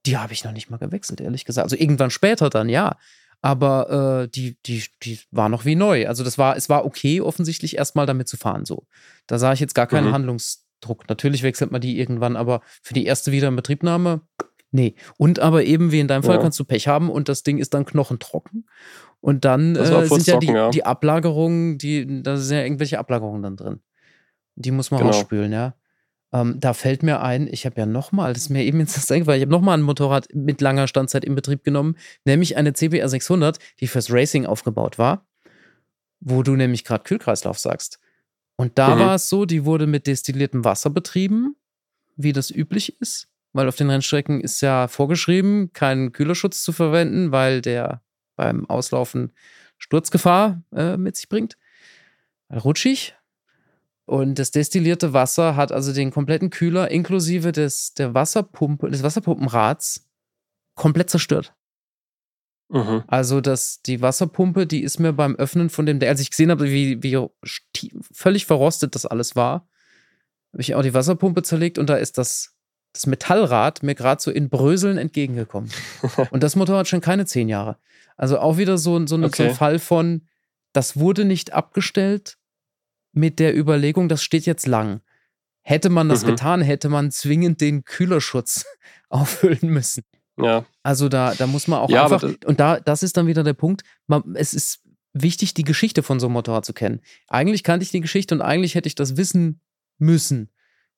die 0.07 0.17
habe 0.17 0.33
ich 0.33 0.45
noch 0.45 0.53
nicht 0.53 0.71
mal 0.71 0.79
gewechselt, 0.79 1.21
ehrlich 1.21 1.45
gesagt. 1.45 1.65
Also 1.65 1.77
irgendwann 1.77 2.11
später 2.11 2.51
dann, 2.51 2.69
ja 2.69 2.97
aber 3.41 4.23
äh, 4.25 4.29
die, 4.29 4.57
die, 4.67 4.85
die 5.03 5.21
war 5.31 5.49
noch 5.49 5.65
wie 5.65 5.77
neu. 5.77 6.09
Also 6.09 6.25
das 6.25 6.39
war, 6.39 6.57
es 6.57 6.69
war 6.69 6.85
okay, 6.85 7.21
offensichtlich 7.21 7.77
erstmal 7.77 8.07
damit 8.07 8.29
zu 8.29 8.37
fahren. 8.37 8.65
So. 8.65 8.87
Da 9.27 9.39
sah 9.39 9.53
ich 9.53 9.61
jetzt 9.61 9.75
gar 9.75 9.87
keinen 9.87 10.09
mhm. 10.09 10.13
Handlungsdruck. 10.13 11.09
Natürlich 11.09 11.43
wechselt 11.43 11.71
man 11.71 11.81
die 11.81 11.99
irgendwann, 11.99 12.37
aber 12.37 12.61
für 12.83 12.95
die 12.95 13.07
erste 13.07 13.31
Wiederinbetriebnahme, 13.31 14.23
nee. 14.71 14.95
Und 15.17 15.39
aber 15.39 15.65
eben, 15.65 15.93
wie 15.93 16.01
in 16.01 16.09
deinem 16.09 16.23
Fall, 16.23 16.37
ja. 16.37 16.43
kannst 16.43 16.59
du 16.59 16.65
Pech 16.65 16.89
haben 16.89 17.11
und 17.11 17.29
das 17.29 17.43
Ding 17.43 17.59
ist 17.59 17.75
dann 17.75 17.85
knochentrocken. 17.85 18.69
Und 19.21 19.45
dann 19.45 19.77
äh, 19.77 20.07
sind 20.07 20.27
ja 20.27 20.39
die, 20.39 20.47
ja 20.47 20.71
die, 20.71 20.85
Ablagerungen, 20.85 21.79
die, 21.79 22.23
da 22.23 22.37
sind 22.37 22.57
ja 22.57 22.63
irgendwelche 22.63 22.99
Ablagerungen 22.99 23.43
dann 23.43 23.57
drin. 23.57 23.81
Die 24.55 24.71
muss 24.71 24.91
man 24.91 25.01
genau. 25.01 25.13
rausspülen, 25.13 25.53
ja. 25.53 25.75
Ähm, 26.33 26.61
da 26.61 26.75
fällt 26.75 27.03
mir 27.03 27.23
ein, 27.23 27.47
ich 27.47 27.65
habe 27.65 27.81
ja 27.81 27.87
nochmal, 27.87 28.35
das 28.35 28.43
ist 28.45 28.49
mir 28.51 28.65
eben 28.65 28.81
ins 28.81 29.11
eingefallen, 29.11 29.39
ich 29.39 29.45
habe 29.45 29.53
nochmal 29.53 29.79
ein 29.79 29.83
Motorrad 29.83 30.29
mit 30.35 30.61
langer 30.61 30.87
Standzeit 30.87 31.25
in 31.25 31.35
Betrieb 31.35 31.65
genommen, 31.65 31.97
nämlich 32.25 32.57
eine 32.57 32.75
CBR 32.75 33.09
600, 33.09 33.59
die 33.81 33.87
fürs 33.87 34.13
Racing 34.13 34.45
aufgebaut 34.45 34.99
war, 34.99 35.27
wo 36.21 36.43
du 36.43 36.55
nämlich 36.55 36.85
gerade 36.85 37.05
Kühlkreislauf 37.05 37.59
sagst. 37.59 37.99
Und 38.57 38.77
da 38.77 38.95
mhm. 38.95 39.01
war 39.01 39.15
es 39.15 39.29
so, 39.29 39.47
die 39.47 39.65
wurde 39.65 39.87
mit 39.87 40.07
destilliertem 40.07 40.65
Wasser 40.65 40.91
betrieben, 40.91 41.57
wie 42.17 42.33
das 42.33 42.51
üblich 42.51 43.01
ist, 43.01 43.29
weil 43.53 43.69
auf 43.69 43.77
den 43.77 43.89
Rennstrecken 43.89 44.41
ist 44.41 44.61
ja 44.61 44.89
vorgeschrieben, 44.89 45.73
keinen 45.73 46.13
Kühlerschutz 46.13 46.63
zu 46.63 46.73
verwenden, 46.73 47.33
weil 47.33 47.63
der 47.63 48.03
beim 48.37 48.69
Auslaufen 48.69 49.33
Sturzgefahr 49.79 50.63
äh, 50.75 50.97
mit 50.97 51.17
sich 51.17 51.29
bringt. 51.29 51.57
Rutschig. 52.53 53.15
Und 54.09 54.39
das 54.39 54.51
destillierte 54.51 55.13
Wasser 55.13 55.55
hat 55.55 55.71
also 55.71 55.93
den 55.93 56.11
kompletten 56.11 56.49
Kühler 56.49 56.91
inklusive 56.91 57.53
des, 57.53 57.93
der 57.93 58.15
Wasserpumpe, 58.15 58.91
des 58.91 59.03
Wasserpumpenrads 59.03 60.09
komplett 60.75 61.11
zerstört. 61.11 61.53
Mhm. 62.71 63.05
Also, 63.07 63.43
dass 63.43 63.83
die 63.83 64.01
Wasserpumpe, 64.01 64.67
die 64.67 64.83
ist 64.83 64.99
mir 64.99 65.13
beim 65.13 65.37
Öffnen 65.37 65.69
von 65.69 65.85
dem, 65.85 66.01
als 66.01 66.21
ich 66.21 66.31
gesehen 66.31 66.51
habe, 66.51 66.71
wie, 66.71 67.03
wie 67.03 67.23
völlig 68.11 68.47
verrostet 68.47 68.95
das 68.95 69.05
alles 69.05 69.37
war, 69.37 69.69
habe 70.55 70.63
ich 70.63 70.75
auch 70.75 70.83
die 70.83 70.95
Wasserpumpe 70.95 71.43
zerlegt 71.43 71.77
und 71.77 71.91
da 71.91 71.97
ist 71.97 72.17
das, 72.17 72.55
das 72.95 73.05
Metallrad 73.05 73.83
mir 73.83 73.95
gerade 73.95 74.23
so 74.23 74.31
in 74.31 74.49
Bröseln 74.49 74.97
entgegengekommen. 74.97 75.71
und 76.31 76.43
das 76.43 76.57
Motor 76.57 76.79
hat 76.79 76.89
schon 76.89 77.03
keine 77.03 77.27
zehn 77.27 77.51
Jahre. 77.51 77.77
Also 78.17 78.39
auch 78.39 78.57
wieder 78.57 78.79
so, 78.79 79.07
so, 79.07 79.17
okay. 79.17 79.29
so 79.37 79.43
ein 79.51 79.55
Fall 79.55 79.79
von, 79.79 80.23
das 80.73 80.99
wurde 80.99 81.27
nicht 81.27 81.53
abgestellt 81.53 82.39
mit 83.19 83.39
der 83.39 83.57
Überlegung, 83.57 84.09
das 84.09 84.23
steht 84.23 84.47
jetzt 84.47 84.67
lang. 84.67 85.01
Hätte 85.63 85.91
man 85.91 86.09
das 86.09 86.23
mhm. 86.23 86.29
getan, 86.29 86.63
hätte 86.63 86.89
man 86.89 87.11
zwingend 87.11 87.61
den 87.61 87.85
Kühlerschutz 87.85 88.65
auffüllen 89.09 89.71
müssen. 89.71 90.05
Ja. 90.41 90.65
Also 90.83 91.09
da, 91.09 91.35
da 91.35 91.47
muss 91.47 91.67
man 91.67 91.81
auch 91.81 91.91
ja, 91.91 92.05
einfach, 92.05 92.23
und 92.47 92.61
da, 92.61 92.79
das 92.81 93.03
ist 93.03 93.17
dann 93.17 93.27
wieder 93.27 93.43
der 93.43 93.55
Punkt, 93.55 93.83
man, 94.07 94.37
es 94.37 94.55
ist 94.55 94.83
wichtig, 95.13 95.53
die 95.53 95.65
Geschichte 95.65 96.03
von 96.03 96.21
so 96.21 96.27
einem 96.27 96.35
Motorrad 96.35 96.65
zu 96.65 96.73
kennen. 96.73 97.01
Eigentlich 97.27 97.65
kannte 97.65 97.83
ich 97.83 97.91
die 97.91 98.01
Geschichte 98.01 98.35
und 98.35 98.41
eigentlich 98.41 98.77
hätte 98.77 98.87
ich 98.87 98.95
das 98.95 99.17
wissen 99.17 99.61
müssen. 99.99 100.51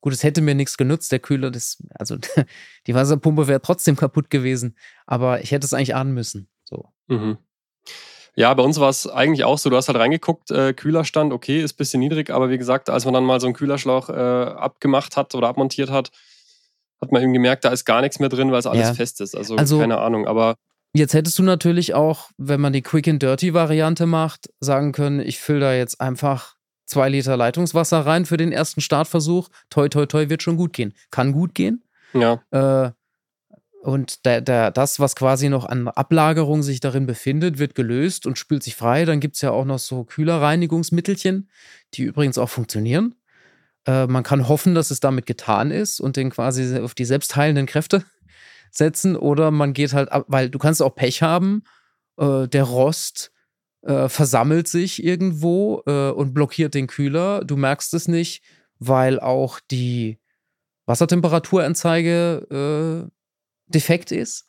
Gut, 0.02 0.12
es 0.12 0.22
hätte 0.22 0.42
mir 0.42 0.54
nichts 0.54 0.76
genutzt, 0.76 1.10
der 1.12 1.18
Kühler, 1.20 1.50
das, 1.50 1.82
also 1.94 2.16
die 2.86 2.94
Wasserpumpe 2.94 3.48
wäre 3.48 3.62
trotzdem 3.62 3.96
kaputt 3.96 4.28
gewesen, 4.28 4.76
aber 5.06 5.42
ich 5.42 5.52
hätte 5.52 5.64
es 5.64 5.72
eigentlich 5.72 5.94
ahnen 5.94 6.12
müssen. 6.12 6.48
So. 6.64 6.92
Mhm. 7.08 7.38
Ja, 8.36 8.54
bei 8.54 8.62
uns 8.62 8.78
war 8.80 8.88
es 8.88 9.08
eigentlich 9.08 9.44
auch 9.44 9.58
so, 9.58 9.70
du 9.70 9.76
hast 9.76 9.88
halt 9.88 9.98
reingeguckt, 9.98 10.50
äh, 10.50 10.72
Kühlerstand, 10.72 11.32
okay, 11.32 11.62
ist 11.62 11.74
ein 11.74 11.76
bisschen 11.76 12.00
niedrig, 12.00 12.30
aber 12.30 12.50
wie 12.50 12.58
gesagt, 12.58 12.88
als 12.88 13.04
man 13.04 13.14
dann 13.14 13.24
mal 13.24 13.40
so 13.40 13.46
einen 13.46 13.54
Kühlerschlauch 13.54 14.08
äh, 14.08 14.12
abgemacht 14.12 15.16
hat 15.16 15.34
oder 15.34 15.48
abmontiert 15.48 15.90
hat, 15.90 16.10
hat 17.00 17.12
man 17.12 17.22
eben 17.22 17.32
gemerkt, 17.32 17.64
da 17.64 17.70
ist 17.70 17.84
gar 17.84 18.00
nichts 18.00 18.18
mehr 18.18 18.28
drin, 18.28 18.52
weil 18.52 18.60
es 18.60 18.66
alles 18.66 18.88
ja. 18.88 18.94
fest 18.94 19.20
ist. 19.20 19.36
Also, 19.36 19.56
also, 19.56 19.78
keine 19.78 19.98
Ahnung, 19.98 20.26
aber. 20.26 20.54
Jetzt 20.92 21.14
hättest 21.14 21.38
du 21.38 21.42
natürlich 21.44 21.94
auch, 21.94 22.30
wenn 22.36 22.60
man 22.60 22.72
die 22.72 22.82
Quick 22.82 23.06
and 23.06 23.22
Dirty 23.22 23.54
Variante 23.54 24.06
macht, 24.06 24.50
sagen 24.58 24.92
können, 24.92 25.20
ich 25.20 25.38
fülle 25.38 25.60
da 25.60 25.72
jetzt 25.72 26.00
einfach 26.00 26.56
zwei 26.86 27.08
Liter 27.08 27.36
Leitungswasser 27.36 28.04
rein 28.04 28.26
für 28.26 28.36
den 28.36 28.52
ersten 28.52 28.80
Startversuch. 28.80 29.48
Toi, 29.70 29.88
toi, 29.88 30.06
toi, 30.06 30.28
wird 30.28 30.42
schon 30.42 30.56
gut 30.56 30.72
gehen. 30.72 30.92
Kann 31.10 31.32
gut 31.32 31.54
gehen. 31.54 31.84
Ja. 32.12 32.42
Äh, 32.50 32.90
und 33.82 34.26
der, 34.26 34.42
der, 34.42 34.70
das, 34.70 35.00
was 35.00 35.16
quasi 35.16 35.48
noch 35.48 35.64
an 35.64 35.88
Ablagerung 35.88 36.62
sich 36.62 36.80
darin 36.80 37.06
befindet, 37.06 37.58
wird 37.58 37.74
gelöst 37.74 38.26
und 38.26 38.38
spült 38.38 38.62
sich 38.62 38.76
frei. 38.76 39.06
Dann 39.06 39.20
gibt 39.20 39.36
es 39.36 39.42
ja 39.42 39.52
auch 39.52 39.64
noch 39.64 39.78
so 39.78 40.04
Kühlerreinigungsmittelchen, 40.04 41.48
die 41.94 42.02
übrigens 42.02 42.36
auch 42.36 42.50
funktionieren. 42.50 43.14
Äh, 43.86 44.06
man 44.06 44.22
kann 44.22 44.48
hoffen, 44.48 44.74
dass 44.74 44.90
es 44.90 45.00
damit 45.00 45.24
getan 45.24 45.70
ist 45.70 45.98
und 45.98 46.16
den 46.16 46.28
quasi 46.28 46.78
auf 46.78 46.94
die 46.94 47.06
selbstheilenden 47.06 47.64
Kräfte 47.64 48.04
setzen. 48.70 49.16
Oder 49.16 49.50
man 49.50 49.72
geht 49.72 49.94
halt 49.94 50.12
ab, 50.12 50.26
weil 50.28 50.50
du 50.50 50.58
kannst 50.58 50.82
auch 50.82 50.94
Pech 50.94 51.22
haben. 51.22 51.62
Äh, 52.18 52.48
der 52.48 52.64
Rost 52.64 53.32
äh, 53.80 54.10
versammelt 54.10 54.68
sich 54.68 55.02
irgendwo 55.02 55.82
äh, 55.86 56.10
und 56.10 56.34
blockiert 56.34 56.74
den 56.74 56.86
Kühler. 56.86 57.46
Du 57.46 57.56
merkst 57.56 57.94
es 57.94 58.08
nicht, 58.08 58.42
weil 58.78 59.18
auch 59.18 59.58
die 59.70 60.18
Wassertemperaturanzeige 60.84 63.08
äh, 63.08 63.10
defekt 63.72 64.12
ist 64.12 64.46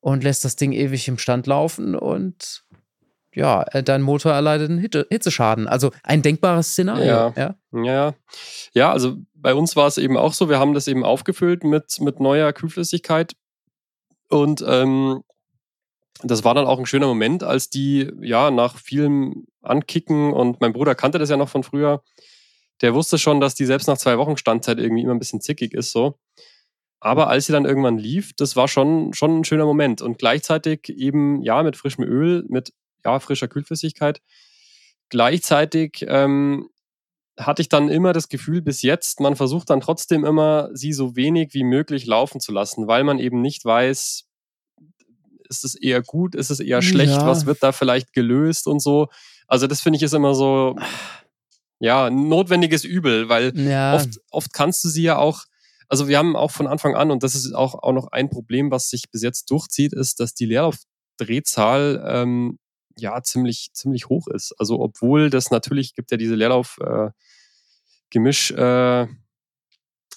und 0.00 0.24
lässt 0.24 0.44
das 0.44 0.56
Ding 0.56 0.72
ewig 0.72 1.08
im 1.08 1.18
Stand 1.18 1.46
laufen 1.46 1.94
und 1.94 2.64
ja, 3.32 3.62
äh, 3.70 3.82
dein 3.82 4.02
Motor 4.02 4.32
erleidet 4.32 4.70
einen 4.70 4.80
Hitzeschaden. 4.80 5.68
Also 5.68 5.92
ein 6.02 6.22
denkbares 6.22 6.72
Szenario. 6.72 7.04
Ja, 7.06 7.32
ja. 7.36 7.54
ja. 7.72 8.14
ja 8.72 8.92
also 8.92 9.18
bei 9.34 9.54
uns 9.54 9.76
war 9.76 9.86
es 9.86 9.98
eben 9.98 10.16
auch 10.16 10.32
so, 10.32 10.48
wir 10.48 10.58
haben 10.58 10.74
das 10.74 10.88
eben 10.88 11.04
aufgefüllt 11.04 11.62
mit, 11.62 12.00
mit 12.00 12.18
neuer 12.18 12.52
Kühlflüssigkeit 12.52 13.34
und 14.28 14.64
ähm, 14.66 15.22
das 16.22 16.44
war 16.44 16.54
dann 16.54 16.66
auch 16.66 16.78
ein 16.78 16.86
schöner 16.86 17.06
Moment, 17.06 17.42
als 17.42 17.70
die 17.70 18.10
ja 18.20 18.50
nach 18.50 18.78
vielem 18.78 19.46
Ankicken 19.62 20.32
und 20.32 20.60
mein 20.60 20.72
Bruder 20.72 20.94
kannte 20.94 21.18
das 21.18 21.30
ja 21.30 21.36
noch 21.36 21.48
von 21.48 21.62
früher, 21.62 22.02
der 22.82 22.94
wusste 22.94 23.18
schon, 23.18 23.40
dass 23.40 23.54
die 23.54 23.66
selbst 23.66 23.86
nach 23.86 23.98
zwei 23.98 24.18
Wochen 24.18 24.36
Standzeit 24.36 24.78
irgendwie 24.78 25.02
immer 25.02 25.12
ein 25.12 25.18
bisschen 25.18 25.40
zickig 25.40 25.74
ist 25.74 25.92
so. 25.92 26.18
Aber 27.00 27.28
als 27.28 27.46
sie 27.46 27.52
dann 27.52 27.64
irgendwann 27.64 27.98
lief, 27.98 28.34
das 28.36 28.56
war 28.56 28.68
schon, 28.68 29.14
schon 29.14 29.40
ein 29.40 29.44
schöner 29.44 29.64
Moment. 29.64 30.02
Und 30.02 30.18
gleichzeitig 30.18 30.88
eben, 30.90 31.40
ja, 31.42 31.62
mit 31.62 31.76
frischem 31.76 32.04
Öl, 32.04 32.44
mit 32.48 32.72
ja, 33.04 33.18
frischer 33.18 33.48
Kühlflüssigkeit. 33.48 34.20
Gleichzeitig 35.08 36.04
ähm, 36.06 36.68
hatte 37.38 37.62
ich 37.62 37.68
dann 37.68 37.88
immer 37.88 38.12
das 38.12 38.28
Gefühl 38.28 38.60
bis 38.62 38.82
jetzt, 38.82 39.20
man 39.20 39.34
versucht 39.36 39.70
dann 39.70 39.80
trotzdem 39.80 40.24
immer, 40.24 40.68
sie 40.72 40.92
so 40.92 41.16
wenig 41.16 41.54
wie 41.54 41.64
möglich 41.64 42.06
laufen 42.06 42.40
zu 42.40 42.52
lassen, 42.52 42.86
weil 42.86 43.04
man 43.04 43.18
eben 43.18 43.40
nicht 43.40 43.64
weiß, 43.64 44.26
ist 45.48 45.64
es 45.64 45.74
eher 45.74 46.02
gut, 46.02 46.34
ist 46.34 46.50
es 46.50 46.60
eher 46.60 46.82
schlecht, 46.82 47.12
ja. 47.12 47.26
was 47.26 47.46
wird 47.46 47.62
da 47.62 47.72
vielleicht 47.72 48.12
gelöst 48.12 48.66
und 48.66 48.80
so. 48.80 49.08
Also 49.48 49.66
das 49.66 49.80
finde 49.80 49.96
ich 49.96 50.02
ist 50.02 50.14
immer 50.14 50.34
so, 50.34 50.76
ja, 51.80 52.10
notwendiges 52.10 52.84
Übel, 52.84 53.28
weil 53.28 53.58
ja. 53.58 53.94
oft, 53.94 54.20
oft 54.30 54.52
kannst 54.52 54.84
du 54.84 54.88
sie 54.88 55.02
ja 55.02 55.16
auch, 55.16 55.44
also 55.90 56.08
wir 56.08 56.16
haben 56.18 56.36
auch 56.36 56.52
von 56.52 56.68
Anfang 56.68 56.94
an, 56.94 57.10
und 57.10 57.24
das 57.24 57.34
ist 57.34 57.52
auch, 57.52 57.74
auch 57.74 57.92
noch 57.92 58.06
ein 58.12 58.30
Problem, 58.30 58.70
was 58.70 58.88
sich 58.88 59.10
bis 59.10 59.22
jetzt 59.22 59.50
durchzieht, 59.50 59.92
ist, 59.92 60.20
dass 60.20 60.32
die 60.34 60.46
Leerlaufdrehzahl 60.46 62.02
ähm, 62.06 62.60
ja 62.96 63.20
ziemlich, 63.22 63.70
ziemlich 63.72 64.08
hoch 64.08 64.28
ist. 64.28 64.54
Also 64.58 64.80
obwohl 64.80 65.28
das 65.30 65.50
natürlich 65.50 65.94
gibt 65.94 66.12
ja 66.12 66.16
diese 66.16 66.36
Leerlauf-Gemisch, 66.36 68.52
äh, 68.52 69.02
äh, 69.02 69.08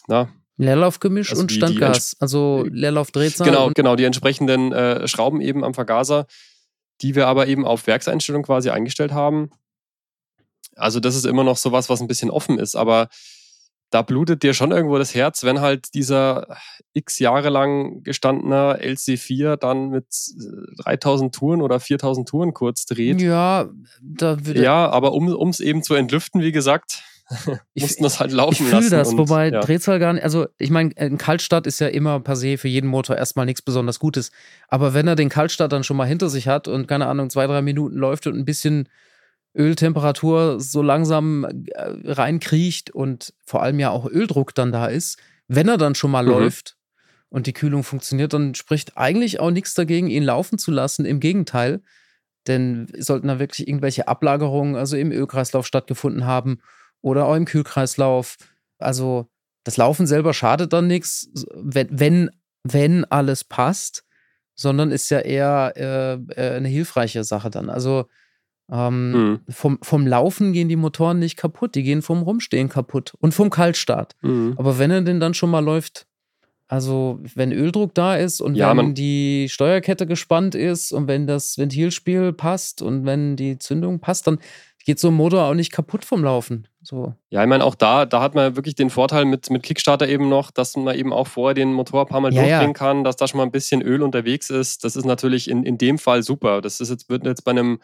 na, 0.07 0.29
Leerlaufgemisch 0.57 1.31
also 1.31 1.41
und 1.41 1.51
Standgas, 1.51 2.15
also 2.19 2.67
Leerlaufdrehzahl. 2.69 3.47
Genau, 3.47 3.71
genau, 3.73 3.95
die 3.95 4.03
entsprechenden 4.03 4.71
äh, 4.71 5.07
Schrauben 5.07 5.41
eben 5.41 5.63
am 5.63 5.73
Vergaser, 5.73 6.27
die 7.01 7.15
wir 7.15 7.25
aber 7.27 7.47
eben 7.47 7.65
auf 7.65 7.87
Werkseinstellung 7.87 8.43
quasi 8.43 8.69
eingestellt 8.69 9.11
haben. 9.11 9.49
Also 10.75 10.99
das 10.99 11.15
ist 11.15 11.25
immer 11.25 11.43
noch 11.43 11.57
sowas, 11.57 11.89
was 11.89 12.01
ein 12.01 12.07
bisschen 12.07 12.29
offen 12.29 12.59
ist, 12.59 12.75
aber 12.75 13.09
da 13.93 14.01
blutet 14.01 14.41
dir 14.41 14.55
schon 14.55 14.71
irgendwo 14.71 14.97
das 14.97 15.13
Herz, 15.13 15.43
wenn 15.43 15.61
halt 15.61 15.93
dieser 15.93 16.57
x 16.93 17.19
Jahre 17.19 17.49
lang 17.49 18.01
gestandener 18.01 18.79
LC4 18.81 19.55
dann 19.55 19.89
mit 19.89 20.07
3000 20.83 21.27
äh, 21.27 21.37
Touren 21.37 21.61
oder 21.61 21.79
4000 21.79 22.27
Touren 22.27 22.53
kurz 22.55 22.87
dreht. 22.87 23.21
Ja, 23.21 23.69
da 24.01 24.43
würde 24.43 24.63
Ja, 24.63 24.89
aber 24.89 25.13
um 25.13 25.49
es 25.49 25.59
eben 25.59 25.83
zu 25.83 25.93
entlüften, 25.93 26.41
wie 26.41 26.51
gesagt, 26.51 27.03
mussten 27.75 28.01
das 28.01 28.19
halt 28.19 28.31
laufen 28.31 28.65
ich 28.65 28.71
lassen. 28.71 28.83
Ich 28.83 28.89
fühle 28.89 28.99
das, 28.99 29.09
und, 29.09 29.17
wobei 29.19 29.51
ja. 29.51 29.61
Drehzahl 29.61 29.99
gar 29.99 30.13
nicht, 30.13 30.23
also 30.23 30.47
ich 30.57 30.71
meine, 30.71 30.89
ein 30.97 31.19
Kaltstart 31.19 31.67
ist 31.67 31.79
ja 31.79 31.87
immer 31.87 32.19
per 32.19 32.35
se 32.35 32.57
für 32.57 32.67
jeden 32.67 32.87
Motor 32.87 33.15
erstmal 33.17 33.45
nichts 33.45 33.61
besonders 33.61 33.99
Gutes. 33.99 34.31
Aber 34.69 34.95
wenn 34.95 35.07
er 35.07 35.15
den 35.15 35.29
Kaltstart 35.29 35.71
dann 35.71 35.83
schon 35.83 35.97
mal 35.97 36.07
hinter 36.07 36.29
sich 36.29 36.47
hat 36.47 36.67
und 36.67 36.87
keine 36.87 37.05
Ahnung, 37.05 37.29
zwei, 37.29 37.45
drei 37.45 37.61
Minuten 37.61 37.97
läuft 37.97 38.25
und 38.25 38.37
ein 38.37 38.45
bisschen 38.45 38.89
Öltemperatur 39.55 40.59
so 40.59 40.81
langsam 40.81 41.43
äh, 41.43 41.51
reinkriecht 42.05 42.91
und 42.91 43.33
vor 43.45 43.61
allem 43.61 43.79
ja 43.79 43.91
auch 43.91 44.05
Öldruck 44.09 44.55
dann 44.55 44.71
da 44.71 44.87
ist, 44.87 45.19
wenn 45.47 45.67
er 45.67 45.77
dann 45.77 45.95
schon 45.95 46.11
mal 46.11 46.23
mhm. 46.23 46.31
läuft 46.31 46.77
und 47.29 47.47
die 47.47 47.53
Kühlung 47.53 47.83
funktioniert, 47.83 48.33
dann 48.33 48.55
spricht 48.55 48.97
eigentlich 48.97 49.39
auch 49.39 49.51
nichts 49.51 49.73
dagegen, 49.73 50.07
ihn 50.07 50.23
laufen 50.23 50.57
zu 50.57 50.71
lassen. 50.71 51.05
Im 51.05 51.19
Gegenteil, 51.19 51.81
denn 52.47 52.87
sollten 52.97 53.27
da 53.27 53.39
wirklich 53.39 53.67
irgendwelche 53.67 54.07
Ablagerungen, 54.07 54.75
also 54.75 54.97
im 54.97 55.11
Ölkreislauf 55.11 55.65
stattgefunden 55.65 56.25
haben 56.25 56.59
oder 57.01 57.25
auch 57.25 57.35
im 57.35 57.45
Kühlkreislauf, 57.45 58.37
also 58.79 59.29
das 59.63 59.77
Laufen 59.77 60.07
selber 60.07 60.33
schadet 60.33 60.73
dann 60.73 60.87
nichts, 60.87 61.29
wenn, 61.55 61.87
wenn, 61.91 62.29
wenn 62.63 63.05
alles 63.05 63.43
passt, 63.43 64.03
sondern 64.55 64.91
ist 64.91 65.09
ja 65.09 65.19
eher 65.19 65.73
äh, 65.75 66.13
äh 66.35 66.55
eine 66.57 66.67
hilfreiche 66.67 67.23
Sache 67.23 67.49
dann. 67.49 67.69
Also 67.69 68.07
ähm, 68.73 69.11
mhm. 69.11 69.39
vom, 69.49 69.77
vom 69.83 70.07
Laufen 70.07 70.51
gehen 70.51 70.67
die 70.67 70.75
Motoren 70.75 71.19
nicht 71.19 71.37
kaputt, 71.37 71.75
die 71.75 71.83
gehen 71.83 72.01
vom 72.01 72.23
Rumstehen 72.23 72.69
kaputt 72.69 73.13
und 73.19 73.33
vom 73.33 73.51
Kaltstart. 73.51 74.15
Mhm. 74.21 74.55
Aber 74.57 74.79
wenn 74.79 74.89
er 74.89 75.01
denn 75.01 75.19
dann 75.19 75.35
schon 75.35 75.51
mal 75.51 75.63
läuft, 75.63 76.07
also 76.67 77.19
wenn 77.35 77.51
Öldruck 77.51 77.93
da 77.93 78.15
ist 78.15 78.41
und 78.41 78.55
ja, 78.55 78.75
wenn 78.75 78.95
die 78.95 79.47
Steuerkette 79.47 80.07
gespannt 80.07 80.55
ist 80.55 80.91
und 80.91 81.07
wenn 81.07 81.27
das 81.27 81.59
Ventilspiel 81.59 82.33
passt 82.33 82.81
und 82.81 83.05
wenn 83.05 83.35
die 83.35 83.59
Zündung 83.59 83.99
passt, 83.99 84.25
dann 84.25 84.39
geht 84.83 84.99
so 84.99 85.09
ein 85.09 85.13
Motor 85.13 85.43
auch 85.43 85.53
nicht 85.53 85.71
kaputt 85.71 86.03
vom 86.03 86.23
Laufen. 86.23 86.67
So. 86.81 87.13
Ja, 87.29 87.43
ich 87.43 87.47
meine, 87.47 87.63
auch 87.63 87.75
da, 87.75 88.07
da 88.07 88.21
hat 88.21 88.33
man 88.33 88.55
wirklich 88.55 88.73
den 88.73 88.89
Vorteil 88.89 89.25
mit, 89.25 89.51
mit 89.51 89.61
Kickstarter 89.61 90.09
eben 90.09 90.29
noch, 90.29 90.49
dass 90.49 90.75
man 90.75 90.97
eben 90.97 91.13
auch 91.13 91.27
vorher 91.27 91.53
den 91.53 91.73
Motor 91.73 92.01
ein 92.01 92.07
paar 92.07 92.21
Mal 92.21 92.33
ja, 92.33 92.41
durchgehen 92.41 92.69
ja. 92.69 92.73
kann, 92.73 93.03
dass 93.03 93.17
da 93.17 93.27
schon 93.27 93.37
mal 93.37 93.43
ein 93.43 93.51
bisschen 93.51 93.83
Öl 93.83 94.01
unterwegs 94.01 94.49
ist. 94.49 94.83
Das 94.83 94.95
ist 94.95 95.05
natürlich 95.05 95.49
in, 95.49 95.63
in 95.63 95.77
dem 95.77 95.99
Fall 95.99 96.23
super. 96.23 96.59
Das 96.59 96.81
ist 96.81 96.89
jetzt, 96.89 97.07
wird 97.07 97.23
jetzt 97.25 97.43
bei 97.43 97.51
einem 97.51 97.79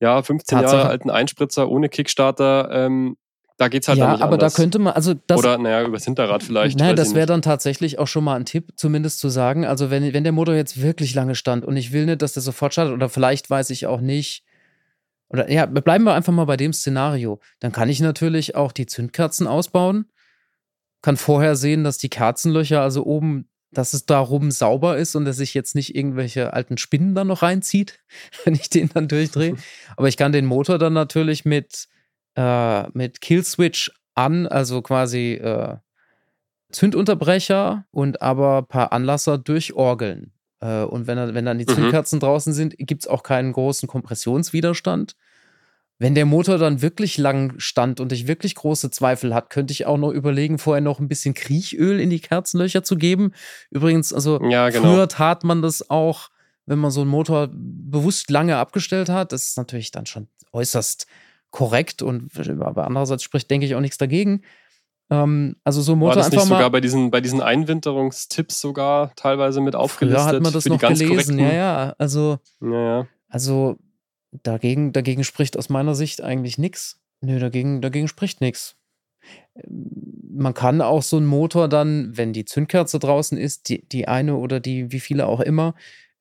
ja, 0.00 0.22
15 0.22 0.58
Tatsache. 0.58 0.76
Jahre 0.76 0.88
alten 0.90 1.10
Einspritzer 1.10 1.68
ohne 1.68 1.88
Kickstarter 1.88 2.70
ähm, 2.72 3.16
da 3.58 3.68
geht 3.68 3.82
es 3.82 3.88
halt 3.88 3.98
ja, 3.98 4.12
nicht 4.12 4.22
aber 4.22 4.34
anders. 4.34 4.54
da 4.54 4.62
könnte 4.62 4.78
man, 4.78 4.92
also 4.92 5.14
das, 5.14 5.38
Oder, 5.38 5.56
naja, 5.56 5.82
übers 5.82 6.04
Hinterrad 6.04 6.42
vielleicht. 6.42 6.78
Nein, 6.78 6.90
weiß 6.90 6.96
das 6.96 7.14
wäre 7.14 7.26
dann 7.26 7.40
tatsächlich 7.40 7.98
auch 7.98 8.06
schon 8.06 8.22
mal 8.24 8.36
ein 8.36 8.44
Tipp, 8.44 8.72
zumindest 8.76 9.18
zu 9.18 9.30
sagen. 9.30 9.64
Also, 9.64 9.90
wenn, 9.90 10.12
wenn 10.12 10.24
der 10.24 10.32
Motor 10.32 10.54
jetzt 10.54 10.82
wirklich 10.82 11.14
lange 11.14 11.34
stand 11.34 11.64
und 11.64 11.76
ich 11.76 11.92
will 11.92 12.04
nicht, 12.04 12.20
dass 12.20 12.34
der 12.34 12.42
sofort 12.42 12.74
startet, 12.74 12.92
oder 12.92 13.08
vielleicht 13.08 13.48
weiß 13.48 13.70
ich 13.70 13.86
auch 13.86 14.00
nicht, 14.00 14.44
oder 15.28 15.50
ja, 15.50 15.64
bleiben 15.66 16.04
wir 16.04 16.14
einfach 16.14 16.34
mal 16.34 16.44
bei 16.44 16.58
dem 16.58 16.72
Szenario. 16.72 17.40
Dann 17.60 17.72
kann 17.72 17.88
ich 17.88 18.00
natürlich 18.00 18.54
auch 18.54 18.72
die 18.72 18.86
Zündkerzen 18.86 19.46
ausbauen, 19.46 20.06
kann 21.00 21.16
vorher 21.16 21.56
sehen, 21.56 21.82
dass 21.82 21.96
die 21.98 22.10
Kerzenlöcher, 22.10 22.82
also 22.82 23.04
oben, 23.04 23.48
dass 23.72 23.92
es 23.92 24.06
darum 24.06 24.50
sauber 24.50 24.96
ist 24.96 25.14
und 25.16 25.24
dass 25.24 25.36
sich 25.36 25.54
jetzt 25.54 25.74
nicht 25.74 25.94
irgendwelche 25.94 26.52
alten 26.52 26.78
Spinnen 26.78 27.14
da 27.14 27.24
noch 27.24 27.42
reinzieht, 27.42 28.00
wenn 28.44 28.54
ich 28.54 28.70
den 28.70 28.90
dann 28.92 29.08
durchdrehe. 29.08 29.56
Aber 29.96 30.08
ich 30.08 30.16
kann 30.16 30.32
den 30.32 30.46
Motor 30.46 30.78
dann 30.78 30.92
natürlich 30.92 31.44
mit, 31.44 31.88
äh, 32.36 32.88
mit 32.90 33.20
Killswitch 33.20 33.92
an, 34.14 34.46
also 34.46 34.82
quasi 34.82 35.34
äh, 35.34 35.76
Zündunterbrecher 36.72 37.84
und 37.90 38.22
aber 38.22 38.62
paar 38.62 38.92
Anlasser 38.92 39.38
durchorgeln. 39.38 40.32
Äh, 40.60 40.82
und 40.82 41.06
wenn, 41.06 41.34
wenn 41.34 41.44
dann 41.44 41.58
die 41.58 41.66
Mhm. 41.66 41.74
Zündkerzen 41.74 42.20
draußen 42.20 42.52
sind, 42.52 42.74
gibt 42.78 43.02
es 43.02 43.08
auch 43.08 43.22
keinen 43.22 43.52
großen 43.52 43.88
Kompressionswiderstand. 43.88 45.16
Wenn 45.98 46.14
der 46.14 46.26
Motor 46.26 46.58
dann 46.58 46.82
wirklich 46.82 47.16
lang 47.16 47.54
stand 47.58 48.00
und 48.00 48.12
ich 48.12 48.26
wirklich 48.26 48.54
große 48.54 48.90
Zweifel 48.90 49.34
hat, 49.34 49.48
könnte 49.48 49.72
ich 49.72 49.86
auch 49.86 49.96
noch 49.96 50.10
überlegen, 50.10 50.58
vorher 50.58 50.82
noch 50.82 51.00
ein 51.00 51.08
bisschen 51.08 51.32
Kriechöl 51.32 52.00
in 52.00 52.10
die 52.10 52.20
Kerzenlöcher 52.20 52.82
zu 52.82 52.96
geben. 52.96 53.32
Übrigens, 53.70 54.12
also 54.12 54.40
Ja, 54.50 54.68
genau. 54.68 54.92
früher 54.92 55.08
tat 55.08 55.42
man 55.42 55.62
das 55.62 55.88
auch, 55.88 56.28
wenn 56.66 56.78
man 56.78 56.90
so 56.90 57.00
einen 57.00 57.10
Motor 57.10 57.48
bewusst 57.52 58.30
lange 58.30 58.56
abgestellt 58.58 59.08
hat. 59.08 59.32
Das 59.32 59.44
ist 59.48 59.56
natürlich 59.56 59.90
dann 59.90 60.04
schon 60.04 60.28
äußerst 60.52 61.06
korrekt 61.50 62.02
und 62.02 62.30
aber 62.60 62.86
andererseits 62.86 63.22
spricht, 63.22 63.50
denke 63.50 63.66
ich, 63.66 63.74
auch 63.74 63.80
nichts 63.80 63.96
dagegen. 63.96 64.42
Ähm, 65.08 65.56
also 65.64 65.80
so 65.80 65.92
ein 65.92 66.00
War 66.00 66.08
Motor 66.08 66.16
das 66.16 66.30
nicht 66.30 66.38
einfach 66.40 66.50
mal. 66.50 66.56
sogar 66.56 66.70
bei 66.70 66.80
diesen, 66.80 67.10
bei 67.10 67.20
diesen 67.20 67.40
Einwinterungstipps 67.40 68.60
sogar 68.60 69.14
teilweise 69.14 69.60
mit 69.60 69.74
aufgelistet? 69.76 70.22
Früher 70.22 70.34
hat 70.36 70.42
man 70.42 70.52
das 70.52 70.66
noch 70.66 70.80
gelesen. 70.80 71.38
Ja, 71.38 71.52
ja. 71.52 71.94
Also, 71.98 72.38
Ja, 72.60 72.70
ja. 72.98 73.06
also 73.28 73.78
dagegen, 74.42 74.92
dagegen 74.92 75.24
spricht 75.24 75.56
aus 75.56 75.68
meiner 75.68 75.94
Sicht 75.94 76.22
eigentlich 76.22 76.58
nichts. 76.58 77.00
Nö, 77.20 77.38
dagegen, 77.38 77.80
dagegen 77.80 78.08
spricht 78.08 78.40
nichts. 78.40 78.76
Man 79.66 80.54
kann 80.54 80.80
auch 80.80 81.02
so 81.02 81.16
einen 81.16 81.26
Motor 81.26 81.68
dann, 81.68 82.16
wenn 82.16 82.32
die 82.32 82.44
Zündkerze 82.44 82.98
draußen 82.98 83.38
ist, 83.38 83.68
die, 83.68 83.86
die 83.88 84.06
eine 84.06 84.36
oder 84.36 84.60
die, 84.60 84.92
wie 84.92 85.00
viele 85.00 85.26
auch 85.26 85.40
immer, 85.40 85.74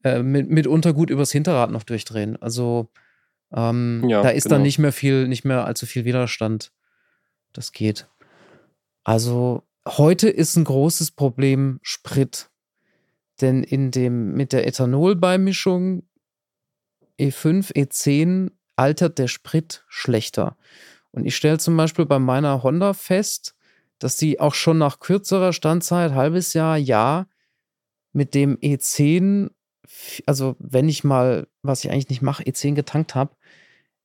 äh, 0.03 0.23
mit, 0.23 0.49
mitunter 0.49 0.93
gut 0.93 1.09
übers 1.09 1.31
Hinterrad 1.31 1.71
noch 1.71 1.83
durchdrehen. 1.83 2.41
Also 2.41 2.89
ähm, 3.53 4.03
Ja, 4.07 4.21
da 4.21 4.29
ist 4.29 4.43
genau. 4.43 4.55
dann 4.55 4.63
nicht 4.63 4.79
mehr 4.79 4.91
viel, 4.91 5.27
nicht 5.27 5.45
mehr 5.45 5.65
allzu 5.65 5.85
viel 5.85 6.05
Widerstand. 6.05 6.71
Das 7.53 7.71
geht. 7.71 8.07
Also 9.03 9.63
heute 9.87 10.29
ist 10.29 10.55
ein 10.55 10.63
großes 10.63 11.11
Problem 11.11 11.79
Sprit. 11.81 12.49
Denn 13.41 13.63
in 13.63 13.91
dem, 13.91 14.33
mit 14.33 14.53
der 14.53 14.65
Ethanolbeimischung 14.65 16.03
E5, 17.19 17.71
E10 17.73 18.51
altert 18.75 19.17
der 19.19 19.27
Sprit 19.27 19.83
schlechter. 19.87 20.57
Und 21.11 21.25
ich 21.25 21.35
stelle 21.35 21.57
zum 21.57 21.77
Beispiel 21.77 22.05
bei 22.05 22.19
meiner 22.19 22.63
Honda 22.63 22.93
fest, 22.93 23.55
dass 23.99 24.17
die 24.17 24.39
auch 24.39 24.53
schon 24.53 24.77
nach 24.77 24.99
kürzerer 24.99 25.53
Standzeit, 25.53 26.11
halbes 26.13 26.53
Jahr, 26.53 26.77
Jahr, 26.77 27.27
mit 28.11 28.33
dem 28.33 28.57
E10, 28.57 29.49
f- 29.85 30.21
also 30.25 30.55
wenn 30.59 30.89
ich 30.89 31.03
mal, 31.03 31.47
was 31.61 31.83
ich 31.83 31.91
eigentlich 31.91 32.09
nicht 32.09 32.21
mache, 32.21 32.43
E10 32.43 32.75
getankt 32.75 33.15
habe, 33.15 33.35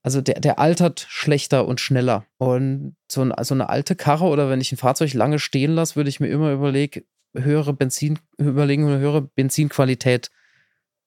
also 0.02 0.20
der, 0.20 0.40
der 0.40 0.58
altert 0.58 1.04
schlechter 1.08 1.66
und 1.66 1.80
schneller. 1.80 2.24
Und 2.38 2.96
so, 3.10 3.22
ein, 3.22 3.32
so 3.42 3.54
eine 3.54 3.68
alte 3.68 3.96
Karre 3.96 4.24
oder 4.26 4.48
wenn 4.48 4.60
ich 4.60 4.72
ein 4.72 4.78
Fahrzeug 4.78 5.12
lange 5.14 5.38
stehen 5.38 5.72
lasse, 5.72 5.96
würde 5.96 6.10
ich 6.10 6.20
mir 6.20 6.28
immer 6.28 6.52
überlegen, 6.52 7.04
höhere 7.34 7.72
Benzin, 7.72 8.18
überlegen, 8.38 8.86
eine 8.86 8.98
höhere 8.98 9.22
Benzinqualität 9.22 10.30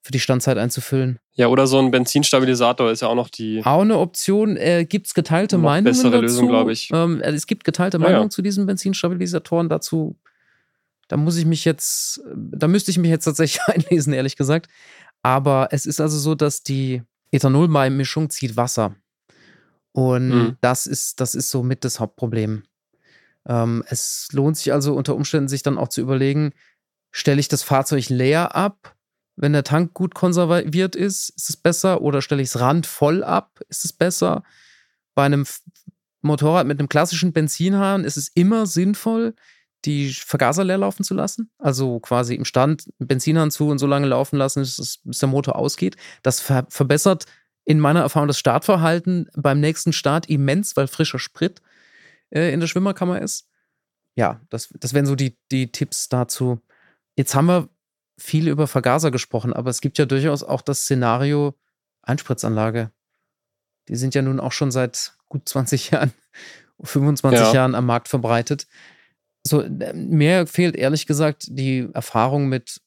für 0.03 0.11
die 0.11 0.19
Standzeit 0.19 0.57
einzufüllen. 0.57 1.17
ja, 1.33 1.47
oder 1.47 1.65
so 1.65 1.79
ein 1.79 1.89
Benzinstabilisator 1.89 2.91
ist 2.91 3.01
ja 3.01 3.07
auch 3.07 3.15
noch 3.15 3.29
die. 3.29 3.61
Auch 3.65 3.81
eine 3.81 3.97
Option, 3.97 4.57
äh, 4.57 4.85
gibt 4.85 5.07
es 5.07 5.13
geteilte 5.13 5.57
Meinungen 5.57 5.85
bessere 5.85 6.11
dazu. 6.11 6.21
Lösung, 6.23 6.47
glaub 6.49 6.69
ich. 6.69 6.89
Ähm, 6.93 7.21
äh, 7.21 7.31
es 7.31 7.47
gibt 7.47 7.63
geteilte 7.63 7.97
Ja, 7.97 8.03
ja. 8.03 8.09
Meinungen 8.09 8.29
zu 8.29 8.41
diesen 8.41 8.65
Benzinstabilisatoren. 8.65 9.69
Dazu, 9.69 10.17
da 11.07 11.15
muss 11.17 11.37
ich 11.37 11.45
mich 11.45 11.63
jetzt, 11.65 12.21
da 12.35 12.67
müsste 12.67 12.91
ich 12.91 12.97
mich 12.97 13.09
jetzt 13.09 13.23
tatsächlich 13.23 13.61
einlesen, 13.67 14.11
ehrlich 14.13 14.35
gesagt. 14.35 14.69
Aber 15.21 15.69
es 15.71 15.85
ist 15.85 16.01
also 16.01 16.19
so, 16.19 16.35
dass 16.35 16.63
die 16.63 17.01
Ethanolbeimischung 17.31 18.29
zieht 18.29 18.57
Wasser. 18.57 18.95
Und 19.93 20.29
Mhm. 20.29 20.57
das 20.61 20.85
ist, 20.87 21.19
das 21.21 21.33
ist 21.35 21.49
so 21.49 21.63
mit 21.63 21.85
das 21.85 21.99
Hauptproblem. 21.99 22.63
Ähm, 23.47 23.83
es 23.87 24.27
lohnt 24.31 24.57
sich 24.57 24.73
also 24.73 24.93
unter 24.95 25.15
Umständen, 25.15 25.47
sich 25.47 25.63
dann 25.63 25.77
auch 25.77 25.87
zu 25.89 26.01
überlegen, 26.01 26.51
stelle 27.11 27.39
ich 27.39 27.47
das 27.47 27.63
Fahrzeug 27.63 28.09
leer 28.09 28.55
ab, 28.55 28.95
wenn 29.35 29.53
der 29.53 29.63
Tank 29.63 29.93
gut 29.93 30.13
konserviert 30.13 30.95
ist, 30.95 31.29
ist 31.29 31.49
es 31.49 31.57
besser, 31.57 32.01
oder 32.01 32.21
stelle 32.21 32.41
ich 32.41 32.49
es 32.49 32.59
randvoll 32.59 33.23
ab, 33.23 33.59
ist 33.69 33.85
es 33.85 33.93
besser. 33.93 34.43
Bei 35.15 35.25
einem 35.25 35.45
Motorrad 36.21 36.67
mit 36.67 36.79
einem 36.79 36.89
klassischen 36.89 37.33
Benzinhahn 37.33 38.03
ist 38.03 38.17
es 38.17 38.29
immer 38.29 38.65
sinnvoll, 38.65 39.35
die 39.85 40.13
Vergaser 40.13 40.63
leer 40.63 40.77
laufen 40.77 41.03
zu 41.03 41.13
lassen. 41.13 41.51
Also 41.57 41.99
quasi 41.99 42.35
im 42.35 42.45
Stand 42.45 42.89
Benzinhahn 42.99 43.51
zu 43.51 43.67
und 43.67 43.79
so 43.79 43.87
lange 43.87 44.07
laufen 44.07 44.37
lassen, 44.37 44.61
bis 44.61 45.19
der 45.19 45.29
Motor 45.29 45.57
ausgeht. 45.57 45.97
Das 46.21 46.39
ver 46.39 46.65
verbessert 46.69 47.25
in 47.65 47.79
meiner 47.79 48.01
Erfahrung 48.01 48.27
das 48.27 48.39
Startverhalten 48.39 49.29
beim 49.35 49.59
nächsten 49.59 49.93
Start 49.93 50.29
immens, 50.29 50.75
weil 50.77 50.87
frischer 50.87 51.19
Sprit 51.19 51.61
äh, 52.29 52.53
in 52.53 52.59
der 52.59 52.67
Schwimmerkammer 52.67 53.21
ist. 53.21 53.47
Ja, 54.15 54.41
das, 54.49 54.69
das 54.79 54.93
wären 54.93 55.05
so 55.05 55.15
die, 55.15 55.37
die 55.51 55.71
Tipps 55.71 56.07
dazu. 56.07 56.59
Jetzt 57.15 57.35
haben 57.35 57.47
wir 57.47 57.69
viel 58.17 58.47
über 58.47 58.67
Vergaser 58.67 59.11
gesprochen, 59.11 59.53
aber 59.53 59.69
es 59.69 59.81
gibt 59.81 59.97
ja 59.97 60.05
durchaus 60.05 60.43
auch 60.43 60.61
das 60.61 60.81
Szenario 60.81 61.55
Einspritzanlage. 62.03 62.91
Die 63.87 63.95
sind 63.95 64.15
ja 64.15 64.21
nun 64.21 64.39
auch 64.39 64.51
schon 64.51 64.71
seit 64.71 65.13
gut 65.29 65.47
20 65.49 65.89
Jahren, 65.91 66.13
25 66.83 67.39
Ja. 67.39 67.53
Jahren 67.53 67.75
am 67.75 67.85
Markt 67.85 68.07
verbreitet. 68.07 68.67
So, 69.45 69.61
äh, 69.61 69.93
mir 69.93 70.47
fehlt 70.47 70.75
ehrlich 70.75 71.05
gesagt 71.07 71.45
die 71.49 71.89
Erfahrung 71.93 72.47
mit 72.47 72.81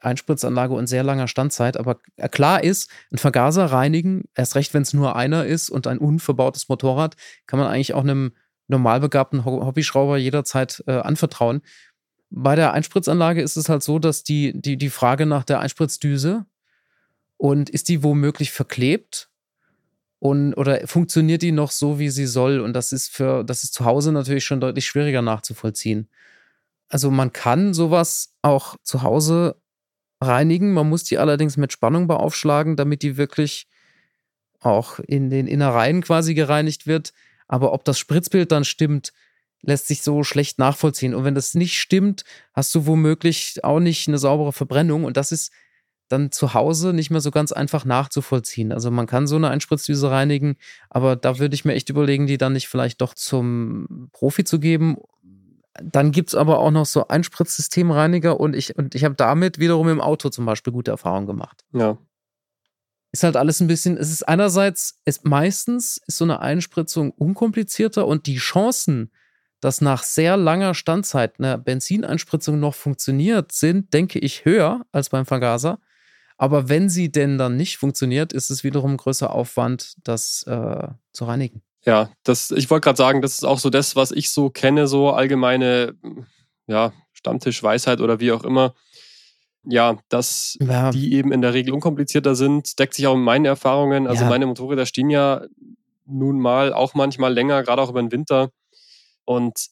Einspritzanlage 0.00 0.72
und 0.74 0.86
sehr 0.86 1.02
langer 1.02 1.28
Standzeit, 1.28 1.76
aber 1.76 2.00
klar 2.30 2.62
ist, 2.62 2.90
ein 3.12 3.18
Vergaser 3.18 3.66
reinigen, 3.66 4.24
erst 4.34 4.54
recht, 4.54 4.72
wenn 4.72 4.82
es 4.82 4.92
nur 4.92 5.16
einer 5.16 5.46
ist 5.46 5.68
und 5.68 5.86
ein 5.86 5.98
unverbautes 5.98 6.68
Motorrad, 6.68 7.16
kann 7.46 7.58
man 7.58 7.68
eigentlich 7.68 7.92
auch 7.94 8.02
einem 8.02 8.34
normalbegabten 8.68 9.44
Ho- 9.44 9.64
Hobbyschrauber 9.66 10.16
jederzeit 10.16 10.82
äh, 10.86 10.92
anvertrauen. 10.92 11.60
Bei 12.36 12.56
der 12.56 12.72
Einspritzanlage 12.72 13.42
ist 13.42 13.56
es 13.56 13.68
halt 13.68 13.84
so, 13.84 14.00
dass 14.00 14.24
die, 14.24 14.60
die, 14.60 14.76
die 14.76 14.90
Frage 14.90 15.24
nach 15.24 15.44
der 15.44 15.60
Einspritzdüse 15.60 16.44
und 17.36 17.70
ist 17.70 17.88
die 17.88 18.02
womöglich 18.02 18.50
verklebt 18.50 19.28
und 20.18 20.54
oder 20.54 20.84
funktioniert 20.88 21.42
die 21.42 21.52
noch 21.52 21.70
so, 21.70 22.00
wie 22.00 22.08
sie 22.08 22.26
soll? 22.26 22.58
Und 22.58 22.72
das 22.72 22.90
ist 22.90 23.12
für, 23.12 23.44
das 23.44 23.62
ist 23.62 23.72
zu 23.72 23.84
Hause 23.84 24.10
natürlich 24.10 24.44
schon 24.44 24.60
deutlich 24.60 24.84
schwieriger 24.84 25.22
nachzuvollziehen. 25.22 26.08
Also 26.88 27.08
man 27.12 27.32
kann 27.32 27.72
sowas 27.72 28.34
auch 28.42 28.74
zu 28.82 29.02
Hause 29.02 29.60
reinigen, 30.20 30.72
man 30.72 30.88
muss 30.88 31.04
die 31.04 31.18
allerdings 31.18 31.56
mit 31.56 31.72
Spannung 31.72 32.08
beaufschlagen, 32.08 32.74
damit 32.74 33.02
die 33.02 33.16
wirklich 33.16 33.68
auch 34.58 34.98
in 34.98 35.30
den 35.30 35.46
Innereien 35.46 36.02
quasi 36.02 36.34
gereinigt 36.34 36.88
wird. 36.88 37.12
Aber 37.46 37.72
ob 37.72 37.84
das 37.84 37.98
Spritzbild 37.98 38.50
dann 38.50 38.64
stimmt, 38.64 39.12
lässt 39.66 39.86
sich 39.86 40.02
so 40.02 40.24
schlecht 40.24 40.58
nachvollziehen. 40.58 41.14
Und 41.14 41.24
wenn 41.24 41.34
das 41.34 41.54
nicht 41.54 41.78
stimmt, 41.78 42.24
hast 42.52 42.74
du 42.74 42.86
womöglich 42.86 43.64
auch 43.64 43.80
nicht 43.80 44.08
eine 44.08 44.18
saubere 44.18 44.52
Verbrennung. 44.52 45.04
Und 45.04 45.16
das 45.16 45.32
ist 45.32 45.52
dann 46.08 46.30
zu 46.30 46.54
Hause 46.54 46.92
nicht 46.92 47.10
mehr 47.10 47.20
so 47.20 47.30
ganz 47.30 47.52
einfach 47.52 47.84
nachzuvollziehen. 47.84 48.72
Also 48.72 48.90
man 48.90 49.06
kann 49.06 49.26
so 49.26 49.36
eine 49.36 49.48
Einspritzdüse 49.48 50.10
reinigen, 50.10 50.56
aber 50.90 51.16
da 51.16 51.38
würde 51.38 51.54
ich 51.54 51.64
mir 51.64 51.74
echt 51.74 51.88
überlegen, 51.88 52.26
die 52.26 52.38
dann 52.38 52.52
nicht 52.52 52.68
vielleicht 52.68 53.00
doch 53.00 53.14
zum 53.14 54.08
Profi 54.12 54.44
zu 54.44 54.60
geben. 54.60 54.98
Dann 55.82 56.12
gibt 56.12 56.28
es 56.28 56.34
aber 56.34 56.58
auch 56.58 56.70
noch 56.70 56.86
so 56.86 57.08
Einspritzsystemreiniger 57.08 58.38
und 58.38 58.54
ich, 58.54 58.76
und 58.76 58.94
ich 58.94 59.02
habe 59.04 59.14
damit 59.14 59.58
wiederum 59.58 59.88
im 59.88 60.00
Auto 60.00 60.28
zum 60.28 60.46
Beispiel 60.46 60.72
gute 60.72 60.92
Erfahrungen 60.92 61.26
gemacht 61.26 61.64
Ja. 61.72 61.98
ist 63.10 63.24
halt 63.24 63.36
alles 63.36 63.60
ein 63.60 63.66
bisschen, 63.66 63.96
es 63.96 64.10
ist 64.10 64.28
einerseits, 64.28 65.00
es 65.04 65.24
meistens 65.24 66.00
ist 66.06 66.18
so 66.18 66.24
eine 66.24 66.40
Einspritzung 66.40 67.10
unkomplizierter 67.10 68.06
und 68.06 68.26
die 68.26 68.36
Chancen, 68.36 69.10
dass 69.64 69.80
nach 69.80 70.02
sehr 70.02 70.36
langer 70.36 70.74
Standzeit 70.74 71.38
eine 71.38 71.56
Benzineinspritzung 71.56 72.60
noch 72.60 72.74
funktioniert, 72.74 73.50
sind, 73.50 73.94
denke 73.94 74.18
ich, 74.18 74.44
höher 74.44 74.84
als 74.92 75.08
beim 75.08 75.24
Vergaser. 75.24 75.78
Aber 76.36 76.68
wenn 76.68 76.90
sie 76.90 77.10
denn 77.10 77.38
dann 77.38 77.56
nicht 77.56 77.78
funktioniert, 77.78 78.34
ist 78.34 78.50
es 78.50 78.62
wiederum 78.62 78.92
ein 78.92 78.96
größer 78.98 79.32
Aufwand, 79.32 79.94
das 80.04 80.42
äh, 80.46 80.88
zu 81.12 81.24
reinigen. 81.24 81.62
Ja, 81.86 82.10
das, 82.24 82.50
ich 82.50 82.68
wollte 82.68 82.84
gerade 82.84 82.98
sagen, 82.98 83.22
das 83.22 83.34
ist 83.34 83.44
auch 83.44 83.58
so 83.58 83.70
das, 83.70 83.96
was 83.96 84.10
ich 84.10 84.30
so 84.32 84.50
kenne, 84.50 84.86
so 84.86 85.12
allgemeine, 85.12 85.94
ja, 86.66 86.92
Stammtischweisheit 87.14 88.02
oder 88.02 88.20
wie 88.20 88.32
auch 88.32 88.44
immer. 88.44 88.74
Ja, 89.64 89.96
dass 90.10 90.58
Ja, 90.60 90.90
die 90.90 91.14
eben 91.14 91.32
in 91.32 91.40
der 91.40 91.54
Regel 91.54 91.72
unkomplizierter 91.72 92.34
sind, 92.34 92.78
deckt 92.78 92.92
sich 92.92 93.06
auch 93.06 93.16
mit 93.16 93.24
meinen 93.24 93.46
Erfahrungen. 93.46 94.06
Also 94.08 94.24
Ja. 94.24 94.28
meine 94.28 94.44
Motorräder 94.44 94.84
stehen 94.84 95.08
ja 95.08 95.40
nun 96.04 96.38
mal 96.38 96.74
auch 96.74 96.92
manchmal 96.92 97.32
länger, 97.32 97.62
gerade 97.62 97.80
auch 97.80 97.88
über 97.88 98.02
den 98.02 98.12
Winter. 98.12 98.50
Und 99.24 99.68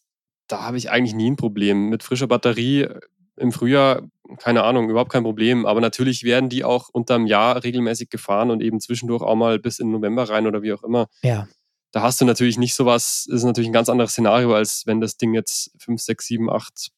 da 0.49 0.63
habe 0.63 0.77
ich 0.77 0.91
eigentlich 0.91 1.15
nie 1.15 1.31
ein 1.31 1.37
Problem. 1.37 1.89
Mit 1.89 2.03
frischer 2.03 2.27
Batterie 2.27 2.83
äh, 2.83 3.01
im 3.37 3.53
Frühjahr, 3.53 4.03
keine 4.39 4.63
Ahnung, 4.65 4.91
überhaupt 4.91 5.13
kein 5.13 5.23
Problem. 5.23 5.67
Aber 5.67 5.81
natürlich 5.81 6.25
werden 6.25 6.49
die 6.49 6.65
auch 6.65 6.89
unterm 6.91 7.27
Jahr 7.27 7.65
regelmäßig 7.65 8.11
gefahren 8.11 8.51
und 8.51 8.63
eben 8.63 8.81
zwischendurch 8.81 9.23
auch 9.23 9.35
mal 9.35 9.59
bis 9.59 9.79
in 9.79 9.91
November 9.91 10.29
rein 10.29 10.47
oder 10.47 10.63
wie 10.63 10.73
auch 10.73 10.85
immer. 10.85 11.09
Ja. 11.23 11.49
Da 11.93 12.03
hast 12.03 12.21
du 12.21 12.25
natürlich 12.25 12.59
nicht 12.59 12.75
sowas, 12.75 13.27
ist 13.31 13.45
natürlich 13.45 13.69
ein 13.69 13.75
ganz 13.75 13.89
anderes 13.89 14.13
Szenario, 14.13 14.55
als 14.55 14.87
wenn 14.87 15.01
das 15.01 15.17
Ding 15.17 15.35
jetzt 15.35 15.71
5, 15.79 16.01
6, 16.01 16.27
7, 16.27 16.51
8, 16.51 16.91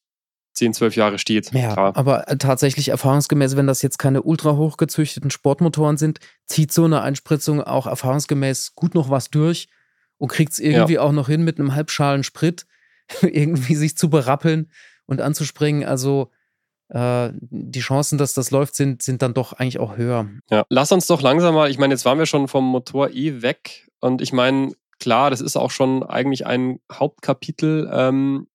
10, 0.54 0.74
12 0.74 0.96
Jahre 0.96 1.18
steht. 1.18 1.52
Ja, 1.52 1.72
Klar. 1.72 1.96
aber 1.96 2.28
äh, 2.28 2.36
tatsächlich 2.36 2.88
erfahrungsgemäß, 2.88 3.56
wenn 3.56 3.66
das 3.66 3.82
jetzt 3.82 3.98
keine 3.98 4.22
ultra 4.22 4.56
hochgezüchteten 4.56 5.30
Sportmotoren 5.30 5.96
sind, 5.96 6.20
zieht 6.46 6.72
so 6.72 6.84
eine 6.84 7.02
Einspritzung 7.02 7.60
auch 7.60 7.86
erfahrungsgemäß 7.86 8.74
gut 8.74 8.94
noch 8.94 9.10
was 9.10 9.30
durch 9.30 9.68
und 10.24 10.28
kriegt 10.28 10.52
es 10.52 10.58
irgendwie 10.58 10.98
auch 10.98 11.12
noch 11.12 11.28
hin, 11.28 11.44
mit 11.44 11.58
einem 11.58 11.74
halbschalen 11.74 12.24
Sprit 12.24 12.64
irgendwie 13.20 13.74
sich 13.74 13.94
zu 13.94 14.08
berappeln 14.08 14.70
und 15.04 15.20
anzuspringen. 15.20 15.84
Also 15.84 16.30
äh, 16.88 17.28
die 17.34 17.80
Chancen, 17.80 18.16
dass 18.16 18.32
das 18.32 18.50
läuft, 18.50 18.74
sind, 18.74 19.02
sind 19.02 19.20
dann 19.20 19.34
doch 19.34 19.52
eigentlich 19.52 19.78
auch 19.78 19.98
höher. 19.98 20.30
Ja, 20.50 20.64
lass 20.70 20.92
uns 20.92 21.06
doch 21.06 21.20
langsam 21.20 21.54
mal, 21.54 21.70
ich 21.70 21.76
meine, 21.76 21.92
jetzt 21.92 22.06
waren 22.06 22.18
wir 22.18 22.24
schon 22.24 22.48
vom 22.48 22.64
Motor 22.64 23.10
eh 23.10 23.42
weg 23.42 23.90
und 24.00 24.22
ich 24.22 24.32
meine, 24.32 24.72
klar, 24.98 25.28
das 25.28 25.42
ist 25.42 25.58
auch 25.58 25.70
schon 25.70 26.02
eigentlich 26.02 26.46
ein 26.46 26.80
Hauptkapitel, 26.90 27.90
ähm, 27.92 28.46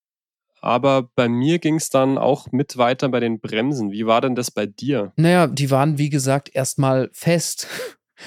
aber 0.60 1.08
bei 1.14 1.28
mir 1.28 1.60
ging 1.60 1.76
es 1.76 1.88
dann 1.88 2.18
auch 2.18 2.50
mit 2.50 2.78
weiter 2.78 3.08
bei 3.10 3.20
den 3.20 3.38
Bremsen. 3.38 3.92
Wie 3.92 4.06
war 4.06 4.20
denn 4.20 4.34
das 4.34 4.50
bei 4.50 4.66
dir? 4.66 5.12
Naja, 5.14 5.46
die 5.46 5.70
waren, 5.70 5.98
wie 5.98 6.10
gesagt, 6.10 6.50
erstmal 6.52 7.10
fest. 7.12 7.68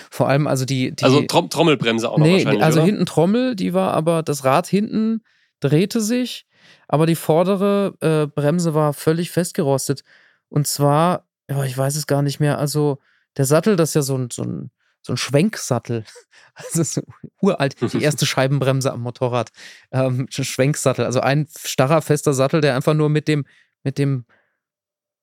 Vor 0.09 0.27
allem, 0.27 0.47
also 0.47 0.65
die. 0.65 0.95
die 0.95 1.03
also 1.03 1.21
Trom 1.21 1.49
Trommelbremse 1.49 2.09
auch 2.09 2.17
noch 2.17 2.25
nee, 2.25 2.33
wahrscheinlich. 2.33 2.63
Also 2.63 2.79
oder? 2.79 2.85
hinten 2.85 3.05
Trommel, 3.05 3.55
die 3.55 3.73
war 3.73 3.93
aber, 3.93 4.23
das 4.23 4.43
Rad 4.43 4.67
hinten 4.67 5.21
drehte 5.59 6.01
sich, 6.01 6.45
aber 6.87 7.05
die 7.05 7.15
vordere 7.15 7.95
äh, 8.01 8.27
Bremse 8.27 8.73
war 8.73 8.93
völlig 8.93 9.31
festgerostet. 9.31 10.03
Und 10.49 10.67
zwar, 10.67 11.27
ja, 11.49 11.63
ich 11.63 11.77
weiß 11.77 11.95
es 11.95 12.07
gar 12.07 12.21
nicht 12.21 12.39
mehr, 12.39 12.59
also 12.59 12.99
der 13.37 13.45
Sattel, 13.45 13.75
das 13.75 13.89
ist 13.89 13.95
ja 13.95 14.01
so 14.01 14.17
ein, 14.17 14.29
so 14.31 14.43
ein, 14.43 14.71
so 15.01 15.13
ein 15.13 15.17
Schwenksattel. 15.17 16.05
Also 16.55 16.83
so 16.83 17.01
uralt, 17.41 17.75
die 17.81 18.03
erste 18.03 18.27
Scheibenbremse 18.27 18.93
am 18.93 19.01
Motorrad. 19.01 19.49
Ähm, 19.91 20.27
Schwenksattel, 20.29 21.03
also 21.03 21.19
ein 21.19 21.47
starrer, 21.57 22.03
fester 22.03 22.35
Sattel, 22.35 22.61
der 22.61 22.75
einfach 22.75 22.93
nur 22.93 23.09
mit 23.09 23.27
dem, 23.27 23.47
mit 23.81 23.97
dem, 23.97 24.25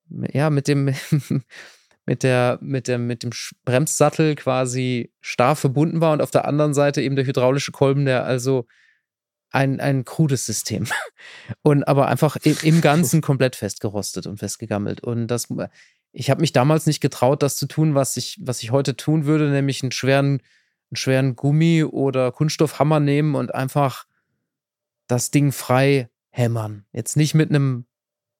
ja, 0.08 0.50
mit 0.50 0.66
dem, 0.66 0.92
mit 2.06 2.22
der, 2.22 2.58
mit 2.60 2.88
dem, 2.88 3.06
mit 3.06 3.22
dem 3.22 3.30
Bremssattel 3.64 4.34
quasi 4.34 5.12
starr 5.20 5.56
verbunden 5.56 6.00
war 6.00 6.12
und 6.12 6.22
auf 6.22 6.30
der 6.30 6.46
anderen 6.46 6.74
Seite 6.74 7.02
eben 7.02 7.16
der 7.16 7.26
hydraulische 7.26 7.72
Kolben, 7.72 8.04
der 8.04 8.24
also 8.24 8.66
ein, 9.50 9.80
ein 9.80 10.04
krudes 10.04 10.46
System. 10.46 10.86
Und 11.62 11.82
aber 11.88 12.06
einfach 12.06 12.36
im, 12.36 12.56
im 12.62 12.80
Ganzen 12.80 13.20
komplett 13.20 13.56
festgerostet 13.56 14.28
und 14.28 14.38
festgegammelt. 14.38 15.00
Und 15.00 15.26
das, 15.26 15.48
ich 16.12 16.30
habe 16.30 16.40
mich 16.40 16.52
damals 16.52 16.86
nicht 16.86 17.00
getraut, 17.00 17.42
das 17.42 17.56
zu 17.56 17.66
tun, 17.66 17.96
was 17.96 18.16
ich, 18.16 18.38
was 18.40 18.62
ich 18.62 18.70
heute 18.70 18.96
tun 18.96 19.24
würde, 19.24 19.50
nämlich 19.50 19.82
einen 19.82 19.90
schweren, 19.90 20.40
einen 20.90 20.96
schweren 20.96 21.34
Gummi 21.34 21.82
oder 21.82 22.30
Kunststoffhammer 22.30 23.00
nehmen 23.00 23.34
und 23.34 23.52
einfach 23.52 24.06
das 25.08 25.32
Ding 25.32 25.50
frei 25.50 26.08
hämmern. 26.30 26.84
Jetzt 26.92 27.16
nicht 27.16 27.34
mit 27.34 27.50
einem 27.50 27.86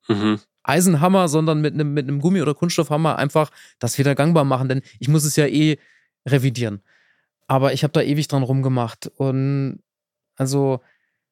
Mhm. 0.09 0.41
Eisenhammer, 0.71 1.29
sondern 1.29 1.61
mit 1.61 1.75
einem, 1.75 1.93
mit 1.93 2.09
einem 2.09 2.21
Gummi- 2.21 2.43
oder 2.43 2.55
Kunststoffhammer 2.55 3.19
einfach 3.19 3.51
das 3.79 3.99
wieder 3.99 4.15
gangbar 4.15 4.45
machen, 4.45 4.69
denn 4.69 4.83
ich 4.99 5.09
muss 5.09 5.25
es 5.25 5.37
ja 5.37 5.47
eh 5.47 5.79
revidieren. 6.27 6.83
Aber 7.47 7.73
ich 7.73 7.83
habe 7.83 7.93
da 7.93 8.01
ewig 8.01 8.29
dran 8.29 8.43
rumgemacht. 8.43 9.11
Und 9.17 9.83
also, 10.37 10.81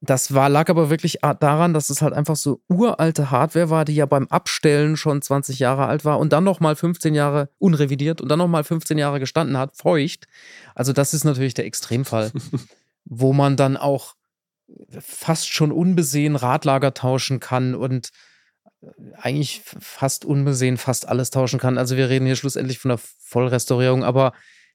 das 0.00 0.34
war, 0.34 0.48
lag 0.48 0.68
aber 0.68 0.90
wirklich 0.90 1.18
daran, 1.40 1.74
dass 1.74 1.90
es 1.90 2.02
halt 2.02 2.12
einfach 2.12 2.36
so 2.36 2.60
uralte 2.68 3.30
Hardware 3.30 3.70
war, 3.70 3.84
die 3.84 3.94
ja 3.94 4.06
beim 4.06 4.26
Abstellen 4.28 4.96
schon 4.96 5.22
20 5.22 5.58
Jahre 5.58 5.86
alt 5.86 6.04
war 6.04 6.18
und 6.18 6.32
dann 6.32 6.44
nochmal 6.44 6.76
15 6.76 7.14
Jahre 7.14 7.50
unrevidiert 7.58 8.20
und 8.20 8.28
dann 8.28 8.38
nochmal 8.38 8.64
15 8.64 8.98
Jahre 8.98 9.20
gestanden 9.20 9.56
hat, 9.56 9.76
feucht. 9.76 10.26
Also, 10.74 10.92
das 10.92 11.14
ist 11.14 11.24
natürlich 11.24 11.54
der 11.54 11.66
Extremfall, 11.66 12.32
wo 13.04 13.32
man 13.32 13.56
dann 13.56 13.76
auch 13.76 14.14
fast 14.98 15.48
schon 15.52 15.72
unbesehen 15.72 16.36
Radlager 16.36 16.94
tauschen 16.94 17.40
kann 17.40 17.74
und 17.74 18.10
eigentlich 19.20 19.62
fast 19.64 20.24
unbesehen 20.24 20.76
fast 20.76 21.08
alles 21.08 21.30
tauschen 21.30 21.58
kann. 21.58 21.78
Also 21.78 21.96
wir 21.96 22.08
reden 22.08 22.26
hier 22.26 22.36
schlussendlich 22.36 22.78
von 22.78 22.90
der 22.90 22.98
Vollrestaurierung, 22.98 24.04
aber 24.04 24.32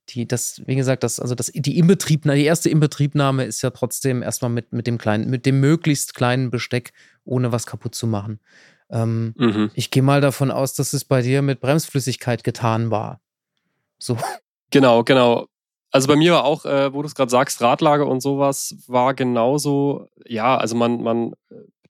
die, 0.09 0.27
das, 0.27 0.61
wie 0.65 0.75
gesagt, 0.75 1.03
das, 1.03 1.19
also 1.19 1.33
das, 1.33 1.51
die 1.53 1.77
Inbetriebnahme, 1.77 2.37
die 2.37 2.45
erste 2.45 2.69
Inbetriebnahme 2.69 3.45
ist 3.45 3.61
ja 3.61 3.69
trotzdem 3.69 4.21
erstmal 4.21 4.51
mit, 4.51 4.73
mit 4.73 4.85
dem 4.85 4.97
kleinen, 4.97 5.29
mit 5.29 5.45
dem 5.45 5.61
möglichst 5.61 6.13
kleinen 6.13 6.51
Besteck, 6.51 6.91
ohne 7.23 7.51
was 7.53 7.65
kaputt 7.65 7.95
zu 7.95 8.05
machen. 8.07 8.39
Ähm, 8.89 9.33
Mhm. 9.37 9.71
ich 9.73 9.91
gehe 9.91 10.03
mal 10.03 10.19
davon 10.19 10.51
aus, 10.51 10.73
dass 10.73 10.91
es 10.91 11.05
bei 11.05 11.21
dir 11.21 11.41
mit 11.41 11.61
Bremsflüssigkeit 11.61 12.43
getan 12.43 12.91
war. 12.91 13.21
So. 13.97 14.17
Genau, 14.71 15.03
genau. 15.03 15.47
Also 15.91 16.07
bei 16.07 16.15
mir 16.15 16.33
war 16.33 16.43
auch, 16.43 16.65
äh, 16.65 16.93
wo 16.93 17.01
du 17.01 17.07
es 17.07 17.15
gerade 17.15 17.31
sagst, 17.31 17.61
Radlager 17.61 18.07
und 18.07 18.19
sowas 18.19 18.75
war 18.87 19.13
genauso, 19.13 20.09
ja, 20.25 20.57
also 20.57 20.75
man, 20.75 21.01
man 21.01 21.33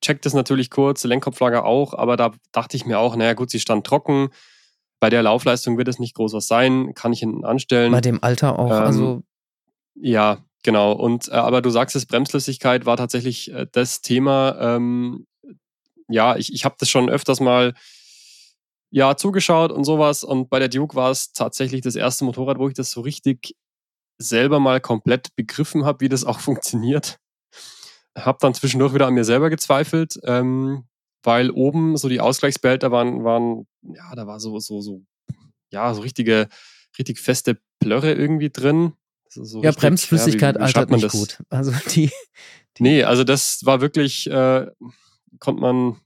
checkt 0.04 0.26
es 0.26 0.34
natürlich 0.34 0.70
kurz, 0.70 1.04
Lenkkopflager 1.04 1.66
auch, 1.66 1.93
aber 1.93 2.18
da 2.18 2.32
dachte 2.51 2.78
ich 2.78 2.86
mir 2.86 2.99
auch, 2.99 3.16
naja 3.16 3.34
gut, 3.34 3.49
sie 3.49 3.60
stand 3.60 3.88
trocken. 3.88 4.30
Bei 4.99 5.10
der 5.10 5.24
Laufleistung 5.24 5.78
wird 5.78 5.88
es 5.88 5.99
nicht 5.99 6.16
groß 6.16 6.34
was 6.34 6.47
sein, 6.47 6.93
kann 6.93 7.14
ich 7.14 7.20
hinten 7.20 7.45
anstellen. 7.45 7.91
Bei 7.91 8.01
dem 8.01 8.24
Alter 8.24 8.60
auch, 8.60 8.72
Ähm, 8.72 8.84
also 8.84 9.24
Ja, 9.95 10.43
genau. 10.64 10.91
Und 10.93 11.30
äh, 11.30 11.32
aber 11.32 11.62
du 11.62 11.70
sagst 11.70 11.95
es, 11.95 12.06
Bremsflüssigkeit 12.06 12.86
war 12.86 12.97
tatsächlich 12.97 13.51
äh, 13.51 13.66
das 13.72 14.01
Thema. 14.01 14.58
Ähm, 14.60 15.26
ja, 16.08 16.36
ich, 16.36 16.54
ich 16.54 16.66
habe 16.66 16.76
das 16.78 16.89
schon 16.89 17.10
öfters 17.10 17.39
mal 17.39 17.74
ja 18.91 19.16
zugeschaut 19.18 19.72
und 19.72 19.84
sowas. 19.84 20.24
Und 20.24 20.49
bei 20.49 20.60
der 20.60 20.70
Duke 20.70 20.95
war 20.95 21.12
es 21.12 21.34
tatsächlich 21.34 21.82
das 21.82 21.95
erste 21.95 22.26
Motorrad, 22.26 22.60
wo 22.60 22.68
ich 22.68 22.76
das 22.76 22.91
so 22.91 23.01
richtig 23.01 23.56
selber 24.20 24.60
mal 24.60 24.80
komplett 24.80 25.36
begriffen 25.36 25.86
habe, 25.86 26.01
wie 26.01 26.10
das 26.10 26.24
auch 26.24 26.39
funktioniert. 26.41 27.18
Hab 28.16 28.39
dann 28.39 28.53
zwischendurch 28.53 28.93
wieder 28.93 29.07
an 29.07 29.14
mir 29.14 29.26
selber 29.26 29.49
gezweifelt, 29.49 30.20
ähm, 30.24 30.86
weil 31.24 31.49
oben 31.49 31.97
so 31.97 32.09
die 32.09 32.20
Ausgleichsbehälter 32.20 32.91
waren, 32.91 33.24
waren, 33.24 33.66
ja, 33.82 34.14
da 34.16 34.28
war 34.28 34.39
so, 34.39 34.59
so, 34.59 34.82
so, 34.82 35.01
ja, 35.72 35.93
so 35.93 36.01
richtige, 36.01 36.47
richtig 36.99 37.20
feste 37.20 37.57
Plörre 37.80 38.14
irgendwie 38.14 38.49
drin. 38.49 38.93
So, 39.30 39.43
so 39.43 39.64
ja, 39.64 39.70
richtig, 39.70 39.82
Bremsflüssigkeit 39.82 40.55
ja, 40.55 40.61
wie, 40.61 40.64
wie 40.64 40.66
altert 40.66 40.91
nicht 40.91 41.05
das? 41.05 41.11
gut. 41.14 41.43
Also 41.49 41.72
die, 41.89 42.11
Nee, 42.80 43.03
also 43.03 43.24
das 43.24 43.66
war 43.66 43.82
wirklich, 43.82 44.30
äh, 44.30 44.68
konnte 45.39 45.61
man, 45.61 45.97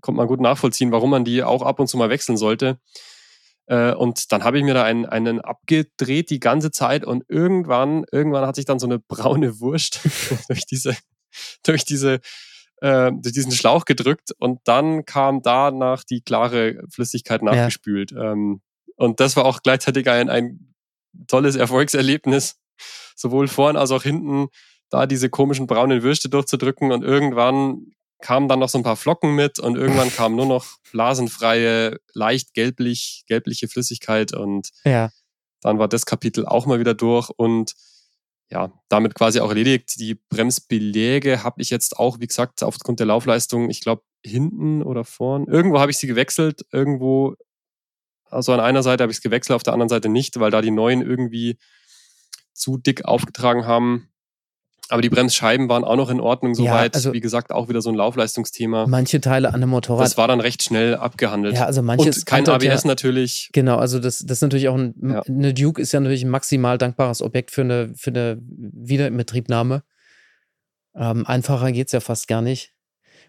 konnte 0.00 0.16
man 0.16 0.28
gut 0.28 0.40
nachvollziehen, 0.40 0.92
warum 0.92 1.10
man 1.10 1.24
die 1.24 1.42
auch 1.42 1.62
ab 1.62 1.80
und 1.80 1.88
zu 1.88 1.96
mal 1.96 2.10
wechseln 2.10 2.36
sollte. 2.36 2.78
Äh, 3.66 3.94
und 3.94 4.32
dann 4.32 4.44
habe 4.44 4.58
ich 4.58 4.64
mir 4.64 4.74
da 4.74 4.84
einen, 4.84 5.06
einen 5.06 5.40
abgedreht 5.40 6.30
die 6.30 6.40
ganze 6.40 6.70
Zeit 6.70 7.04
und 7.04 7.24
irgendwann, 7.28 8.04
irgendwann 8.12 8.46
hat 8.46 8.56
sich 8.56 8.64
dann 8.64 8.78
so 8.78 8.86
eine 8.86 8.98
braune 8.98 9.60
Wurst 9.60 10.00
durch 10.48 10.66
diese, 10.66 10.94
durch 11.64 11.84
diese, 11.84 12.20
äh, 12.80 13.10
durch 13.12 13.34
diesen 13.34 13.52
Schlauch 13.52 13.84
gedrückt 13.84 14.32
und 14.38 14.60
dann 14.64 15.04
kam 15.04 15.42
danach 15.42 16.04
die 16.04 16.20
klare 16.20 16.82
Flüssigkeit 16.90 17.42
nachgespült. 17.42 18.12
Ähm, 18.12 18.60
und 18.96 19.20
das 19.20 19.36
war 19.36 19.44
auch 19.44 19.62
gleichzeitig 19.62 20.08
ein, 20.08 20.28
ein 20.28 20.74
tolles 21.26 21.56
Erfolgserlebnis, 21.56 22.56
sowohl 23.16 23.48
vorn 23.48 23.76
als 23.76 23.90
auch 23.90 24.02
hinten, 24.02 24.48
da 24.90 25.06
diese 25.06 25.30
komischen 25.30 25.66
braunen 25.66 26.02
Würste 26.02 26.28
durchzudrücken 26.28 26.92
und 26.92 27.02
irgendwann 27.02 27.92
kamen 28.20 28.48
dann 28.48 28.58
noch 28.58 28.68
so 28.68 28.78
ein 28.78 28.84
paar 28.84 28.96
Flocken 28.96 29.34
mit 29.34 29.58
und 29.58 29.76
irgendwann 29.76 30.10
kam 30.14 30.36
nur 30.36 30.46
noch 30.46 30.66
blasenfreie, 30.92 31.98
leicht 32.12 32.54
gelblich, 32.54 33.24
gelbliche 33.26 33.68
Flüssigkeit 33.68 34.34
und 34.34 34.70
ja. 34.84 35.10
dann 35.62 35.78
war 35.78 35.88
das 35.88 36.06
Kapitel 36.06 36.46
auch 36.46 36.66
mal 36.66 36.80
wieder 36.80 36.94
durch 36.94 37.30
und 37.30 37.74
ja, 38.50 38.72
damit 38.88 39.14
quasi 39.14 39.40
auch 39.40 39.48
erledigt. 39.48 39.98
Die 40.00 40.14
Bremsbeläge 40.14 41.44
habe 41.44 41.62
ich 41.62 41.70
jetzt 41.70 41.96
auch, 41.98 42.18
wie 42.18 42.26
gesagt, 42.26 42.62
aufgrund 42.62 42.98
der 42.98 43.06
Laufleistung, 43.06 43.70
ich 43.70 43.80
glaube, 43.80 44.02
hinten 44.24 44.82
oder 44.82 45.04
vorn. 45.04 45.46
Irgendwo 45.46 45.80
habe 45.80 45.90
ich 45.90 45.98
sie 45.98 46.08
gewechselt, 46.08 46.66
irgendwo, 46.72 47.36
also 48.28 48.52
an 48.52 48.60
einer 48.60 48.82
Seite 48.82 49.02
habe 49.02 49.12
ich 49.12 49.18
es 49.18 49.22
gewechselt, 49.22 49.54
auf 49.54 49.62
der 49.62 49.72
anderen 49.72 49.88
Seite 49.88 50.08
nicht, 50.08 50.38
weil 50.40 50.50
da 50.50 50.60
die 50.62 50.72
neuen 50.72 51.00
irgendwie 51.00 51.58
zu 52.52 52.76
dick 52.76 53.04
aufgetragen 53.04 53.66
haben. 53.66 54.09
Aber 54.90 55.02
die 55.02 55.08
Bremsscheiben 55.08 55.68
waren 55.68 55.84
auch 55.84 55.96
noch 55.96 56.10
in 56.10 56.20
Ordnung 56.20 56.52
Ja, 56.54 56.72
soweit. 56.72 56.94
also- 56.94 57.12
wie 57.12 57.20
gesagt, 57.20 57.52
auch 57.52 57.68
wieder 57.68 57.80
so 57.80 57.90
ein 57.90 57.94
Laufleistungsthema. 57.94 58.86
manche 58.86 59.20
Teile 59.20 59.48
an 59.48 59.54
einem 59.56 59.70
Motorrad. 59.70 60.04
Das 60.04 60.16
war 60.16 60.26
dann 60.28 60.40
recht 60.40 60.62
schnell 60.62 60.96
abgehandelt. 60.96 61.54
ja, 61.56 61.64
also 61.66 61.82
manches 61.82 62.18
Und 62.18 62.26
kein 62.26 62.40
altert 62.40 62.62
ja- 62.62 62.72
ABS 62.72 62.84
natürlich. 62.84 63.50
Genau, 63.52 63.76
also 63.76 63.98
das, 63.98 64.18
das 64.18 64.38
ist 64.38 64.42
natürlich 64.42 64.68
auch 64.68 64.76
ein, 64.76 64.94
Ja. 65.02 65.22
eine 65.22 65.54
Duke 65.54 65.80
ist 65.80 65.92
ja 65.92 66.00
natürlich 66.00 66.24
ein 66.24 66.30
maximal 66.30 66.76
dankbares 66.78 67.22
Objekt 67.22 67.50
für 67.52 67.60
eine, 67.62 67.92
für 67.96 68.10
eine 68.10 68.38
Wiederinbetriebnahme. 68.40 69.82
Ähm, 70.94 71.24
einfacher 71.26 71.70
geht 71.72 71.86
es 71.86 71.92
ja 71.92 72.00
fast 72.00 72.26
gar 72.28 72.42
nicht. 72.42 72.72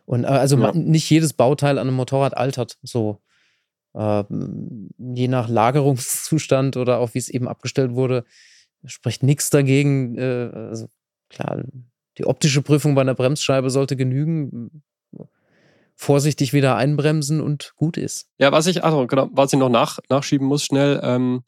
Und 0.06 0.24
äh, 0.24 0.28
also 0.28 0.56
Ja. 0.58 0.74
man, 0.74 0.84
nicht 0.86 1.10
jedes 1.10 1.34
Bauteil 1.34 1.78
an 1.78 1.88
einem 1.88 1.96
Motorrad 1.96 2.36
altert 2.36 2.78
so. 2.82 3.22
Ähm, 3.94 4.90
je 4.98 5.28
nach 5.28 5.48
Lagerungszustand 5.50 6.78
oder 6.78 7.00
auch 7.00 7.14
wie 7.14 7.20
es 7.20 7.30
eben 7.30 7.48
abgestellt 7.48 7.92
wurde, 7.94 8.24
spricht 8.86 9.22
nichts 9.22 9.50
dagegen. 9.50 10.18
Äh, 10.18 10.50
also 10.54 10.88
klar, 11.32 11.64
die 12.18 12.26
optische 12.26 12.62
Prüfung 12.62 12.96
bei 12.96 13.02
einer 13.02 13.16
Bremsscheibe 13.16 13.70
sollte 13.70 13.96
genügen. 13.96 14.84
Vorsichtig 15.96 16.52
wieder 16.52 16.78
einbremsen 16.78 17.42
und 17.42 17.74
gut 17.76 17.98
ist. 17.98 18.28
Ja, 18.38 18.52
was 18.52 18.66
ich, 18.68 18.84
also 18.84 19.06
genau, 19.06 19.30
was 19.34 19.54
ich 19.54 19.60
noch 19.60 19.70
nach, 19.70 20.00
nachschieben 20.10 20.48
muss, 20.48 20.64
schnell, 20.64 21.00
ähm, 21.04 21.44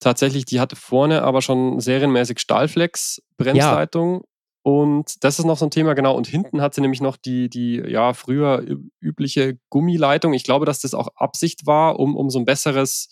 tatsächlich, 0.00 0.44
die 0.44 0.60
hatte 0.60 0.74
vorne 0.76 1.22
aber 1.22 1.42
schon 1.42 1.78
serienmäßig 1.80 2.40
Stahlflex-Bremsleitung. 2.40 4.14
Ja. 4.14 4.20
Und 4.62 5.22
das 5.22 5.38
ist 5.38 5.44
noch 5.44 5.58
so 5.58 5.66
ein 5.66 5.70
Thema, 5.70 5.94
genau. 5.94 6.16
Und 6.16 6.26
hinten 6.26 6.62
hat 6.62 6.74
sie 6.74 6.80
nämlich 6.80 7.02
noch 7.02 7.16
die, 7.16 7.50
die 7.50 7.76
ja, 7.86 8.14
früher 8.14 8.64
übliche 8.98 9.58
Gummileitung. 9.68 10.32
Ich 10.32 10.42
glaube, 10.42 10.66
dass 10.66 10.80
das 10.80 10.94
auch 10.94 11.08
Absicht 11.16 11.66
war, 11.66 12.00
um, 12.00 12.16
um 12.16 12.30
so 12.30 12.38
ein 12.38 12.46
besseres, 12.46 13.10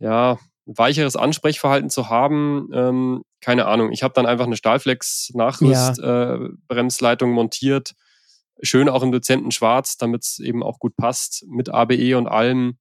ja, 0.00 0.38
weicheres 0.76 1.16
Ansprechverhalten 1.16 1.88
zu 1.90 2.10
haben. 2.10 2.68
Ähm, 2.72 3.22
keine 3.40 3.66
Ahnung. 3.66 3.92
Ich 3.92 4.02
habe 4.02 4.14
dann 4.14 4.26
einfach 4.26 4.46
eine 4.46 4.56
Stahlflex-Nachrüst-Bremsleitung 4.56 7.28
ja. 7.28 7.32
äh, 7.32 7.36
montiert. 7.36 7.94
Schön 8.60 8.88
auch 8.88 9.02
im 9.02 9.12
dezenten 9.12 9.52
Schwarz, 9.52 9.96
damit 9.96 10.24
es 10.24 10.40
eben 10.40 10.62
auch 10.62 10.78
gut 10.78 10.96
passt 10.96 11.46
mit 11.48 11.68
ABE 11.68 12.16
und 12.18 12.26
allem. 12.26 12.78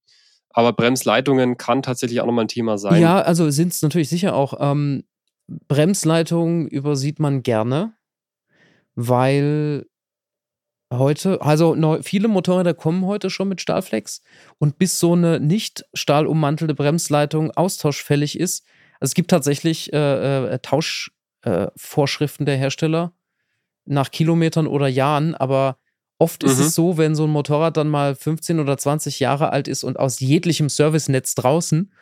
Aber 0.49 0.73
Bremsleitungen 0.73 1.57
kann 1.57 1.83
tatsächlich 1.83 2.19
auch 2.19 2.25
nochmal 2.25 2.45
ein 2.45 2.49
Thema 2.49 2.77
sein. 2.77 3.01
Ja, 3.01 3.21
also 3.21 3.49
sind 3.51 3.73
es 3.73 3.81
natürlich 3.81 4.09
sicher 4.09 4.35
auch. 4.35 4.55
Ähm, 4.59 5.03
Bremsleitungen 5.47 6.67
übersieht 6.67 7.19
man 7.19 7.43
gerne, 7.43 7.93
weil 8.95 9.85
heute, 10.91 11.41
also 11.41 11.75
neu, 11.75 12.01
viele 12.01 12.27
Motorräder 12.27 12.73
kommen 12.73 13.05
heute 13.05 13.29
schon 13.29 13.49
mit 13.49 13.61
Stahlflex. 13.61 14.21
Und 14.57 14.77
bis 14.77 14.99
so 14.99 15.13
eine 15.13 15.39
nicht 15.39 15.85
stahlummantelte 15.93 16.73
Bremsleitung 16.73 17.51
austauschfällig 17.51 18.39
ist, 18.39 18.65
also 18.99 19.11
es 19.11 19.13
gibt 19.13 19.29
tatsächlich 19.29 19.93
äh, 19.93 20.55
äh, 20.55 20.59
Tauschvorschriften 20.59 22.45
äh, 22.45 22.51
der 22.51 22.57
Hersteller 22.57 23.13
nach 23.85 24.11
Kilometern 24.11 24.67
oder 24.67 24.87
Jahren, 24.87 25.35
aber 25.35 25.77
oft 26.17 26.43
mhm. 26.43 26.49
ist 26.49 26.59
es 26.59 26.75
so, 26.75 26.97
wenn 26.97 27.15
so 27.15 27.25
ein 27.25 27.29
Motorrad 27.29 27.77
dann 27.77 27.89
mal 27.89 28.15
15 28.15 28.59
oder 28.59 28.77
20 28.77 29.19
Jahre 29.19 29.51
alt 29.51 29.67
ist 29.67 29.83
und 29.83 29.99
aus 29.99 30.19
jeglichem 30.19 30.69
Servicenetz 30.69 31.35
draußen, 31.35 31.93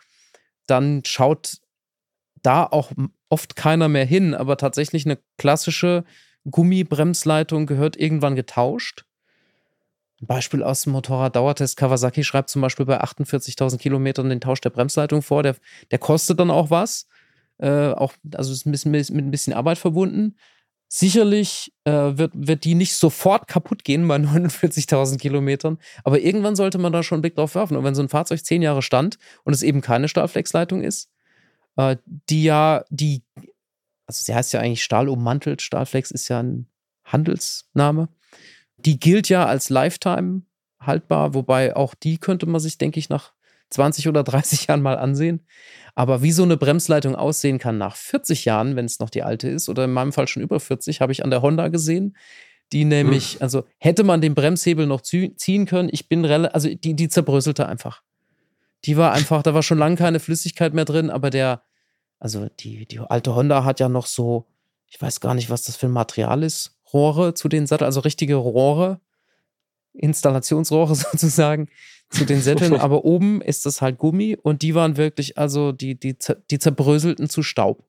dann 0.68 1.04
schaut 1.06 1.58
da 2.42 2.64
auch 2.64 2.92
oft 3.30 3.56
keiner 3.56 3.90
mehr 3.90 4.06
hin, 4.06 4.34
aber 4.34 4.58
tatsächlich 4.58 5.06
eine 5.06 5.18
klassische 5.38 6.06
Gummibremsleitung 6.50 7.66
gehört 7.66 7.98
irgendwann 7.98 8.36
getauscht. 8.36 9.06
Ein 10.22 10.28
Beispiel 10.28 10.64
aus 10.64 10.84
dem 10.84 10.94
Motorrad-Dauertest. 10.94 11.76
Kawasaki 11.76 12.24
schreibt 12.24 12.50
zum 12.50 12.62
Beispiel 12.62 12.86
bei 12.86 13.02
48.000 13.02 13.78
Kilometern 13.78 14.30
den 14.30 14.42
Tausch 14.42 14.62
der 14.62 14.70
Bremsleitung 14.70 15.22
vor. 15.22 15.44
Der, 15.44 15.56
der 15.92 16.00
kostet 16.00 16.40
dann 16.40 16.52
auch 16.52 16.70
was. 16.70 17.08
Äh, 17.58 17.90
auch, 17.90 18.14
also 18.34 18.52
ist 18.52 18.66
ein 18.66 18.72
bisschen, 18.72 18.92
mit 18.92 19.10
ein 19.10 19.32
bisschen 19.32 19.54
Arbeit 19.54 19.78
verbunden. 19.78 20.36
Sicherlich 20.88 21.74
äh, 21.84 21.92
wird, 21.92 22.32
wird 22.36 22.64
die 22.64 22.76
nicht 22.76 22.96
sofort 22.96 23.48
kaputt 23.48 23.84
gehen 23.84 24.08
bei 24.08 24.16
49.000 24.18 25.18
Kilometern, 25.18 25.80
aber 26.04 26.20
irgendwann 26.20 26.56
sollte 26.56 26.78
man 26.78 26.94
da 26.94 27.02
schon 27.04 27.18
einen 27.18 27.22
Blick 27.22 27.36
drauf 27.36 27.56
werfen. 27.56 27.76
Und 27.76 27.84
wenn 27.84 27.96
so 27.96 28.02
ein 28.02 28.10
Fahrzeug 28.10 28.46
zehn 28.46 28.62
Jahre 28.62 28.82
stand 28.82 29.18
und 29.44 29.54
es 29.54 29.64
eben 29.64 29.82
keine 29.82 30.08
Stahlflexleitung 30.08 30.84
ist, 30.84 31.10
äh, 31.76 31.98
die 32.30 32.44
ja, 32.44 32.86
die, 32.90 33.24
also 34.08 34.24
sie 34.24 34.36
heißt 34.36 34.54
ja 34.54 34.60
eigentlich 34.60 34.84
Stahl 34.84 35.10
ummantelt, 35.10 35.62
Stahlflex 35.62 36.12
ist 36.12 36.28
ja 36.30 36.42
ein 36.42 36.68
Handelsname. 37.04 38.10
Die 38.78 39.00
gilt 39.00 39.30
ja 39.30 39.46
als 39.46 39.70
Lifetime 39.70 40.44
haltbar, 40.80 41.34
wobei 41.34 41.76
auch 41.76 41.96
die 41.96 42.18
könnte 42.18 42.46
man 42.46 42.62
sich, 42.62 42.78
denke 42.78 43.00
ich, 43.00 43.10
nach 43.10 43.34
20 43.70 44.08
oder 44.08 44.24
30 44.24 44.68
Jahren 44.68 44.82
mal 44.82 44.98
ansehen. 44.98 45.46
Aber 45.96 46.22
wie 46.22 46.32
so 46.32 46.44
eine 46.44 46.58
Bremsleitung 46.58 47.16
aussehen 47.16 47.58
kann 47.58 47.78
nach 47.78 47.96
40 47.96 48.46
Jahren, 48.46 48.76
wenn 48.76 48.86
es 48.86 49.00
noch 49.00 49.10
die 49.10 49.24
alte 49.24 49.50
ist, 49.50 49.70
oder 49.70 49.86
in 49.86 49.94
meinem 49.94 50.14
Fall 50.14 50.28
schon 50.28 50.44
über 50.44 50.60
40, 50.60 51.02
habe 51.02 51.12
ich 51.12 51.24
an 51.24 51.30
der 51.30 51.42
Honda 51.42 51.70
gesehen. 51.70 52.16
Die 52.74 52.84
nämlich, 52.84 53.34
hm. 53.34 53.44
also 53.44 53.64
hätte 53.78 54.04
man 54.04 54.22
den 54.22 54.34
Bremshebel 54.34 54.88
noch 54.88 55.02
ziehen 55.02 55.66
können, 55.66 55.90
ich 55.92 56.10
bin 56.10 56.26
relativ, 56.26 56.56
also 56.56 56.74
die, 56.74 56.96
die 56.96 57.10
zerbröselte 57.10 57.68
einfach. 57.68 58.02
Die 58.86 58.98
war 58.98 59.14
einfach, 59.14 59.44
da 59.44 59.54
war 59.54 59.64
schon 59.64 59.78
lange 59.78 59.96
keine 59.96 60.20
Flüssigkeit 60.20 60.74
mehr 60.74 60.86
drin, 60.86 61.10
aber 61.10 61.30
der, 61.30 61.64
also 62.20 62.48
die, 62.60 62.86
die 62.86 63.00
alte 63.00 63.36
Honda 63.36 63.64
hat 63.64 63.80
ja 63.80 63.90
noch 63.90 64.06
so, 64.06 64.46
ich 64.88 65.02
weiß 65.02 65.20
gar 65.20 65.34
nicht, 65.34 65.50
was 65.50 65.64
das 65.64 65.76
für 65.76 65.88
ein 65.88 65.92
Material 65.92 66.44
ist, 66.44 66.78
Rohre 66.94 67.34
zu 67.34 67.50
den 67.50 67.68
Satteln, 67.68 67.86
also 67.86 68.00
richtige 68.00 68.36
Rohre, 68.36 69.00
Installationsrohre 69.94 70.96
sozusagen 70.96 71.68
zu 72.10 72.26
den 72.26 72.42
Sätteln, 72.42 72.76
aber 72.80 73.06
oben 73.06 73.42
ist 73.42 73.66
das 73.66 73.82
halt 73.82 73.98
Gummi 73.98 74.38
und 74.42 74.62
die 74.62 74.76
waren 74.76 74.98
wirklich, 74.98 75.38
also 75.38 75.72
die, 75.72 76.00
die, 76.00 76.16
die 76.52 76.60
zerbröselten 76.60 77.30
zu 77.30 77.44
Staub. 77.44 77.84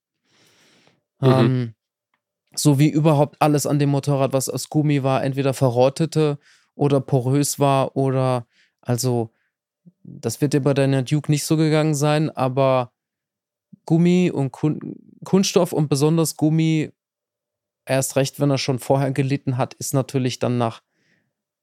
Mhm. 1.21 1.29
Ähm, 1.29 1.75
so 2.55 2.79
wie 2.79 2.89
überhaupt 2.89 3.37
alles 3.41 3.67
an 3.67 3.79
dem 3.79 3.91
Motorrad, 3.91 4.33
was 4.33 4.49
aus 4.49 4.69
Gummi 4.71 5.03
war, 5.03 5.23
entweder 5.23 5.53
verrottete 5.53 6.39
oder 6.75 7.01
porös 7.01 7.59
war 7.59 7.97
oder 7.97 8.47
also 8.81 9.31
das 10.03 10.41
wird 10.41 10.53
dir 10.53 10.61
bei 10.61 10.75
deiner 10.75 11.03
Duke 11.03 11.31
nicht 11.31 11.45
so 11.45 11.57
gegangen 11.57 11.95
sein, 11.95 12.31
aber 12.31 12.93
Gummi 13.87 14.31
und 14.31 14.53
Kun 14.53 14.81
Kunststoff 15.25 15.73
und 15.73 15.89
besonders 15.89 16.37
Gummi, 16.37 16.91
erst 17.85 18.17
recht, 18.17 18.39
wenn 18.39 18.51
er 18.51 18.59
schon 18.59 18.79
vorher 18.79 19.11
gelitten 19.11 19.57
hat, 19.57 19.75
ist 19.75 19.95
natürlich 19.95 20.39
dann 20.39 20.59
nach 20.59 20.83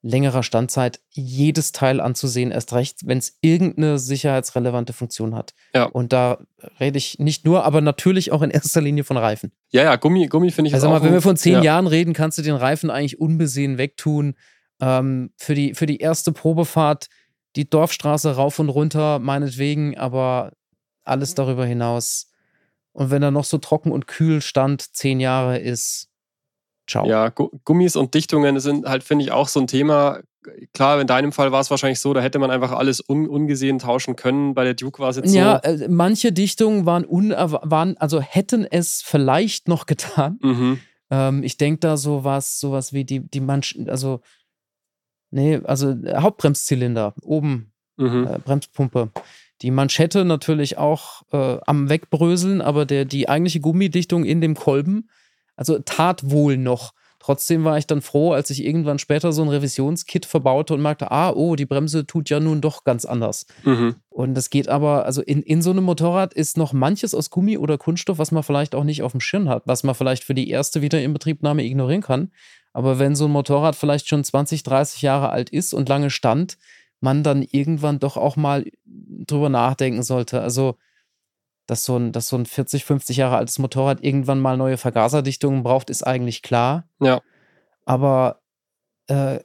längerer 0.04 0.44
Standzeit 0.44 1.00
jedes 1.12 1.72
Teil 1.72 2.02
anzusehen, 2.02 2.52
erst 2.52 2.74
recht, 2.74 3.08
wenn 3.08 3.18
es 3.20 3.38
irgendeine 3.42 3.98
sicherheitsrelevante 3.98 4.92
Funktion 4.92 5.34
hat. 5.34 5.54
Ja. 5.74 5.86
Und 5.86 6.12
da 6.12 6.40
rede 6.80 6.98
ich 6.98 7.20
nicht 7.20 7.46
nur, 7.46 7.64
aber 7.64 7.80
natürlich 7.80 8.34
auch 8.34 8.42
in 8.42 8.52
erster 8.52 8.82
Linie 8.82 9.06
von 9.06 9.16
Reifen. 9.16 9.54
Ja, 9.72 9.84
ja, 9.84 9.96
Gummi, 9.96 10.28
Gummi 10.28 10.52
finde 10.52 10.68
ich 10.68 10.74
Also 10.74 10.90
mal, 10.90 11.02
wenn 11.02 11.14
wir 11.14 11.22
von 11.22 11.38
zehn 11.38 11.54
ja. 11.54 11.64
Jahren 11.64 11.88
reden, 11.88 12.14
kannst 12.14 12.38
du 12.38 12.42
den 12.42 12.56
Reifen 12.56 12.90
eigentlich 12.90 13.20
unbesehen 13.20 13.78
wegtun. 13.78 14.36
Ähm, 14.82 15.32
für, 15.38 15.56
die, 15.56 15.74
für 15.74 15.86
die 15.86 16.00
erste 16.00 16.34
Probefahrt 16.34 17.08
die 17.56 17.70
Dorfstraße 17.70 18.36
rauf 18.36 18.60
und 18.60 18.70
runter, 18.70 19.20
meinetwegen, 19.20 19.98
aber 19.98 20.52
alles 21.04 21.36
darüber 21.36 21.66
hinaus. 21.66 22.32
Und 22.92 23.12
wenn 23.12 23.24
er 23.24 23.32
noch 23.32 23.46
so 23.46 23.58
trocken 23.58 23.92
und 23.92 24.08
kühl 24.08 24.42
stand, 24.42 24.82
zehn 24.96 25.20
Jahre 25.20 25.58
ist, 25.58 26.14
Ciao. 26.88 27.08
Ja, 27.08 27.30
Gummis 27.30 27.96
und 27.96 28.14
Dichtungen 28.14 28.60
sind 28.60 28.86
halt, 28.86 29.04
finde 29.04 29.24
ich, 29.24 29.32
auch 29.32 29.48
so 29.48 29.60
ein 29.60 29.68
Thema. 29.68 30.20
Klar, 30.74 31.00
in 31.00 31.08
deinem 31.08 31.32
Fall 31.32 31.54
war 31.54 31.62
es 31.62 31.70
wahrscheinlich 31.70 32.02
so, 32.02 32.14
da 32.14 32.20
hätte 32.20 32.40
man 32.40 32.52
einfach 32.52 32.74
alles 32.74 33.02
un 33.08 33.30
ungesehen 33.30 33.80
tauschen 33.80 34.18
können. 34.18 34.54
Bei 34.54 34.66
der 34.66 34.74
Duke 34.74 35.00
war 35.00 35.10
es 35.10 35.16
jetzt 35.16 35.34
ja, 35.34 35.62
so. 35.64 35.70
Ja, 35.70 35.86
äh, 35.86 35.88
manche 35.88 36.34
Dichtungen 36.34 36.86
waren, 36.86 37.06
waren, 37.08 37.98
also 37.98 38.20
hätten 38.20 38.66
es 38.70 39.02
vielleicht 39.02 39.70
noch 39.70 39.86
getan. 39.88 40.40
Mhm. 40.42 40.80
Ähm, 41.10 41.44
ich 41.44 41.58
denke 41.58 41.80
da 41.80 41.96
sowas, 41.96 42.60
sowas 42.60 42.92
wie 42.92 43.06
die, 43.06 43.22
die 43.22 43.40
Manchen, 43.40 43.90
also, 43.90 44.20
nee, 45.32 45.62
also 45.64 45.96
Hauptbremszylinder, 46.06 47.14
oben, 47.22 47.72
mhm. 47.96 48.28
äh, 48.30 48.40
Bremspumpe. 48.40 49.10
Die 49.62 49.72
Manschette 49.72 50.26
natürlich 50.26 50.78
auch 50.78 51.24
äh, 51.32 51.58
am 51.66 51.90
Wegbröseln, 51.90 52.62
aber 52.62 52.86
der, 52.86 53.06
die 53.06 53.30
eigentliche 53.30 53.60
Gummidichtung 53.60 54.26
in 54.26 54.42
dem 54.42 54.56
Kolben 54.56 55.08
also 55.56 55.80
tat 55.80 56.30
wohl 56.30 56.58
noch. 56.58 56.94
Trotzdem 57.20 57.64
war 57.64 57.78
ich 57.78 57.88
dann 57.88 58.02
froh, 58.02 58.34
als 58.34 58.50
ich 58.50 58.66
irgendwann 58.66 59.00
später 59.00 59.32
so 59.32 59.44
ein 59.44 59.48
Revisionskit 59.48 60.26
verbaute 60.26 60.74
und 60.74 60.82
merkte, 60.82 61.10
ah, 61.10 61.32
oh, 61.32 61.56
die 61.56 61.66
Bremse 61.66 62.06
tut 62.06 62.30
ja 62.30 62.42
nun 62.42 62.60
doch 62.60 62.84
ganz 62.84 63.06
anders. 63.06 63.46
Mhm. 63.64 63.96
Und 64.10 64.34
das 64.34 64.50
geht 64.50 64.68
aber, 64.68 65.06
also 65.06 65.22
in, 65.22 65.42
in 65.42 65.62
so 65.62 65.72
einem 65.72 65.86
Motorrad 65.86 66.34
ist 66.34 66.58
noch 66.58 66.74
manches 66.74 67.16
aus 67.16 67.30
Gummi 67.30 67.58
oder 67.58 67.78
Kunststoff, 67.78 68.18
was 68.18 68.34
man 68.34 68.44
vielleicht 68.44 68.76
auch 68.76 68.84
nicht 68.84 69.04
auf 69.04 69.14
dem 69.14 69.22
Schirm 69.22 69.48
hat, 69.48 69.64
was 69.66 69.84
man 69.84 69.96
vielleicht 69.96 70.26
für 70.26 70.34
die 70.34 70.50
erste 70.50 70.82
Wiederinbetriebnahme 70.82 71.64
ignorieren 71.64 72.02
kann. 72.02 72.32
Aber 72.74 73.00
wenn 73.00 73.16
so 73.16 73.26
ein 73.26 73.32
Motorrad 73.32 73.78
vielleicht 73.78 74.10
schon 74.10 74.26
20, 74.26 74.64
30 74.64 75.02
Jahre 75.02 75.30
alt 75.30 75.50
ist 75.50 75.74
und 75.74 75.88
lange 75.88 76.10
stand, 76.10 76.58
man 77.04 77.24
dann 77.24 77.44
irgendwann 77.44 78.00
doch 78.00 78.18
auch 78.18 78.36
mal 78.36 78.66
drüber 78.86 79.50
nachdenken 79.50 80.04
sollte. 80.04 80.42
Also 80.42 80.78
dass 81.66 81.86
so 81.86 81.98
ein, 81.98 82.12
dass 82.12 82.28
so 82.28 82.38
ein 82.38 82.46
40, 82.46 82.84
50 82.84 83.18
Jahre 83.18 83.38
altes 83.38 83.60
Motorrad 83.60 84.04
irgendwann 84.04 84.40
mal 84.40 84.58
neue 84.58 84.78
Vergaserdichtungen 84.78 85.64
braucht, 85.64 85.90
ist 85.90 86.04
eigentlich 86.04 86.42
klar. 86.42 86.90
Ja. 87.00 87.22
Aber 87.86 88.42
äh, 89.08 89.40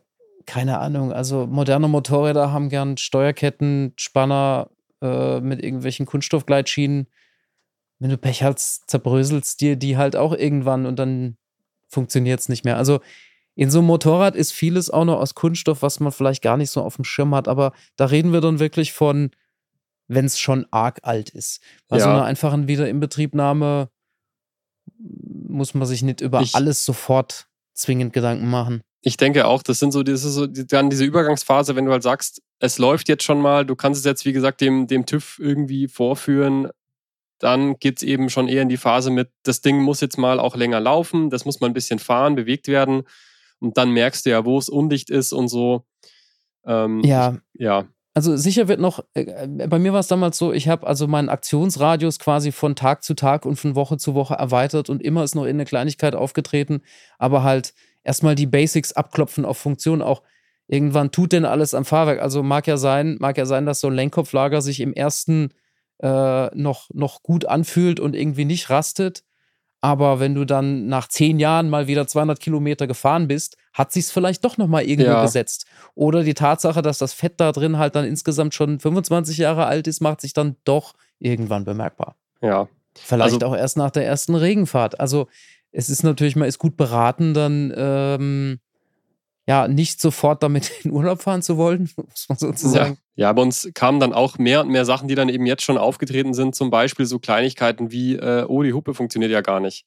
keine 0.46 0.78
Ahnung, 0.78 1.12
also 1.12 1.46
moderne 1.46 1.88
Motorräder 1.88 2.50
haben 2.50 2.70
gern 2.70 2.96
Steuerketten, 2.96 3.92
Spanner 3.96 4.70
äh, 5.00 5.40
mit 5.40 5.62
irgendwelchen 5.62 6.06
Kunststoffgleitschienen. 6.06 7.06
Wenn 8.00 8.10
du 8.10 8.18
Pech 8.18 8.42
hast, 8.42 8.88
zerbröselst 8.90 9.60
dir 9.60 9.76
die 9.76 9.96
halt 9.96 10.16
auch 10.16 10.32
irgendwann 10.32 10.86
und 10.86 10.98
dann 10.98 11.36
funktioniert 11.88 12.40
es 12.40 12.48
nicht 12.48 12.64
mehr. 12.64 12.76
Also 12.76 13.00
in 13.58 13.72
so 13.72 13.78
einem 13.78 13.88
Motorrad 13.88 14.36
ist 14.36 14.52
vieles 14.52 14.88
auch 14.88 15.04
noch 15.04 15.18
aus 15.18 15.34
Kunststoff, 15.34 15.82
was 15.82 15.98
man 15.98 16.12
vielleicht 16.12 16.42
gar 16.42 16.56
nicht 16.56 16.70
so 16.70 16.80
auf 16.80 16.94
dem 16.94 17.04
Schirm 17.04 17.34
hat, 17.34 17.48
aber 17.48 17.72
da 17.96 18.04
reden 18.04 18.32
wir 18.32 18.40
dann 18.40 18.60
wirklich 18.60 18.92
von 18.92 19.30
wenn 20.08 20.24
es 20.24 20.38
schon 20.38 20.64
arg 20.70 21.00
alt 21.02 21.28
ist. 21.30 21.60
Bei 21.86 21.98
ja. 21.98 22.04
so 22.04 22.08
einer 22.08 22.24
einfachen 22.24 22.66
Wiederinbetriebnahme 22.66 23.90
muss 24.98 25.74
man 25.74 25.86
sich 25.86 26.02
nicht 26.02 26.22
über 26.22 26.40
ich, 26.40 26.54
alles 26.54 26.84
sofort 26.84 27.48
zwingend 27.74 28.12
Gedanken 28.12 28.48
machen. 28.48 28.80
Ich 29.02 29.16
denke 29.16 29.46
auch, 29.46 29.62
das 29.62 29.80
sind 29.80 29.92
so, 29.92 30.02
das 30.02 30.24
ist 30.24 30.34
so 30.34 30.46
dann 30.46 30.88
diese 30.88 31.04
Übergangsphase, 31.04 31.76
wenn 31.76 31.84
du 31.84 31.92
halt 31.92 32.04
sagst, 32.04 32.40
es 32.60 32.78
läuft 32.78 33.08
jetzt 33.08 33.24
schon 33.24 33.42
mal, 33.42 33.66
du 33.66 33.76
kannst 33.76 33.98
es 33.98 34.06
jetzt, 34.06 34.24
wie 34.24 34.32
gesagt, 34.32 34.60
dem, 34.60 34.86
dem 34.86 35.04
TÜV 35.04 35.40
irgendwie 35.40 35.88
vorführen. 35.88 36.70
dann 37.38 37.76
geht 37.78 37.98
es 37.98 38.02
eben 38.02 38.30
schon 38.30 38.48
eher 38.48 38.62
in 38.62 38.68
die 38.68 38.78
Phase 38.78 39.10
mit, 39.10 39.30
das 39.42 39.60
Ding 39.60 39.82
muss 39.82 40.00
jetzt 40.00 40.16
mal 40.16 40.40
auch 40.40 40.56
länger 40.56 40.80
laufen, 40.80 41.28
das 41.28 41.44
muss 41.44 41.60
mal 41.60 41.66
ein 41.66 41.74
bisschen 41.74 41.98
fahren, 41.98 42.34
bewegt 42.34 42.68
werden. 42.68 43.02
Und 43.60 43.76
dann 43.76 43.90
merkst 43.90 44.26
du 44.26 44.30
ja, 44.30 44.44
wo 44.44 44.58
es 44.58 44.68
undicht 44.68 45.10
ist 45.10 45.32
und 45.32 45.48
so. 45.48 45.84
Ähm, 46.66 47.00
ja. 47.04 47.38
Ja. 47.54 47.88
Also 48.14 48.36
sicher 48.36 48.66
wird 48.66 48.80
noch, 48.80 49.04
äh, 49.14 49.46
bei 49.46 49.78
mir 49.78 49.92
war 49.92 50.00
es 50.00 50.08
damals 50.08 50.38
so, 50.38 50.52
ich 50.52 50.68
habe 50.68 50.86
also 50.86 51.06
meinen 51.06 51.28
Aktionsradius 51.28 52.18
quasi 52.18 52.50
von 52.50 52.74
Tag 52.74 53.04
zu 53.04 53.14
Tag 53.14 53.46
und 53.46 53.56
von 53.56 53.76
Woche 53.76 53.96
zu 53.96 54.14
Woche 54.14 54.34
erweitert 54.34 54.90
und 54.90 55.02
immer 55.02 55.22
ist 55.22 55.36
noch 55.36 55.44
in 55.44 55.50
eine 55.50 55.64
Kleinigkeit 55.64 56.16
aufgetreten, 56.16 56.82
aber 57.18 57.44
halt 57.44 57.74
erstmal 58.02 58.34
die 58.34 58.46
Basics 58.46 58.92
abklopfen 58.92 59.44
auf 59.44 59.58
Funktion 59.58 60.02
auch. 60.02 60.22
Irgendwann 60.66 61.12
tut 61.12 61.32
denn 61.32 61.44
alles 61.44 61.74
am 61.74 61.84
Fahrwerk. 61.84 62.20
Also 62.20 62.42
mag 62.42 62.66
ja 62.66 62.76
sein, 62.76 63.18
mag 63.20 63.38
ja 63.38 63.46
sein, 63.46 63.66
dass 63.66 63.80
so 63.80 63.86
ein 63.86 63.94
Lenkkopflager 63.94 64.62
sich 64.62 64.80
im 64.80 64.92
ersten 64.92 65.50
äh, 66.02 66.54
noch, 66.56 66.90
noch 66.92 67.22
gut 67.22 67.46
anfühlt 67.46 68.00
und 68.00 68.16
irgendwie 68.16 68.44
nicht 68.44 68.68
rastet. 68.68 69.22
Aber 69.80 70.18
wenn 70.18 70.34
du 70.34 70.44
dann 70.44 70.86
nach 70.86 71.08
zehn 71.08 71.38
Jahren 71.38 71.70
mal 71.70 71.86
wieder 71.86 72.06
200 72.06 72.40
Kilometer 72.40 72.86
gefahren 72.86 73.28
bist, 73.28 73.56
hat 73.72 73.92
sich's 73.92 74.10
vielleicht 74.10 74.44
doch 74.44 74.56
noch 74.56 74.66
mal 74.66 74.82
irgendwo 74.82 75.12
ja. 75.12 75.22
gesetzt. 75.22 75.66
Oder 75.94 76.24
die 76.24 76.34
Tatsache, 76.34 76.82
dass 76.82 76.98
das 76.98 77.12
Fett 77.12 77.34
da 77.36 77.52
drin 77.52 77.78
halt 77.78 77.94
dann 77.94 78.04
insgesamt 78.04 78.54
schon 78.54 78.80
25 78.80 79.38
Jahre 79.38 79.66
alt 79.66 79.86
ist, 79.86 80.00
macht 80.00 80.20
sich 80.20 80.32
dann 80.32 80.56
doch 80.64 80.94
irgendwann 81.20 81.64
bemerkbar. 81.64 82.16
Ja. 82.42 82.68
Vielleicht 82.96 83.34
also, 83.34 83.46
auch 83.46 83.56
erst 83.56 83.76
nach 83.76 83.92
der 83.92 84.04
ersten 84.04 84.34
Regenfahrt. 84.34 84.98
Also 84.98 85.28
es 85.70 85.90
ist 85.90 86.02
natürlich, 86.02 86.34
man 86.34 86.48
ist 86.48 86.58
gut 86.58 86.76
beraten, 86.76 87.34
dann 87.34 87.72
ähm, 87.76 88.58
ja, 89.48 89.66
nicht 89.66 89.98
sofort 89.98 90.42
damit 90.42 90.70
in 90.84 90.92
Urlaub 90.92 91.22
fahren 91.22 91.40
zu 91.40 91.56
wollen, 91.56 91.90
muss 91.96 92.28
man 92.28 92.38
sozusagen. 92.38 92.98
Ja, 93.16 93.28
ja, 93.28 93.32
bei 93.32 93.42
uns 93.42 93.70
kamen 93.74 93.98
dann 93.98 94.12
auch 94.12 94.36
mehr 94.36 94.60
und 94.60 94.68
mehr 94.68 94.84
Sachen, 94.84 95.08
die 95.08 95.14
dann 95.14 95.30
eben 95.30 95.46
jetzt 95.46 95.62
schon 95.62 95.78
aufgetreten 95.78 96.34
sind, 96.34 96.54
zum 96.54 96.70
Beispiel 96.70 97.06
so 97.06 97.18
Kleinigkeiten 97.18 97.90
wie, 97.90 98.16
äh, 98.16 98.44
oh, 98.46 98.62
die 98.62 98.74
Hupe 98.74 98.92
funktioniert 98.92 99.32
ja 99.32 99.40
gar 99.40 99.58
nicht. 99.58 99.86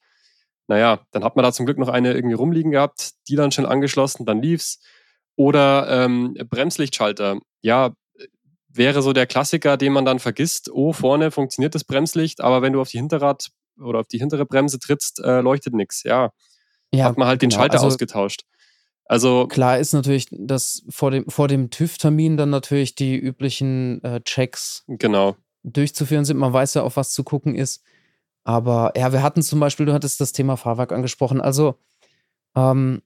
Naja, 0.68 1.01
dann 1.12 1.24
hat 1.24 1.36
man 1.36 1.43
da 1.43 1.51
zum 1.51 1.68
Glück 1.68 1.78
noch 1.78 1.89
eine 1.89 2.14
irgendwie 2.14 2.34
rumliegen 2.34 2.72
gehabt, 2.72 3.12
die 3.28 3.36
dann 3.36 3.51
schon 3.51 3.66
angeschlossen, 3.66 4.26
dann 4.26 4.41
lief's. 4.41 4.80
Oder 5.36 6.05
ähm, 6.05 6.36
Bremslichtschalter. 6.49 7.39
Ja, 7.62 7.93
wäre 8.68 9.01
so 9.01 9.14
der 9.14 9.28
Klassiker, 9.28 9.78
den 9.78 9.93
man 9.93 10.05
dann 10.05 10.20
vergisst. 10.20 10.72
Oh, 10.72 10.93
vorne 10.93 11.30
funktioniert 11.30 11.76
das 11.76 11.84
Bremslicht, 11.84 12.41
aber 12.41 12.62
wenn 12.62 12.74
du 12.74 12.82
auf 12.82 12.89
die 12.89 12.97
Hinterrad 12.97 13.49
oder 13.80 13.99
auf 13.99 14.07
die 14.07 14.18
hintere 14.18 14.45
Bremse 14.45 14.80
trittst, 14.80 15.20
äh, 15.20 15.41
leuchtet 15.41 15.74
nichts. 15.74 16.03
Ja, 16.03 16.32
ja, 16.93 17.05
hat 17.05 17.18
man 17.18 17.28
halt 17.28 17.41
den 17.41 17.49
genau. 17.49 17.62
Schalter 17.62 17.76
also, 17.76 17.88
ausgetauscht. 17.88 18.43
Also 19.12 19.45
klar 19.45 19.78
ist 19.78 19.91
natürlich, 19.91 20.28
dass 20.32 20.84
vor 20.88 21.12
dem, 21.12 21.28
vor 21.28 21.49
dem 21.49 21.70
TÜV-Termin 21.70 22.38
dann 22.38 22.49
natürlich 22.49 22.95
die 22.95 23.18
üblichen 23.18 24.01
äh, 24.05 24.22
Checks 24.22 24.86
genau. 24.88 25.36
durchzuführen 25.64 26.24
sind. 26.24 26.38
Man 26.38 26.53
weiß 26.53 26.76
ja, 26.76 26.84
auf 26.84 26.95
was 26.95 27.12
zu 27.12 27.26
gucken 27.26 27.53
ist. 27.53 27.84
Aber 28.45 28.93
ja, 28.95 29.12
wir 29.12 29.22
hatten 29.22 29.41
zum 29.41 29.59
Beispiel, 29.59 29.86
du 29.86 29.91
hattest 29.91 30.22
das 30.22 30.32
Thema 30.32 30.55
Fahrwerk 30.55 30.93
angesprochen. 30.93 31.41
Also 31.41 31.76
ähm, 32.55 33.01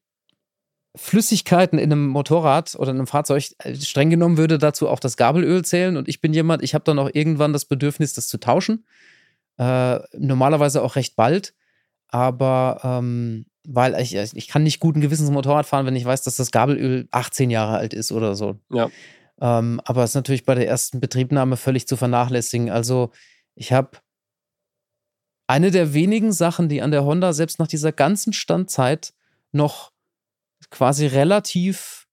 Flüssigkeiten 0.95 1.79
in 1.79 1.91
einem 1.91 2.05
Motorrad 2.05 2.75
oder 2.75 2.91
in 2.91 2.97
einem 2.97 3.07
Fahrzeug, 3.07 3.43
äh, 3.57 3.73
streng 3.73 4.11
genommen 4.11 4.37
würde 4.37 4.59
dazu 4.59 4.87
auch 4.87 4.99
das 4.99 5.17
Gabelöl 5.17 5.65
zählen. 5.65 5.97
Und 5.97 6.07
ich 6.07 6.21
bin 6.21 6.35
jemand, 6.35 6.61
ich 6.61 6.75
habe 6.75 6.83
dann 6.83 6.99
auch 6.99 7.09
irgendwann 7.11 7.51
das 7.51 7.65
Bedürfnis, 7.65 8.13
das 8.13 8.27
zu 8.27 8.37
tauschen. 8.37 8.85
Äh, 9.57 10.01
normalerweise 10.15 10.83
auch 10.83 10.97
recht 10.97 11.15
bald. 11.15 11.55
Aber 12.09 12.79
ähm, 12.83 13.47
weil 13.67 13.99
ich, 13.99 14.15
ich 14.15 14.47
kann 14.47 14.63
nicht 14.63 14.79
guten 14.79 15.01
Gewissens 15.01 15.29
Motorrad 15.31 15.65
fahren, 15.65 15.85
wenn 15.85 15.95
ich 15.95 16.05
weiß, 16.05 16.23
dass 16.23 16.35
das 16.35 16.51
Gabelöl 16.51 17.07
18 17.11 17.49
Jahre 17.49 17.77
alt 17.77 17.93
ist 17.93 18.11
oder 18.11 18.35
so. 18.35 18.57
Ja. 18.71 18.89
Ähm, 19.39 19.81
aber 19.83 20.03
es 20.03 20.11
ist 20.11 20.15
natürlich 20.15 20.45
bei 20.45 20.55
der 20.55 20.67
ersten 20.67 20.99
Betriebnahme 20.99 21.57
völlig 21.57 21.87
zu 21.87 21.97
vernachlässigen. 21.97 22.69
Also 22.69 23.11
ich 23.55 23.73
habe 23.73 23.97
eine 25.47 25.71
der 25.71 25.93
wenigen 25.93 26.31
Sachen, 26.31 26.69
die 26.69 26.81
an 26.81 26.91
der 26.91 27.05
Honda 27.05 27.33
selbst 27.33 27.59
nach 27.59 27.67
dieser 27.67 27.91
ganzen 27.91 28.33
Standzeit 28.33 29.13
noch 29.51 29.91
quasi 30.69 31.05
relativ 31.05 32.07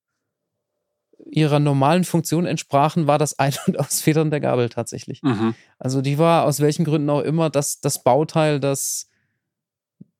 ihrer 1.30 1.60
normalen 1.60 2.04
Funktion 2.04 2.46
entsprachen, 2.46 3.06
war 3.06 3.18
das 3.18 3.38
Ein- 3.38 3.54
und 3.66 3.78
Ausfedern 3.78 4.30
der 4.30 4.40
Gabel 4.40 4.68
tatsächlich. 4.68 5.22
Mhm. 5.22 5.54
Also 5.78 6.02
die 6.02 6.18
war 6.18 6.44
aus 6.44 6.60
welchen 6.60 6.84
Gründen 6.84 7.08
auch 7.10 7.22
immer 7.22 7.48
das, 7.48 7.80
das 7.80 8.02
Bauteil, 8.02 8.60
das 8.60 9.08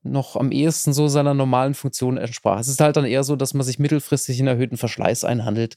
noch 0.03 0.37
am 0.37 0.51
ehesten 0.51 0.93
so 0.93 1.09
seiner 1.09 1.35
normalen 1.35 1.75
Funktion 1.75 2.17
entsprach. 2.17 2.59
Es 2.59 2.69
ist 2.69 2.81
halt 2.81 2.97
dann 2.97 3.05
eher 3.05 3.25
so, 3.25 3.37
dass 3.37 3.55
man 3.55 3.65
sich 3.65 3.79
mittelfristig 3.79 4.39
in 4.41 4.47
erhöhten 4.47 4.77
Verschleiß 4.77 5.25
einhandelt, 5.25 5.77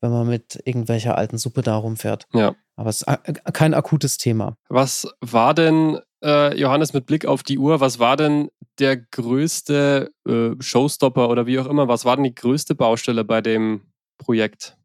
wenn 0.00 0.10
man 0.10 0.26
mit 0.26 0.60
irgendwelcher 0.64 1.16
alten 1.16 1.38
Suppe 1.38 1.62
da 1.62 1.76
rumfährt. 1.76 2.26
Ja. 2.32 2.54
Aber 2.76 2.90
es 2.90 3.02
ist 3.02 3.44
kein 3.52 3.74
akutes 3.74 4.18
Thema. 4.18 4.56
Was 4.68 5.08
war 5.20 5.54
denn, 5.54 5.98
äh, 6.22 6.58
Johannes, 6.58 6.92
mit 6.92 7.06
Blick 7.06 7.26
auf 7.26 7.42
die 7.42 7.58
Uhr, 7.58 7.80
was 7.80 7.98
war 7.98 8.16
denn 8.16 8.50
der 8.78 8.96
größte 8.96 10.10
äh, 10.28 10.50
Showstopper 10.60 11.28
oder 11.28 11.46
wie 11.46 11.58
auch 11.58 11.66
immer, 11.66 11.88
was 11.88 12.04
war 12.04 12.16
denn 12.16 12.24
die 12.24 12.34
größte 12.34 12.74
Baustelle 12.74 13.24
bei 13.24 13.40
dem 13.40 13.82
Projekt? 14.18 14.76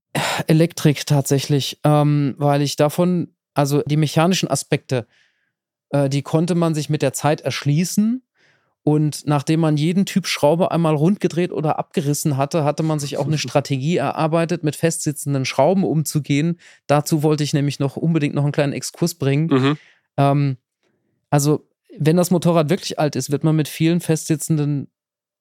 Elektrik 0.48 1.06
tatsächlich, 1.06 1.80
ähm, 1.84 2.36
weil 2.38 2.62
ich 2.62 2.76
davon, 2.76 3.36
also 3.54 3.82
die 3.86 3.98
mechanischen 3.98 4.50
Aspekte, 4.50 5.08
äh, 5.89 6.10
die 6.10 6.22
konnte 6.22 6.56
man 6.56 6.74
sich 6.74 6.89
mit 6.89 7.02
der 7.02 7.14
Zeit 7.14 7.42
erschließen 7.42 8.24
und 8.84 9.28
nachdem 9.28 9.60
man 9.60 9.78
jeden 9.78 10.06
Typ 10.06 10.26
Schraube 10.26 10.72
einmal 10.72 10.96
rundgedreht 10.96 11.52
oder 11.52 11.78
abgerissen 11.78 12.38
hatte, 12.38 12.64
hatte 12.64 12.82
man 12.82 13.00
sich 13.00 13.18
auch 13.18 13.28
eine 13.28 13.38
Strategie 13.38 13.98
erarbeitet, 13.98 14.64
mit 14.64 14.76
festsitzenden 14.76 15.46
Schrauben 15.46 15.84
umzugehen. 15.84 16.60
Dazu 16.88 17.22
wollte 17.22 17.44
ich 17.44 17.54
nämlich 17.54 17.80
noch 17.80 17.96
unbedingt 17.96 18.34
noch 18.34 18.44
einen 18.44 18.52
kleinen 18.52 18.74
Exkurs 18.74 19.16
bringen. 19.16 19.48
Mhm. 19.48 19.78
Ähm, 20.18 20.58
also, 21.30 21.68
wenn 21.98 22.18
das 22.18 22.32
Motorrad 22.32 22.70
wirklich 22.70 22.98
alt 22.98 23.16
ist, 23.16 23.32
wird 23.32 23.44
man 23.44 23.56
mit 23.56 23.68
vielen 23.68 24.00
festsitzenden, 24.00 24.88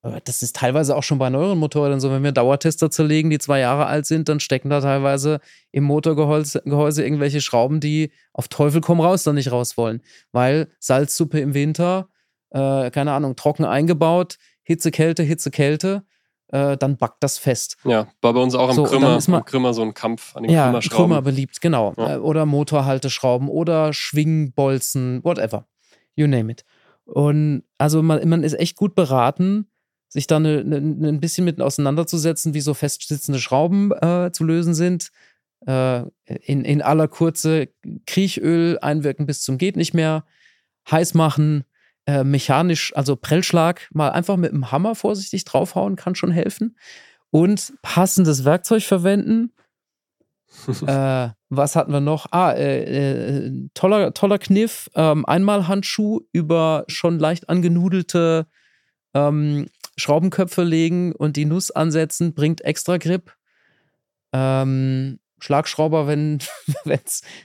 äh, 0.03 0.21
das 0.25 0.43
ist 0.43 0.57
teilweise 0.57 0.95
auch 0.95 1.03
schon 1.03 1.19
bei 1.19 1.31
neueren 1.31 1.59
Motorrädern 1.59 2.01
so, 2.01 2.11
wenn 2.11 2.23
wir 2.23 2.33
Dauertester 2.33 2.91
zerlegen, 2.91 3.31
die 3.31 3.39
zwei 3.39 3.61
Jahre 3.61 3.87
alt 3.87 4.05
sind, 4.05 4.29
dann 4.29 4.41
stecken 4.41 4.69
da 4.69 4.83
teilweise 4.83 5.41
im 5.73 5.85
Motorgehäuse 5.85 6.61
Gehäuse 6.67 7.03
irgendwelche 7.05 7.41
Schrauben, 7.41 7.81
die 7.81 8.13
auf 8.35 8.49
Teufel 8.49 8.83
komm 8.83 9.01
raus 9.01 9.23
dann 9.23 9.37
nicht 9.37 9.51
raus 9.51 9.79
wollen. 9.79 10.03
Weil 10.31 10.69
Salzsuppe 10.79 11.41
im 11.41 11.55
Winter, 11.55 12.11
äh, 12.51 12.91
keine 12.91 13.13
Ahnung, 13.13 13.37
trocken 13.37 13.65
eingebaut, 13.65 14.37
Hitze, 14.63 14.91
Kälte, 14.91 15.23
Hitze, 15.23 15.51
Kälte, 15.51 16.05
äh, 16.49 16.77
dann 16.77 16.97
backt 16.97 17.23
das 17.23 17.39
fest. 17.39 17.77
Ja, 17.85 18.09
war 18.21 18.35
bei 18.35 18.41
uns 18.41 18.55
auch 18.55 18.69
am 18.69 18.75
so, 18.75 18.85
Krümmer, 18.85 19.21
man, 19.27 19.35
am 19.41 19.45
Krümmer 19.45 19.75
so 19.75 19.83
ein 19.83 19.95
Kampf 19.95 20.37
an 20.37 20.43
den 20.43 20.53
ja, 20.53 20.67
Krümmerschrauben. 20.67 20.97
Krümmer 20.97 21.23
beliebt, 21.23 21.61
genau. 21.61 21.95
Ja. 21.97 22.15
Äh, 22.15 22.19
oder 22.19 22.47
Motorhalteschrauben 22.47 23.49
oder 23.49 23.93
Schwingbolzen, 23.93 25.23
whatever. 25.25 25.67
You 26.17 26.27
name 26.27 26.53
it. 26.53 26.65
Und 27.05 27.65
also 27.79 28.03
man, 28.03 28.29
man 28.29 28.43
ist 28.43 28.55
echt 28.55 28.77
gut 28.77 28.95
beraten, 28.95 29.67
sich 30.09 30.27
da 30.27 30.41
ne, 30.41 30.65
ne, 30.65 30.81
ne, 30.81 31.09
ein 31.09 31.21
bisschen 31.21 31.45
mit 31.45 31.61
auseinanderzusetzen, 31.61 32.55
wie 32.55 32.61
so 32.61 32.75
festsitzende 32.75 33.41
Schrauben 33.41 33.93
äh, 33.93 34.31
zu 34.33 34.45
lösen 34.45 34.75
sind. 34.75 35.11
Äh, 35.67 36.03
in, 36.25 36.65
in 36.65 36.83
aller 36.83 37.07
Kurze 37.07 37.69
Kriechöl 38.07 38.79
einwirken 38.81 39.27
bis 39.27 39.43
zum 39.43 39.59
geht 39.59 39.77
nicht 39.77 39.95
mehr, 39.95 40.25
heiß 40.91 41.15
machen, 41.15 41.65
äh, 42.11 42.25
mechanisch, 42.25 42.93
also 42.97 43.15
Prellschlag, 43.15 43.89
mal 43.93 44.11
einfach 44.11 44.37
mit 44.37 44.51
dem 44.51 44.73
Hammer 44.73 44.97
vorsichtig 44.97 45.45
draufhauen, 45.45 45.95
kann 45.95 46.17
schon 46.17 46.33
helfen. 46.33 46.77
Und 47.31 47.73
passendes 47.83 48.45
Werkzeug 48.45 48.83
verwenden. 48.83 49.53
äh, 50.87 51.29
was 51.49 51.77
hatten 51.77 51.93
wir 51.93 52.01
noch? 52.01 52.27
Ah, 52.33 52.51
äh, 52.51 53.47
äh, 53.47 53.69
toller, 53.75 54.13
toller 54.13 54.39
Kniff. 54.39 54.91
Ähm, 54.97 55.25
einmal 55.25 55.69
Handschuh 55.69 56.23
über 56.33 56.85
schon 56.89 57.21
leicht 57.21 57.49
angenudelte 57.49 58.49
ähm, 59.15 59.69
Schraubenköpfe 59.97 60.65
legen 60.65 61.13
und 61.13 61.37
die 61.37 61.45
Nuss 61.45 61.71
ansetzen, 61.71 62.35
bringt 62.35 62.63
extra 62.63 62.97
Grip. 62.97 63.37
Ähm, 64.33 65.21
Schlagschrauber, 65.39 66.09
wenn 66.09 66.39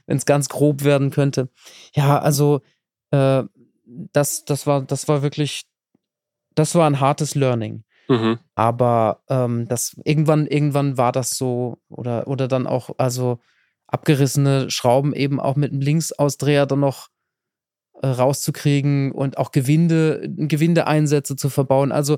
es 0.08 0.26
ganz 0.26 0.50
grob 0.50 0.84
werden 0.84 1.12
könnte. 1.12 1.50
Ja, 1.94 2.18
also 2.18 2.62
äh, 3.12 3.44
das, 3.86 4.46
das, 4.46 4.68
war, 4.68 4.82
das 4.82 5.08
war 5.08 5.22
wirklich, 5.22 5.64
das 6.56 6.76
war 6.76 6.88
ein 6.88 7.00
hartes 7.00 7.36
Learning. 7.36 7.84
Mhm. 8.08 8.40
Aber 8.54 9.22
ähm, 9.30 9.68
das, 9.68 9.96
irgendwann, 10.04 10.48
irgendwann 10.48 10.98
war 10.98 11.12
das 11.12 11.32
so, 11.32 11.78
oder, 11.90 12.28
oder 12.28 12.48
dann 12.48 12.68
auch, 12.68 12.92
also 12.98 13.40
abgerissene 13.88 14.70
Schrauben 14.70 15.14
eben 15.14 15.40
auch 15.40 15.56
mit 15.56 15.72
einem 15.72 15.82
Linksausdreher 15.82 16.66
dann 16.66 16.80
noch 16.80 17.10
äh, 18.02 18.08
rauszukriegen 18.08 19.12
und 19.12 19.38
auch 19.38 19.52
Gewinde, 19.52 20.28
Gewindeeinsätze 20.28 21.36
zu 21.36 21.50
verbauen. 21.50 21.92
Also 21.92 22.18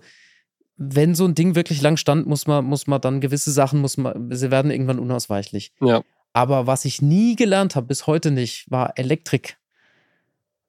wenn 0.78 1.16
so 1.16 1.26
ein 1.26 1.36
Ding 1.36 1.56
wirklich 1.56 1.82
lang 1.82 1.98
stand, 1.98 2.28
muss 2.28 2.48
man, 2.48 2.66
muss 2.66 2.88
man 2.88 3.02
dann 3.02 3.22
gewisse 3.22 3.52
Sachen, 3.52 3.82
muss 3.82 3.98
man, 3.98 4.32
sie 4.32 4.52
werden 4.52 4.72
irgendwann 4.72 5.00
unausweichlich. 5.00 5.74
Ja. 5.82 6.04
Aber 6.34 6.68
was 6.68 6.86
ich 6.86 7.02
nie 7.02 7.36
gelernt 7.36 7.76
habe, 7.76 7.88
bis 7.88 8.06
heute 8.06 8.32
nicht, 8.32 8.70
war 8.70 8.94
Elektrik. 8.98 9.58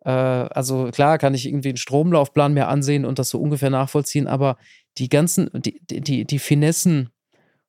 Äh, 0.08 0.10
also 0.10 0.90
klar 0.90 1.18
kann 1.18 1.34
ich 1.34 1.46
irgendwie 1.46 1.68
einen 1.68 1.76
Stromlaufplan 1.76 2.54
mir 2.54 2.68
ansehen 2.68 3.04
und 3.04 3.18
das 3.18 3.28
so 3.28 3.38
ungefähr 3.38 3.68
nachvollziehen, 3.68 4.26
aber 4.26 4.56
die 4.96 5.10
ganzen, 5.10 5.50
die, 5.52 5.80
die, 5.82 6.24
die 6.24 6.38
Finessen 6.38 7.10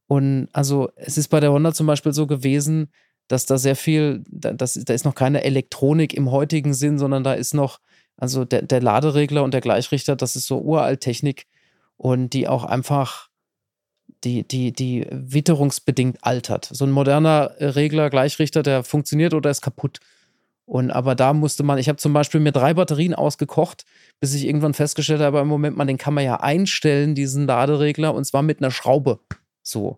und 0.07 0.47
also 0.53 0.89
es 0.95 1.17
ist 1.17 1.27
bei 1.27 1.41
der 1.41 1.51
Honda 1.51 1.73
zum 1.73 1.85
Beispiel 1.85 2.13
so 2.13 2.27
gewesen, 2.27 2.91
dass 3.27 3.45
da 3.45 3.57
sehr 3.57 3.75
viel, 3.75 4.23
da, 4.29 4.53
das, 4.53 4.73
da 4.73 4.93
ist 4.93 5.05
noch 5.05 5.15
keine 5.15 5.43
Elektronik 5.43 6.13
im 6.13 6.31
heutigen 6.31 6.73
Sinn, 6.73 6.97
sondern 6.97 7.25
da 7.25 7.33
ist 7.33 7.53
noch, 7.53 7.79
also 8.15 8.45
der, 8.45 8.61
der 8.61 8.81
Laderegler 8.81 9.43
und 9.43 9.53
der 9.53 9.61
Gleichrichter, 9.61 10.15
das 10.15 10.35
ist 10.35 10.47
so 10.47 10.61
Uralttechnik 10.61 11.45
und 11.97 12.33
die 12.33 12.47
auch 12.47 12.63
einfach 12.63 13.29
die, 14.23 14.47
die, 14.47 14.71
die 14.71 15.05
witterungsbedingt 15.11 16.17
altert. 16.21 16.69
So 16.71 16.85
ein 16.85 16.91
moderner 16.91 17.51
Regler, 17.59 18.09
Gleichrichter, 18.09 18.63
der 18.63 18.83
funktioniert 18.83 19.33
oder 19.33 19.49
ist 19.49 19.61
kaputt. 19.61 19.99
Und 20.69 20.91
aber 20.91 21.15
da 21.15 21.33
musste 21.33 21.63
man, 21.63 21.79
ich 21.79 21.89
habe 21.89 21.97
zum 21.97 22.13
Beispiel 22.13 22.39
mir 22.39 22.51
drei 22.51 22.75
Batterien 22.75 23.15
ausgekocht, 23.15 23.85
bis 24.19 24.35
ich 24.35 24.45
irgendwann 24.45 24.75
festgestellt 24.75 25.19
habe, 25.19 25.39
im 25.39 25.47
Moment, 25.47 25.75
man, 25.75 25.87
den 25.87 25.97
kann 25.97 26.13
man 26.13 26.23
ja 26.23 26.41
einstellen, 26.41 27.15
diesen 27.15 27.47
Laderegler, 27.47 28.13
und 28.13 28.23
zwar 28.25 28.43
mit 28.43 28.59
einer 28.59 28.69
Schraube. 28.69 29.19
So. 29.63 29.97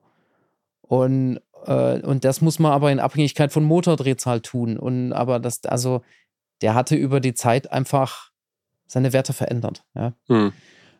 Und, 0.81 1.41
äh, 1.65 1.99
und 1.99 2.23
das 2.23 2.39
muss 2.39 2.57
man 2.57 2.71
aber 2.71 2.89
in 2.89 3.01
Abhängigkeit 3.01 3.51
von 3.51 3.65
Motordrehzahl 3.65 4.39
tun. 4.39 4.77
Und 4.77 5.11
aber 5.11 5.41
das, 5.41 5.65
also, 5.65 6.03
der 6.61 6.73
hatte 6.73 6.95
über 6.95 7.19
die 7.19 7.33
Zeit 7.33 7.69
einfach 7.69 8.31
seine 8.87 9.11
Werte 9.11 9.33
verändert. 9.33 9.83
Ja. 9.93 10.13
Hm. 10.29 10.53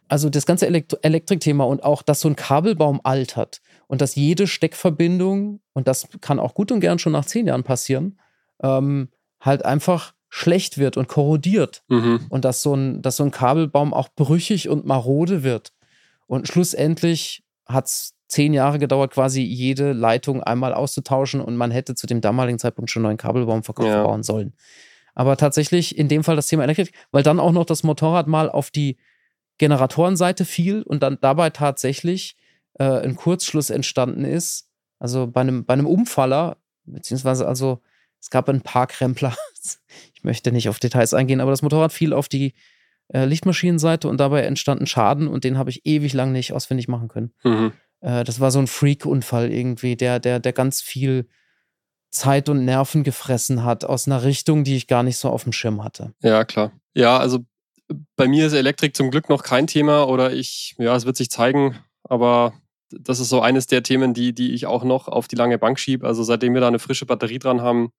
Also 0.09 0.30
das 0.30 0.45
ganze 0.45 0.67
Elektro 0.67 0.97
Elektrikthema 1.01 1.63
und 1.63 1.82
auch, 1.82 2.01
dass 2.01 2.19
so 2.19 2.28
ein 2.28 2.36
Kabelbaum 2.36 2.99
altert 3.05 3.61
und 3.88 4.01
dass 4.01 4.15
jede 4.15 4.47
Steckverbindung, 4.47 5.61
und 5.72 5.88
das 5.88 6.09
kann 6.19 6.41
auch 6.41 6.55
gut 6.55 6.74
und 6.74 6.82
gern 6.82 6.99
schon 6.99 7.13
nach 7.13 7.26
zehn 7.26 7.47
Jahren 7.47 7.63
passieren, 7.63 8.19
ähm, 8.61 9.07
halt 9.42 9.66
einfach 9.66 10.14
schlecht 10.30 10.78
wird 10.78 10.96
und 10.96 11.08
korrodiert. 11.10 11.84
Mhm. 11.89 12.26
Und 12.30 12.46
dass 12.46 12.62
so, 12.62 12.74
ein, 12.74 13.02
dass 13.02 13.18
so 13.18 13.24
ein 13.24 13.32
Kabelbaum 13.32 13.94
auch 13.94 14.08
brüchig 14.16 14.70
und 14.70 14.86
marode 14.86 15.44
wird. 15.44 15.74
Und 16.26 16.48
schlussendlich 16.48 17.44
hat 17.66 17.88
es 17.88 18.16
zehn 18.28 18.54
Jahre 18.54 18.80
gedauert, 18.80 19.12
quasi 19.12 19.42
jede 19.42 19.92
Leitung 19.92 20.42
einmal 20.42 20.74
auszutauschen 20.74 21.42
und 21.42 21.58
man 21.58 21.70
hätte 21.70 21.96
zu 21.96 22.08
dem 22.08 22.22
damaligen 22.22 22.60
Zeitpunkt 22.60 22.89
schon 22.89 23.02
einen 23.02 23.10
neuen 23.10 23.18
Kabelbaum 23.18 23.62
ja. 23.82 24.04
bauen 24.04 24.24
sollen. 24.24 24.54
Aber 25.14 25.36
tatsächlich 25.36 25.98
in 25.98 26.08
dem 26.08 26.24
Fall 26.24 26.38
das 26.38 26.48
Thema 26.48 26.64
Elektrik, 26.64 26.94
weil 27.12 27.24
dann 27.24 27.42
auch 27.42 27.52
noch 27.52 27.66
das 27.66 27.84
Motorrad 27.84 28.28
mal 28.28 28.50
auf 28.50 28.72
die 28.72 28.98
Generatorenseite 29.58 30.46
fiel 30.46 30.82
und 30.84 31.04
dann 31.04 31.18
dabei 31.20 31.50
tatsächlich 31.50 32.38
äh, 32.80 32.86
ein 32.86 33.18
Kurzschluss 33.18 33.70
entstanden 33.70 34.24
ist. 34.24 34.70
Also 34.98 35.28
bei 35.28 35.42
einem, 35.42 35.66
bei 35.66 35.74
einem 35.74 35.86
Umfaller, 35.86 36.58
beziehungsweise 36.86 37.46
also 37.46 37.82
es 38.22 38.30
gab 38.30 38.47
ein 38.49 38.61
paar 38.61 38.88
Krempler. 38.88 39.36
Ich 40.13 40.24
möchte 40.24 40.51
nicht 40.51 40.69
auf 40.69 40.78
Details 40.78 41.15
eingehen, 41.15 41.41
aber 41.41 41.49
das 41.49 41.63
Motorrad 41.63 41.91
fiel 41.91 42.13
auf 42.13 42.30
die 42.30 42.53
äh, 43.11 43.26
Lichtmaschinenseite 43.26 44.07
und 44.07 44.19
dabei 44.19 44.43
entstand 44.43 44.80
ein 44.80 44.86
Schaden 44.86 45.28
und 45.28 45.43
den 45.43 45.57
habe 45.57 45.72
ich 45.72 45.84
ewig 45.86 46.13
lang 46.13 46.32
nicht 46.32 46.53
ausfindig 46.53 46.88
machen 46.88 47.07
können. 47.07 47.34
Mhm. 47.43 47.74
Äh, 48.01 48.24
das 48.24 48.39
war 48.39 48.51
so 48.51 48.59
ein 48.59 48.67
Freak-Unfall 48.67 49.51
irgendwie, 49.51 49.95
der, 49.95 50.19
der, 50.19 50.39
der 50.39 50.53
ganz 50.53 50.80
viel 50.80 51.28
Zeit 52.11 52.49
und 52.49 52.65
Nerven 52.65 53.03
gefressen 53.03 53.63
hat 53.63 53.84
aus 53.84 54.07
einer 54.07 54.24
Richtung, 54.24 54.63
die 54.63 54.76
ich 54.76 54.88
gar 54.88 55.01
nicht 55.01 55.17
so 55.17 55.30
auf 55.30 55.43
dem 55.43 55.53
Schirm 55.53 55.84
hatte. 55.84 56.13
Ja, 56.22 56.43
klar. 56.45 56.72
Ja, 56.93 57.17
also 57.17 57.39
bei 58.15 58.28
mir 58.28 58.47
ist 58.47 58.53
Elektrik 58.53 58.95
zum 58.95 59.11
Glück 59.11 59.30
noch 59.30 59.43
kein 59.43 59.67
Thema 59.67 60.07
oder 60.07 60.32
ich, 60.32 60.76
ja, 60.78 60.95
es 60.95 61.05
wird 61.05 61.17
sich 61.17 61.30
zeigen, 61.30 61.78
aber 62.03 62.53
das 63.00 63.20
ist 63.20 63.30
so 63.30 63.42
eines 63.42 63.68
der 63.68 63.84
Themen, 63.84 64.14
die, 64.14 64.34
die 64.34 64.54
ich 64.54 64.66
auch 64.66 64.84
noch 64.84 65.08
auf 65.08 65.28
die 65.28 65.36
lange 65.36 65.58
Bank 65.58 65.80
schiebe. 65.80 66.06
Also 66.08 66.24
seitdem 66.24 66.54
wir 66.54 66.62
da 66.62 66.68
eine 66.68 66.80
frische 66.80 67.06
Batterie 67.06 67.39
dran 67.39 67.62
haben, 67.62 67.92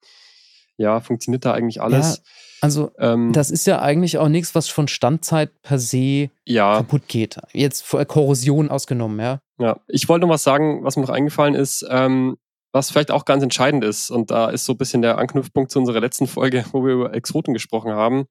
ja, 0.76 1.00
funktioniert 1.00 1.44
da 1.44 1.52
eigentlich 1.52 1.80
alles. 1.80 2.16
Ja, 2.16 2.22
also 2.62 2.90
ähm, 2.98 3.32
das 3.32 3.50
ist 3.50 3.66
ja 3.66 3.80
eigentlich 3.82 4.18
auch 4.18 4.28
nichts, 4.28 4.54
was 4.54 4.68
von 4.68 4.88
Standzeit 4.88 5.62
per 5.62 5.78
se 5.78 6.30
ja. 6.46 6.76
kaputt 6.76 7.08
geht. 7.08 7.38
Jetzt 7.52 7.82
vor 7.82 8.04
Korrosion 8.04 8.70
ausgenommen, 8.70 9.20
ja. 9.20 9.40
Ja, 9.58 9.80
ich 9.88 10.08
wollte 10.08 10.26
noch 10.26 10.32
was 10.32 10.42
sagen, 10.42 10.84
was 10.84 10.96
mir 10.96 11.02
noch 11.02 11.10
eingefallen 11.10 11.54
ist, 11.54 11.84
ähm, 11.88 12.36
was 12.72 12.90
vielleicht 12.90 13.10
auch 13.10 13.24
ganz 13.24 13.42
entscheidend 13.42 13.84
ist. 13.84 14.10
Und 14.10 14.30
da 14.30 14.48
ist 14.48 14.64
so 14.64 14.72
ein 14.72 14.78
bisschen 14.78 15.02
der 15.02 15.18
Anknüpfpunkt 15.18 15.70
zu 15.70 15.78
unserer 15.78 16.00
letzten 16.00 16.26
Folge, 16.26 16.64
wo 16.72 16.84
wir 16.84 16.94
über 16.94 17.14
Exoten 17.14 17.52
gesprochen 17.52 17.92
haben. 17.92 18.26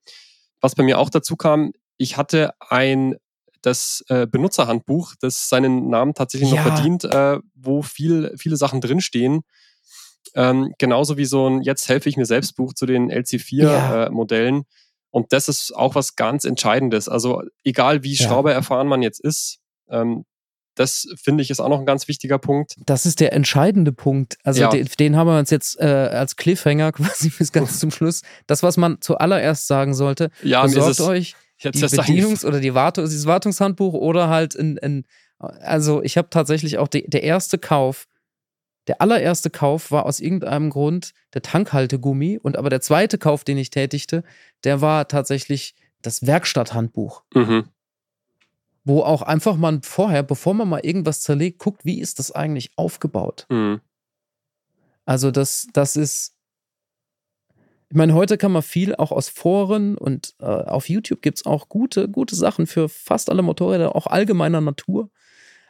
Was 0.61 0.75
bei 0.75 0.83
mir 0.83 0.99
auch 0.99 1.09
dazu 1.09 1.35
kam, 1.35 1.73
ich 1.97 2.17
hatte 2.17 2.53
ein 2.59 3.15
das 3.61 4.03
äh, 4.09 4.27
Benutzerhandbuch, 4.27 5.15
das 5.19 5.49
seinen 5.49 5.89
Namen 5.89 6.13
tatsächlich 6.13 6.51
ja. 6.51 6.63
noch 6.63 6.73
verdient, 6.73 7.05
äh, 7.05 7.39
wo 7.55 7.81
viel, 7.81 8.33
viele 8.37 8.57
Sachen 8.57 8.81
drinstehen. 8.81 9.41
Ähm, 10.33 10.73
genauso 10.77 11.17
wie 11.17 11.25
so 11.25 11.49
ein 11.49 11.61
Jetzt 11.61 11.89
helfe 11.89 12.09
ich 12.09 12.17
mir 12.17 12.25
selbst 12.25 12.55
Buch 12.55 12.73
zu 12.73 12.85
den 12.85 13.11
LC4-Modellen. 13.11 14.55
Ja. 14.55 14.61
Äh, 14.61 14.65
und 15.11 15.33
das 15.33 15.49
ist 15.49 15.75
auch 15.75 15.95
was 15.95 16.15
ganz 16.15 16.45
Entscheidendes. 16.45 17.09
Also 17.09 17.43
egal 17.63 18.03
wie 18.03 18.13
ja. 18.13 18.25
schraubererfahren 18.25 18.87
man 18.87 19.01
jetzt 19.01 19.19
ist, 19.19 19.59
ähm, 19.89 20.25
das 20.75 21.07
finde 21.21 21.43
ich 21.43 21.51
ist 21.51 21.59
auch 21.59 21.67
noch 21.67 21.79
ein 21.79 21.85
ganz 21.85 22.07
wichtiger 22.07 22.39
Punkt. 22.39 22.75
Das 22.85 23.05
ist 23.05 23.19
der 23.19 23.33
entscheidende 23.33 23.91
Punkt. 23.91 24.37
Also 24.43 24.61
ja. 24.61 24.69
den, 24.69 24.87
den, 24.99 25.17
haben 25.17 25.27
wir 25.27 25.37
uns 25.37 25.49
jetzt 25.49 25.79
äh, 25.79 25.85
als 25.85 26.37
Cliffhanger 26.37 26.91
quasi 26.93 27.29
bis 27.29 27.51
ganz 27.51 27.79
zum 27.79 27.91
Schluss. 27.91 28.21
Das, 28.47 28.63
was 28.63 28.77
man 28.77 29.01
zuallererst 29.01 29.67
sagen 29.67 29.93
sollte, 29.93 30.31
ja, 30.41 30.63
besorgt 30.63 31.01
euch 31.01 31.35
die 31.63 31.79
Bedienungs- 31.79 32.45
oder 32.45 32.59
die 32.59 32.73
Wartung, 32.73 33.05
dieses 33.05 33.25
Wartungshandbuch 33.25 33.93
oder 33.93 34.29
halt 34.29 34.55
in, 34.55 34.77
in 34.77 35.05
also 35.37 36.03
ich 36.03 36.17
habe 36.17 36.29
tatsächlich 36.29 36.77
auch 36.77 36.87
die, 36.87 37.07
der 37.09 37.23
erste 37.23 37.57
Kauf, 37.57 38.07
der 38.87 39.01
allererste 39.01 39.49
Kauf 39.49 39.91
war 39.91 40.05
aus 40.05 40.19
irgendeinem 40.19 40.69
Grund 40.69 41.13
der 41.33 41.41
Tankhaltegummi 41.41 42.39
und 42.41 42.57
aber 42.57 42.69
der 42.69 42.81
zweite 42.81 43.17
Kauf, 43.17 43.43
den 43.43 43.57
ich 43.57 43.69
tätigte, 43.69 44.23
der 44.63 44.81
war 44.81 45.07
tatsächlich 45.07 45.75
das 46.01 46.25
Werkstatthandbuch. 46.25 47.23
Mhm. 47.33 47.65
Wo 48.83 49.01
auch 49.01 49.21
einfach 49.21 49.55
man 49.57 49.83
vorher, 49.83 50.23
bevor 50.23 50.55
man 50.55 50.67
mal 50.67 50.83
irgendwas 50.83 51.21
zerlegt, 51.21 51.59
guckt, 51.59 51.85
wie 51.85 51.99
ist 51.99 52.17
das 52.17 52.31
eigentlich 52.31 52.71
aufgebaut. 52.75 53.45
Mhm. 53.49 53.81
Also 55.05 55.29
das, 55.29 55.67
das 55.73 55.95
ist, 55.95 56.35
ich 57.91 57.97
meine, 57.97 58.13
heute 58.13 58.37
kann 58.37 58.53
man 58.53 58.61
viel 58.61 58.95
auch 58.95 59.11
aus 59.11 59.27
Foren 59.27 59.97
und 59.97 60.33
äh, 60.39 60.45
auf 60.45 60.87
YouTube 60.87 61.21
gibt 61.21 61.39
es 61.39 61.45
auch 61.45 61.67
gute, 61.67 62.07
gute 62.07 62.37
Sachen 62.37 62.65
für 62.65 62.87
fast 62.87 63.29
alle 63.29 63.41
Motorräder, 63.41 63.97
auch 63.97 64.07
allgemeiner 64.07 64.61
Natur. 64.61 65.09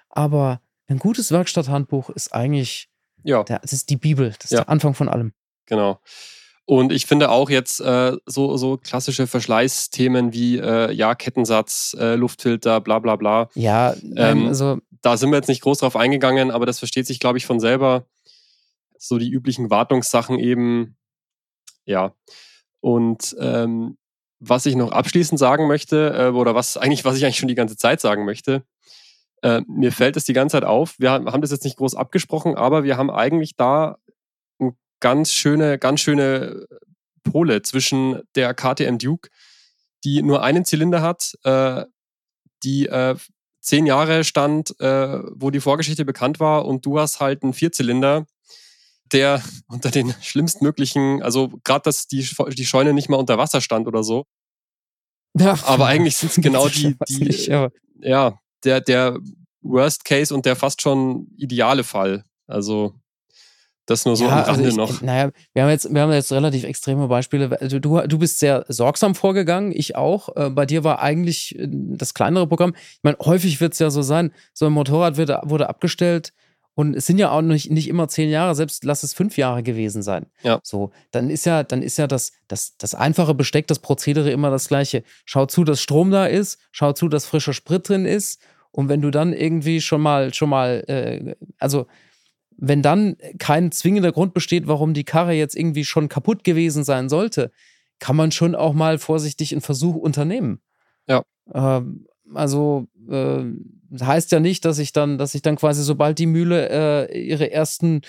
Aber 0.08 0.62
ein 0.86 1.00
gutes 1.00 1.32
Werkstatthandbuch 1.32 2.12
ist 2.12 2.32
eigentlich, 2.32 2.90
ja. 3.24 3.44
Der, 3.44 3.58
das 3.58 3.74
ist 3.74 3.90
die 3.90 3.96
Bibel, 3.98 4.36
das 4.38 4.46
ist 4.46 4.52
ja. 4.52 4.60
der 4.60 4.70
Anfang 4.70 4.94
von 4.94 5.10
allem. 5.10 5.34
Genau. 5.66 6.00
Und 6.66 6.92
ich 6.92 7.08
finde 7.08 7.32
auch 7.32 7.50
jetzt 7.50 7.82
äh, 7.82 8.16
so, 8.28 8.56
so 8.56 8.78
klassische 8.78 9.26
Verschleißthemen 9.26 10.32
wie 10.32 10.60
äh, 10.60 10.92
ja, 10.92 11.16
Kettensatz, 11.16 11.96
äh, 12.00 12.14
Luftfilter, 12.14 12.82
bla 12.82 13.00
bla 13.00 13.16
bla. 13.16 13.50
Ja, 13.56 13.96
ähm, 14.16 14.46
also. 14.46 14.78
Da 15.02 15.18
sind 15.18 15.32
wir 15.32 15.38
jetzt 15.38 15.50
nicht 15.50 15.64
groß 15.64 15.80
drauf 15.80 15.96
eingegangen, 15.96 16.52
aber 16.52 16.68
das 16.68 16.78
versteht 16.78 17.08
sich, 17.08 17.20
glaube 17.20 17.40
ich, 17.40 17.48
von 17.48 17.60
selber. 17.60 18.06
So 19.00 19.18
die 19.18 19.32
üblichen 19.32 19.72
Wartungssachen 19.72 20.38
eben, 20.38 20.98
ja. 21.86 22.14
Und 22.80 23.36
ähm, 23.40 23.98
was 24.40 24.66
ich 24.66 24.76
noch 24.76 24.92
abschließend 24.92 25.40
sagen 25.40 25.68
möchte, 25.68 26.14
äh, 26.18 26.36
oder 26.36 26.56
was 26.56 26.78
eigentlich, 26.78 27.06
was 27.06 27.16
ich 27.18 27.24
eigentlich 27.24 27.38
schon 27.38 27.48
die 27.48 27.56
ganze 27.56 27.78
Zeit 27.78 28.02
sagen 28.02 28.26
möchte, 28.26 28.64
äh, 29.44 29.62
mir 29.68 29.92
fällt 29.92 30.18
es 30.18 30.26
die 30.26 30.34
ganze 30.34 30.58
Zeit 30.58 30.64
auf. 30.64 30.96
Wir 31.00 31.12
haben 31.12 31.42
das 31.42 31.52
jetzt 31.52 31.64
nicht 31.64 31.78
groß 31.78 31.96
abgesprochen, 31.96 32.56
aber 32.56 32.84
wir 32.84 32.98
haben 32.98 33.12
eigentlich 33.12 33.56
da 33.56 33.98
eine 34.60 34.76
ganz 35.00 35.32
schöne, 35.32 35.78
ganz 35.78 36.02
schöne 36.02 36.66
Pole 37.24 37.62
zwischen 37.62 38.22
der 38.36 38.54
KTM 38.54 38.98
Duke, 38.98 39.30
die 40.04 40.22
nur 40.22 40.44
einen 40.44 40.66
Zylinder 40.66 41.02
hat, 41.02 41.38
äh, 41.44 41.86
die 42.64 42.88
äh, 42.88 43.16
zehn 43.62 43.86
Jahre 43.86 44.24
stand, 44.24 44.80
äh, 44.80 45.20
wo 45.34 45.52
die 45.52 45.60
Vorgeschichte 45.60 46.06
bekannt 46.06 46.40
war, 46.40 46.66
und 46.66 46.86
du 46.86 47.00
hast 47.00 47.20
halt 47.20 47.44
einen 47.44 47.54
Vierzylinder, 47.54 48.26
der 49.14 49.42
unter 49.68 49.92
den 49.92 50.14
schlimmstmöglichen, 50.22 51.22
also 51.22 51.50
gerade, 51.64 51.84
dass 51.84 52.08
die, 52.08 52.28
die 52.50 52.66
Scheune 52.66 52.94
nicht 52.94 53.10
mal 53.10 53.18
unter 53.18 53.38
Wasser 53.38 53.62
stand 53.62 53.88
oder 53.88 54.04
so. 54.04 54.26
Ja, 55.38 55.58
aber 55.64 55.88
eigentlich 55.88 56.18
sind 56.18 56.32
es 56.32 56.36
genau 56.42 56.68
die, 56.68 56.96
die 57.08 57.18
nicht, 57.18 57.48
ja, 57.48 58.40
der, 58.64 58.82
der 58.82 59.18
Worst 59.62 60.06
Case 60.06 60.34
und 60.34 60.46
der 60.46 60.56
fast 60.56 60.82
schon 60.82 61.28
ideale 61.38 61.84
Fall. 61.84 62.26
Also 62.48 62.96
das 63.86 64.06
nur 64.06 64.16
so 64.16 64.26
ja, 64.26 64.32
am 64.32 64.44
Rande 64.44 64.66
also 64.66 64.70
ich, 64.70 64.76
noch. 64.76 65.02
Naja, 65.02 65.32
wir 65.54 65.64
haben, 65.64 65.70
jetzt, 65.70 65.94
wir 65.94 66.02
haben 66.02 66.12
jetzt 66.12 66.32
relativ 66.32 66.64
extreme 66.64 67.08
Beispiele. 67.08 67.60
Also 67.60 67.80
du, 67.80 68.00
du 68.08 68.20
bist 68.20 68.40
sehr 68.40 68.66
sorgsam 68.68 69.16
vorgegangen, 69.16 69.72
ich 69.76 69.96
auch. 69.96 70.36
Äh, 70.36 70.50
bei 70.50 70.66
dir 70.66 70.84
war 70.84 71.02
eigentlich 71.02 71.58
äh, 71.58 71.68
das 71.70 72.14
kleinere 72.14 72.48
Programm. 72.48 72.74
Ich 72.76 73.00
meine, 73.04 73.18
häufig 73.20 73.60
wird 73.60 73.74
es 73.74 73.80
ja 73.80 73.90
so 73.90 74.02
sein, 74.02 74.34
so 74.54 74.68
ein 74.68 74.74
Motorrad 74.74 75.18
wird, 75.18 75.32
wurde 75.44 75.68
abgestellt, 75.68 76.32
und 76.74 76.96
es 76.96 77.06
sind 77.06 77.18
ja 77.18 77.32
auch 77.32 77.42
nicht, 77.42 77.70
nicht 77.70 77.90
immer 77.90 78.08
zehn 78.08 78.30
Jahre, 78.30 78.56
selbst 78.56 78.84
lass 78.86 79.04
es 79.04 79.14
fünf 79.14 79.38
Jahre 79.38 79.62
gewesen 79.62 80.02
sein. 80.02 80.28
Ja. 80.42 80.60
So, 80.64 80.92
dann 81.12 81.30
ist 81.30 81.46
ja, 81.46 81.64
dann 81.64 81.82
ist 81.82 81.98
ja 81.98 82.08
das, 82.08 82.32
das, 82.48 82.78
das 82.78 82.96
einfache 82.96 83.34
Besteck, 83.34 83.68
das 83.68 83.80
Prozedere 83.80 84.32
immer 84.32 84.50
das 84.50 84.70
gleiche. 84.70 85.04
Schau 85.26 85.46
zu, 85.46 85.64
dass 85.64 85.82
Strom 85.82 86.12
da 86.12 86.26
ist, 86.26 86.60
schau 86.72 86.94
zu, 86.94 87.10
dass 87.10 87.26
frischer 87.26 87.54
Sprit 87.54 87.90
drin 87.90 88.06
ist. 88.06 88.42
Und 88.72 88.88
wenn 88.88 89.02
du 89.02 89.12
dann 89.12 89.34
irgendwie 89.34 89.82
schon 89.82 90.02
mal, 90.02 90.34
schon 90.34 90.50
mal, 90.50 90.84
äh, 90.88 91.36
also 91.60 91.88
wenn 92.56 92.82
dann 92.82 93.18
kein 93.38 93.72
zwingender 93.72 94.14
Grund 94.14 94.34
besteht, 94.34 94.68
warum 94.68 94.94
die 94.94 95.04
Karre 95.04 95.34
jetzt 95.34 95.56
irgendwie 95.56 95.84
schon 95.84 96.08
kaputt 96.08 96.44
gewesen 96.46 96.84
sein 96.84 97.10
sollte, 97.10 97.52
kann 98.00 98.16
man 98.16 98.32
schon 98.32 98.56
auch 98.56 98.74
mal 98.74 98.98
vorsichtig 98.98 99.52
einen 99.52 99.62
Versuch 99.62 99.96
unternehmen. 99.96 100.62
Ja. 101.08 101.24
Ähm, 101.54 102.08
also 102.34 102.88
äh, 103.10 103.44
heißt 104.02 104.32
ja 104.32 104.40
nicht, 104.40 104.66
dass 104.66 104.80
ich 104.80 104.94
dann, 104.94 105.18
dass 105.18 105.36
ich 105.36 105.42
dann 105.42 105.56
quasi, 105.56 105.84
sobald 105.84 106.20
die 106.20 106.26
Mühle 106.26 107.10
äh, 107.10 107.20
ihre 107.20 107.52
ersten 107.52 108.02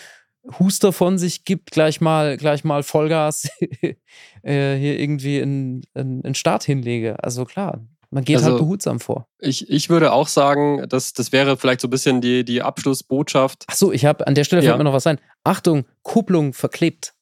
Huster 0.58 0.92
von 0.92 1.18
sich 1.18 1.44
gibt, 1.44 1.70
gleich 1.70 2.00
mal, 2.00 2.36
gleich 2.36 2.64
mal 2.64 2.82
Vollgas 2.82 3.48
äh, 3.80 3.94
hier 4.42 4.98
irgendwie 4.98 5.40
einen 5.40 5.82
in 5.94 6.34
Start 6.34 6.64
hinlege. 6.64 7.22
Also 7.22 7.44
klar, 7.44 7.80
man 8.10 8.24
geht 8.24 8.36
halt 8.36 8.44
also, 8.44 8.56
halt 8.56 8.64
behutsam 8.64 9.00
vor. 9.00 9.26
Ich, 9.38 9.70
ich 9.70 9.88
würde 9.88 10.12
auch 10.12 10.28
sagen, 10.28 10.86
dass 10.88 11.12
das 11.12 11.32
wäre 11.32 11.56
vielleicht 11.56 11.80
so 11.80 11.88
ein 11.88 11.90
bisschen 11.90 12.20
die, 12.20 12.44
die 12.44 12.60
Abschlussbotschaft. 12.60 13.64
Achso, 13.68 13.92
ich 13.92 14.04
habe 14.04 14.26
an 14.26 14.34
der 14.34 14.44
Stelle 14.44 14.62
fällt 14.62 14.78
mir 14.78 14.84
noch 14.84 14.92
was 14.92 15.06
ein. 15.06 15.18
Achtung, 15.44 15.86
Kupplung 16.02 16.52
verklebt. 16.52 17.14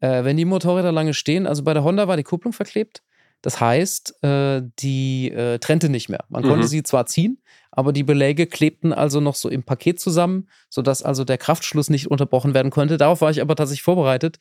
Äh, 0.00 0.22
wenn 0.22 0.36
die 0.36 0.44
Motorräder 0.44 0.92
lange 0.92 1.12
stehen, 1.12 1.46
also 1.46 1.64
bei 1.64 1.74
der 1.74 1.82
Honda 1.82 2.06
war 2.06 2.16
die 2.16 2.22
Kupplung 2.22 2.52
verklebt. 2.52 3.02
Das 3.42 3.60
heißt, 3.60 4.22
äh, 4.24 4.62
die 4.80 5.30
äh, 5.30 5.58
trennte 5.58 5.88
nicht 5.88 6.08
mehr. 6.08 6.24
Man 6.28 6.44
mhm. 6.44 6.48
konnte 6.48 6.68
sie 6.68 6.82
zwar 6.82 7.06
ziehen, 7.06 7.40
aber 7.70 7.92
die 7.92 8.02
Beläge 8.02 8.46
klebten 8.46 8.92
also 8.92 9.20
noch 9.20 9.36
so 9.36 9.48
im 9.48 9.62
Paket 9.62 10.00
zusammen, 10.00 10.48
sodass 10.68 11.02
also 11.02 11.24
der 11.24 11.38
Kraftschluss 11.38 11.90
nicht 11.90 12.10
unterbrochen 12.10 12.54
werden 12.54 12.70
konnte. 12.70 12.96
Darauf 12.96 13.20
war 13.20 13.30
ich 13.30 13.40
aber 13.40 13.54
tatsächlich 13.54 13.82
vorbereitet. 13.82 14.38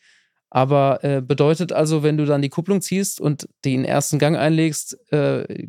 Aber 0.49 1.03
äh, 1.03 1.21
bedeutet 1.21 1.73
also, 1.73 2.03
wenn 2.03 2.17
du 2.17 2.25
dann 2.25 2.41
die 2.41 2.49
Kupplung 2.49 2.81
ziehst 2.81 3.19
und 3.19 3.49
den 3.65 3.83
ersten 3.83 4.17
Gang 4.17 4.37
einlegst, 4.37 4.97
äh, 5.11 5.67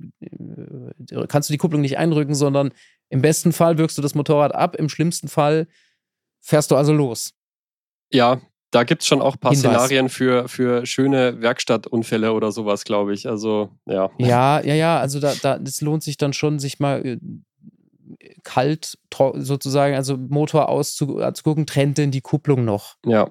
kannst 1.29 1.49
du 1.49 1.53
die 1.53 1.59
Kupplung 1.59 1.81
nicht 1.81 1.99
einrücken, 1.99 2.35
sondern 2.35 2.73
im 3.09 3.21
besten 3.21 3.53
Fall 3.53 3.77
wirkst 3.79 3.99
du 3.99 4.03
das 4.03 4.15
Motorrad 4.15 4.55
ab, 4.55 4.77
im 4.77 4.89
schlimmsten 4.89 5.29
Fall 5.29 5.67
fährst 6.41 6.71
du 6.71 6.77
also 6.77 6.93
los. 6.93 7.35
Ja, 8.11 8.41
da 8.71 8.85
gibt 8.85 9.03
es 9.03 9.09
schon 9.09 9.23
auch 9.23 9.35
ein 9.35 9.39
paar 9.41 9.53
Hinweis. 9.53 9.73
Szenarien 9.73 10.09
für, 10.09 10.49
für 10.49 10.85
schöne 10.85 11.41
Werkstattunfälle 11.41 12.33
oder 12.33 12.53
sowas, 12.53 12.85
glaube 12.85 13.15
ich. 13.15 13.29
Also, 13.29 13.71
ja. 13.87 14.11
Ja, 14.19 14.61
ja, 14.61 14.75
ja. 14.75 14.99
Also, 14.99 15.21
da, 15.21 15.35
da, 15.41 15.59
das 15.59 15.81
lohnt 15.81 16.03
sich 16.03 16.17
dann 16.17 16.33
schon, 16.33 16.59
sich 16.59 16.79
mal 16.79 17.05
äh, 17.05 17.19
kalt 18.43 18.99
sozusagen, 19.35 19.95
also 19.95 20.17
Motor 20.17 20.69
auszugucken, 20.69 21.67
trennt 21.67 21.99
denn 21.99 22.11
die 22.11 22.21
Kupplung 22.21 22.65
noch? 22.65 22.97
Ja. 23.05 23.31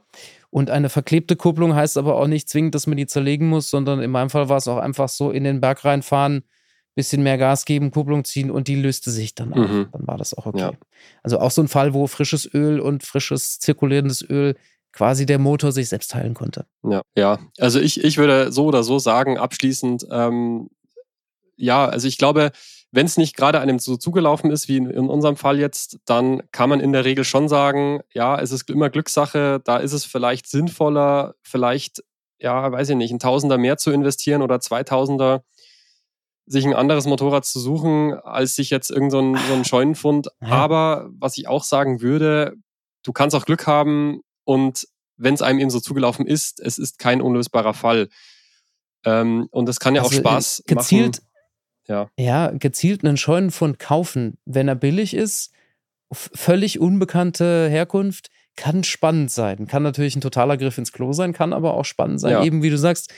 Und 0.49 0.69
eine 0.69 0.89
verklebte 0.89 1.35
Kupplung 1.35 1.75
heißt 1.75 1.97
aber 1.97 2.15
auch 2.15 2.27
nicht 2.27 2.49
zwingend, 2.49 2.73
dass 2.73 2.87
man 2.87 2.97
die 2.97 3.05
zerlegen 3.05 3.47
muss, 3.47 3.69
sondern 3.69 4.01
in 4.01 4.11
meinem 4.11 4.29
Fall 4.29 4.49
war 4.49 4.57
es 4.57 4.67
auch 4.67 4.77
einfach 4.77 5.09
so 5.09 5.31
in 5.31 5.43
den 5.43 5.61
Berg 5.61 5.85
reinfahren, 5.85 6.43
bisschen 6.95 7.21
mehr 7.21 7.37
Gas 7.37 7.65
geben, 7.65 7.91
Kupplung 7.91 8.23
ziehen 8.23 8.49
und 8.49 8.67
die 8.67 8.75
löste 8.75 9.11
sich 9.11 9.35
dann 9.35 9.53
auch. 9.53 9.57
Mhm. 9.57 9.89
Dann 9.91 10.07
war 10.07 10.17
das 10.17 10.33
auch 10.33 10.47
okay. 10.47 10.59
Ja. 10.59 10.71
Also 11.21 11.39
auch 11.39 11.51
so 11.51 11.61
ein 11.61 11.67
Fall, 11.67 11.93
wo 11.93 12.07
frisches 12.07 12.51
Öl 12.51 12.79
und 12.79 13.03
frisches 13.03 13.59
zirkulierendes 13.59 14.27
Öl 14.27 14.55
quasi 14.97 15.27
der 15.27 15.37
Motor 15.37 15.71
sich 15.71 15.89
selbst 15.89 16.15
heilen 16.15 16.33
konnte. 16.33 16.65
Ja, 16.81 17.03
ja. 17.15 17.37
Also 17.59 17.79
ich, 17.79 18.03
ich 18.03 18.17
würde 18.17 18.51
so 18.51 18.65
oder 18.65 18.81
so 18.81 18.97
sagen, 18.97 19.37
abschließend, 19.37 20.07
ähm, 20.09 20.71
ja, 21.55 21.85
also 21.85 22.07
ich 22.07 22.17
glaube, 22.17 22.51
wenn 22.91 23.05
es 23.05 23.15
nicht 23.15 23.37
gerade 23.37 23.59
einem 23.59 23.77
so 23.77 23.95
zugelaufen 23.95 24.49
ist, 24.49 24.67
wie 24.67 24.77
in, 24.77 24.89
in, 24.89 25.07
unserem 25.07 25.35
Fall 25.35 25.59
jetzt, 25.59 25.99
dann 26.05 26.41
kann 26.51 26.69
man 26.69 26.79
in 26.79 26.93
der 26.93 27.05
Regel 27.05 27.25
schon 27.25 27.47
sagen, 27.47 27.99
ja, 28.11 28.39
es 28.39 28.51
ist 28.51 28.67
immer 28.71 28.89
Glückssache, 28.89 29.61
da 29.63 29.77
ist 29.77 29.93
es 29.93 30.03
vielleicht 30.03 30.49
sinnvoller, 30.49 31.35
vielleicht, 31.43 32.03
ja, 32.39 32.71
weiß 32.71 32.89
ich 32.89 32.95
nicht, 32.95 33.11
ein 33.11 33.19
Tausender 33.19 33.59
mehr 33.59 33.77
zu 33.77 33.91
investieren 33.91 34.41
oder 34.41 34.59
Zweitausender 34.59 35.43
sich 36.47 36.65
ein 36.65 36.73
anderes 36.73 37.05
Motorrad 37.05 37.45
zu 37.45 37.59
suchen, 37.59 38.15
als 38.15 38.55
sich 38.55 38.71
jetzt 38.71 38.89
irgendein 38.89 39.35
so, 39.35 39.41
so 39.49 39.53
ein 39.53 39.65
Scheunenfund. 39.65 40.29
Ja. 40.41 40.47
Aber 40.47 41.09
was 41.11 41.37
ich 41.37 41.47
auch 41.47 41.63
sagen 41.63 42.01
würde, 42.01 42.55
du 43.03 43.11
kannst 43.11 43.35
auch 43.35 43.45
Glück 43.45 43.67
haben 43.67 44.21
und 44.47 44.87
wenn 45.17 45.33
es 45.33 45.41
einem 45.41 45.59
eben 45.59 45.69
so 45.69 45.81
zugelaufen 45.81 46.25
ist, 46.25 46.61
es 46.61 46.77
ist 46.77 46.99
kein 46.99 47.21
unlösbarer 47.21 47.73
Fall. 47.73 48.07
Ähm, 49.03 49.49
und 49.51 49.67
das 49.67 49.81
kann 49.81 49.93
ja 49.93 50.03
also 50.03 50.15
auch 50.15 50.19
Spaß 50.19 50.63
gezielt, 50.65 51.21
machen. 51.21 51.27
Ja. 51.87 52.09
ja, 52.17 52.51
gezielt 52.51 53.03
einen 53.03 53.17
Scheunenfund 53.17 53.77
kaufen, 53.77 54.37
wenn 54.45 54.69
er 54.69 54.75
billig 54.75 55.13
ist, 55.13 55.51
völlig 56.13 56.79
unbekannte 56.79 57.67
Herkunft, 57.69 58.29
kann 58.55 58.85
spannend 58.85 59.31
sein. 59.31 59.67
Kann 59.67 59.83
natürlich 59.83 60.15
ein 60.15 60.21
totaler 60.21 60.55
Griff 60.55 60.77
ins 60.77 60.93
Klo 60.93 61.11
sein, 61.11 61.33
kann 61.33 61.51
aber 61.51 61.73
auch 61.73 61.85
spannend 61.85 62.21
sein. 62.21 62.31
Ja. 62.31 62.43
Eben 62.43 62.63
wie 62.63 62.69
du 62.69 62.77
sagst, 62.77 63.13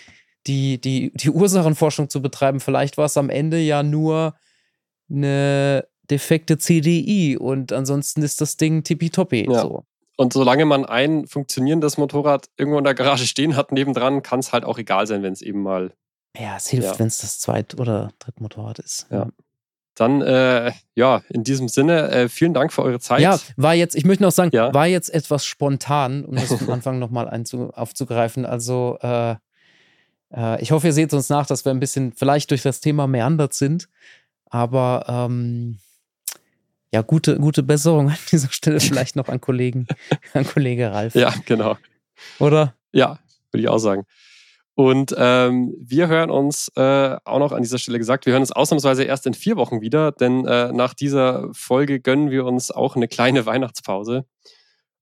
die, 0.47 0.81
die, 0.81 1.11
die 1.13 1.29
Ursachenforschung 1.29 2.09
zu 2.09 2.23
betreiben. 2.23 2.59
Vielleicht 2.59 2.97
war 2.97 3.05
es 3.05 3.17
am 3.17 3.29
Ende 3.29 3.59
ja 3.59 3.83
nur 3.83 4.35
eine 5.11 5.87
defekte 6.09 6.57
CDI 6.57 7.37
und 7.37 7.71
ansonsten 7.71 8.23
ist 8.23 8.41
das 8.41 8.57
Ding 8.57 8.83
tippitoppi. 8.83 9.47
Ja. 9.47 9.61
So. 9.61 9.85
Und 10.19 10.33
solange 10.33 10.65
man 10.65 10.83
ein 10.83 11.27
funktionierendes 11.27 11.97
Motorrad 11.97 12.49
irgendwo 12.57 12.77
in 12.77 12.83
der 12.83 12.93
Garage 12.93 13.25
stehen 13.25 13.55
hat, 13.55 13.71
nebendran, 13.71 14.21
kann 14.21 14.41
es 14.41 14.51
halt 14.51 14.65
auch 14.65 14.77
egal 14.77 15.07
sein, 15.07 15.23
wenn 15.23 15.31
es 15.31 15.41
eben 15.41 15.63
mal 15.63 15.93
ja, 16.37 16.57
es 16.57 16.67
hilft, 16.67 16.91
ja. 16.91 16.99
wenn 16.99 17.07
es 17.07 17.19
das 17.19 17.39
Zweit- 17.39 17.79
oder 17.79 18.11
Drittmotorrad 18.19 18.79
ist. 18.79 19.07
Ja. 19.09 19.29
Dann, 19.95 20.21
äh, 20.21 20.73
ja, 20.93 21.21
in 21.29 21.45
diesem 21.45 21.69
Sinne, 21.69 22.11
äh, 22.11 22.27
vielen 22.27 22.53
Dank 22.53 22.73
für 22.73 22.83
eure 22.83 22.99
Zeit. 22.99 23.21
Ja, 23.21 23.39
war 23.55 23.75
jetzt, 23.75 23.95
ich 23.95 24.03
möchte 24.03 24.23
noch 24.23 24.33
sagen, 24.33 24.51
ja. 24.53 24.73
war 24.73 24.87
jetzt 24.87 25.07
etwas 25.07 25.45
spontan, 25.45 26.25
um 26.25 26.35
das 26.35 26.51
am 26.61 26.69
Anfang 26.69 26.99
nochmal 26.99 27.29
aufzugreifen. 27.73 28.45
Also, 28.45 28.97
äh, 29.01 29.35
äh, 30.35 30.61
ich 30.61 30.73
hoffe, 30.73 30.87
ihr 30.87 30.93
seht 30.93 31.13
uns 31.13 31.29
nach, 31.29 31.45
dass 31.45 31.63
wir 31.63 31.71
ein 31.71 31.79
bisschen 31.79 32.11
vielleicht 32.11 32.51
durch 32.51 32.61
das 32.61 32.81
Thema 32.81 33.07
meandert 33.07 33.53
sind. 33.53 33.87
Aber 34.49 35.05
ähm, 35.07 35.79
ja, 36.93 37.01
gute, 37.01 37.37
gute 37.37 37.63
Besserung 37.63 38.09
an 38.09 38.17
dieser 38.31 38.51
Stelle 38.51 38.79
vielleicht 38.79 39.15
noch 39.15 39.29
an 39.29 39.41
Kollegen, 39.41 39.87
an 40.33 40.45
Kollege 40.45 40.91
Ralf. 40.91 41.15
Ja, 41.15 41.33
genau. 41.45 41.77
Oder? 42.39 42.75
Ja, 42.91 43.19
würde 43.51 43.61
ich 43.61 43.69
auch 43.69 43.77
sagen. 43.77 44.05
Und 44.75 45.13
ähm, 45.17 45.75
wir 45.77 46.07
hören 46.07 46.31
uns 46.31 46.71
äh, 46.77 47.17
auch 47.25 47.39
noch 47.39 47.51
an 47.51 47.63
dieser 47.63 47.77
Stelle 47.77 47.97
gesagt, 47.97 48.25
wir 48.25 48.31
hören 48.31 48.43
uns 48.43 48.53
ausnahmsweise 48.53 49.03
erst 49.03 49.27
in 49.27 49.33
vier 49.33 49.57
Wochen 49.57 49.81
wieder, 49.81 50.13
denn 50.13 50.45
äh, 50.45 50.71
nach 50.71 50.93
dieser 50.93 51.49
Folge 51.51 51.99
gönnen 51.99 52.31
wir 52.31 52.45
uns 52.45 52.71
auch 52.71 52.95
eine 52.95 53.09
kleine 53.09 53.45
Weihnachtspause. 53.45 54.25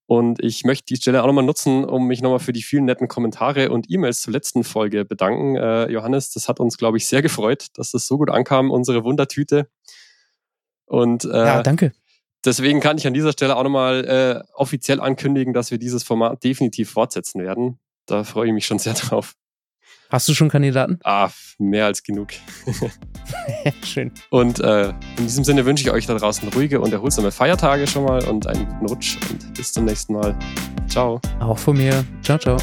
Und 0.07 0.41
ich 0.41 0.63
möchte 0.63 0.85
die 0.85 0.95
Stelle 0.95 1.21
auch 1.21 1.27
nochmal 1.27 1.43
nutzen, 1.43 1.85
um 1.85 2.07
mich 2.07 2.21
nochmal 2.21 2.39
für 2.39 2.53
die 2.53 2.63
vielen 2.63 2.85
netten 2.85 3.07
Kommentare 3.07 3.69
und 3.69 3.91
E-Mails 3.91 4.21
zur 4.21 4.33
letzten 4.33 4.63
Folge 4.63 5.05
bedanken. 5.05 5.57
Äh, 5.57 5.91
Johannes, 5.91 6.31
das 6.31 6.49
hat 6.49 6.59
uns, 6.59 6.77
glaube 6.77 6.97
ich, 6.97 7.07
sehr 7.07 7.21
gefreut, 7.21 7.67
dass 7.75 7.91
das 7.91 8.07
so 8.07 8.17
gut 8.17 8.31
ankam, 8.31 8.71
unsere 8.71 9.03
Wundertüte. 9.03 9.69
Und 10.87 11.25
äh, 11.25 11.37
ja, 11.37 11.63
danke. 11.63 11.93
Deswegen 12.45 12.79
kann 12.79 12.97
ich 12.97 13.05
an 13.05 13.13
dieser 13.13 13.31
Stelle 13.31 13.55
auch 13.55 13.63
nochmal 13.63 14.05
äh, 14.05 14.53
offiziell 14.53 15.01
ankündigen, 15.01 15.53
dass 15.53 15.69
wir 15.71 15.77
dieses 15.77 16.03
Format 16.03 16.43
definitiv 16.43 16.91
fortsetzen 16.91 17.41
werden. 17.41 17.79
Da 18.05 18.23
freue 18.23 18.47
ich 18.47 18.53
mich 18.53 18.65
schon 18.65 18.79
sehr 18.79 18.93
drauf. 18.93 19.33
Hast 20.09 20.29
du 20.29 20.33
schon 20.33 20.47
Kandidaten? 20.47 20.99
Ah, 21.03 21.29
mehr 21.57 21.85
als 21.85 22.01
genug. 22.01 22.29
Schön. 23.83 24.11
Und 24.29 24.59
äh, 24.61 24.89
in 24.89 25.23
diesem 25.23 25.43
Sinne 25.43 25.65
wünsche 25.65 25.83
ich 25.83 25.91
euch 25.91 26.05
da 26.05 26.15
draußen 26.15 26.47
ruhige 26.49 26.79
und 26.79 26.93
erholsame 26.93 27.31
Feiertage 27.31 27.87
schon 27.87 28.05
mal 28.05 28.23
und 28.25 28.47
einen 28.47 28.65
guten 28.67 28.85
Rutsch 28.85 29.17
und 29.29 29.53
bis 29.53 29.73
zum 29.73 29.83
nächsten 29.83 30.13
Mal. 30.13 30.37
Ciao. 30.87 31.19
Auch 31.41 31.59
von 31.59 31.75
mir. 31.75 32.05
Ciao, 32.21 32.37
ciao. 32.37 32.57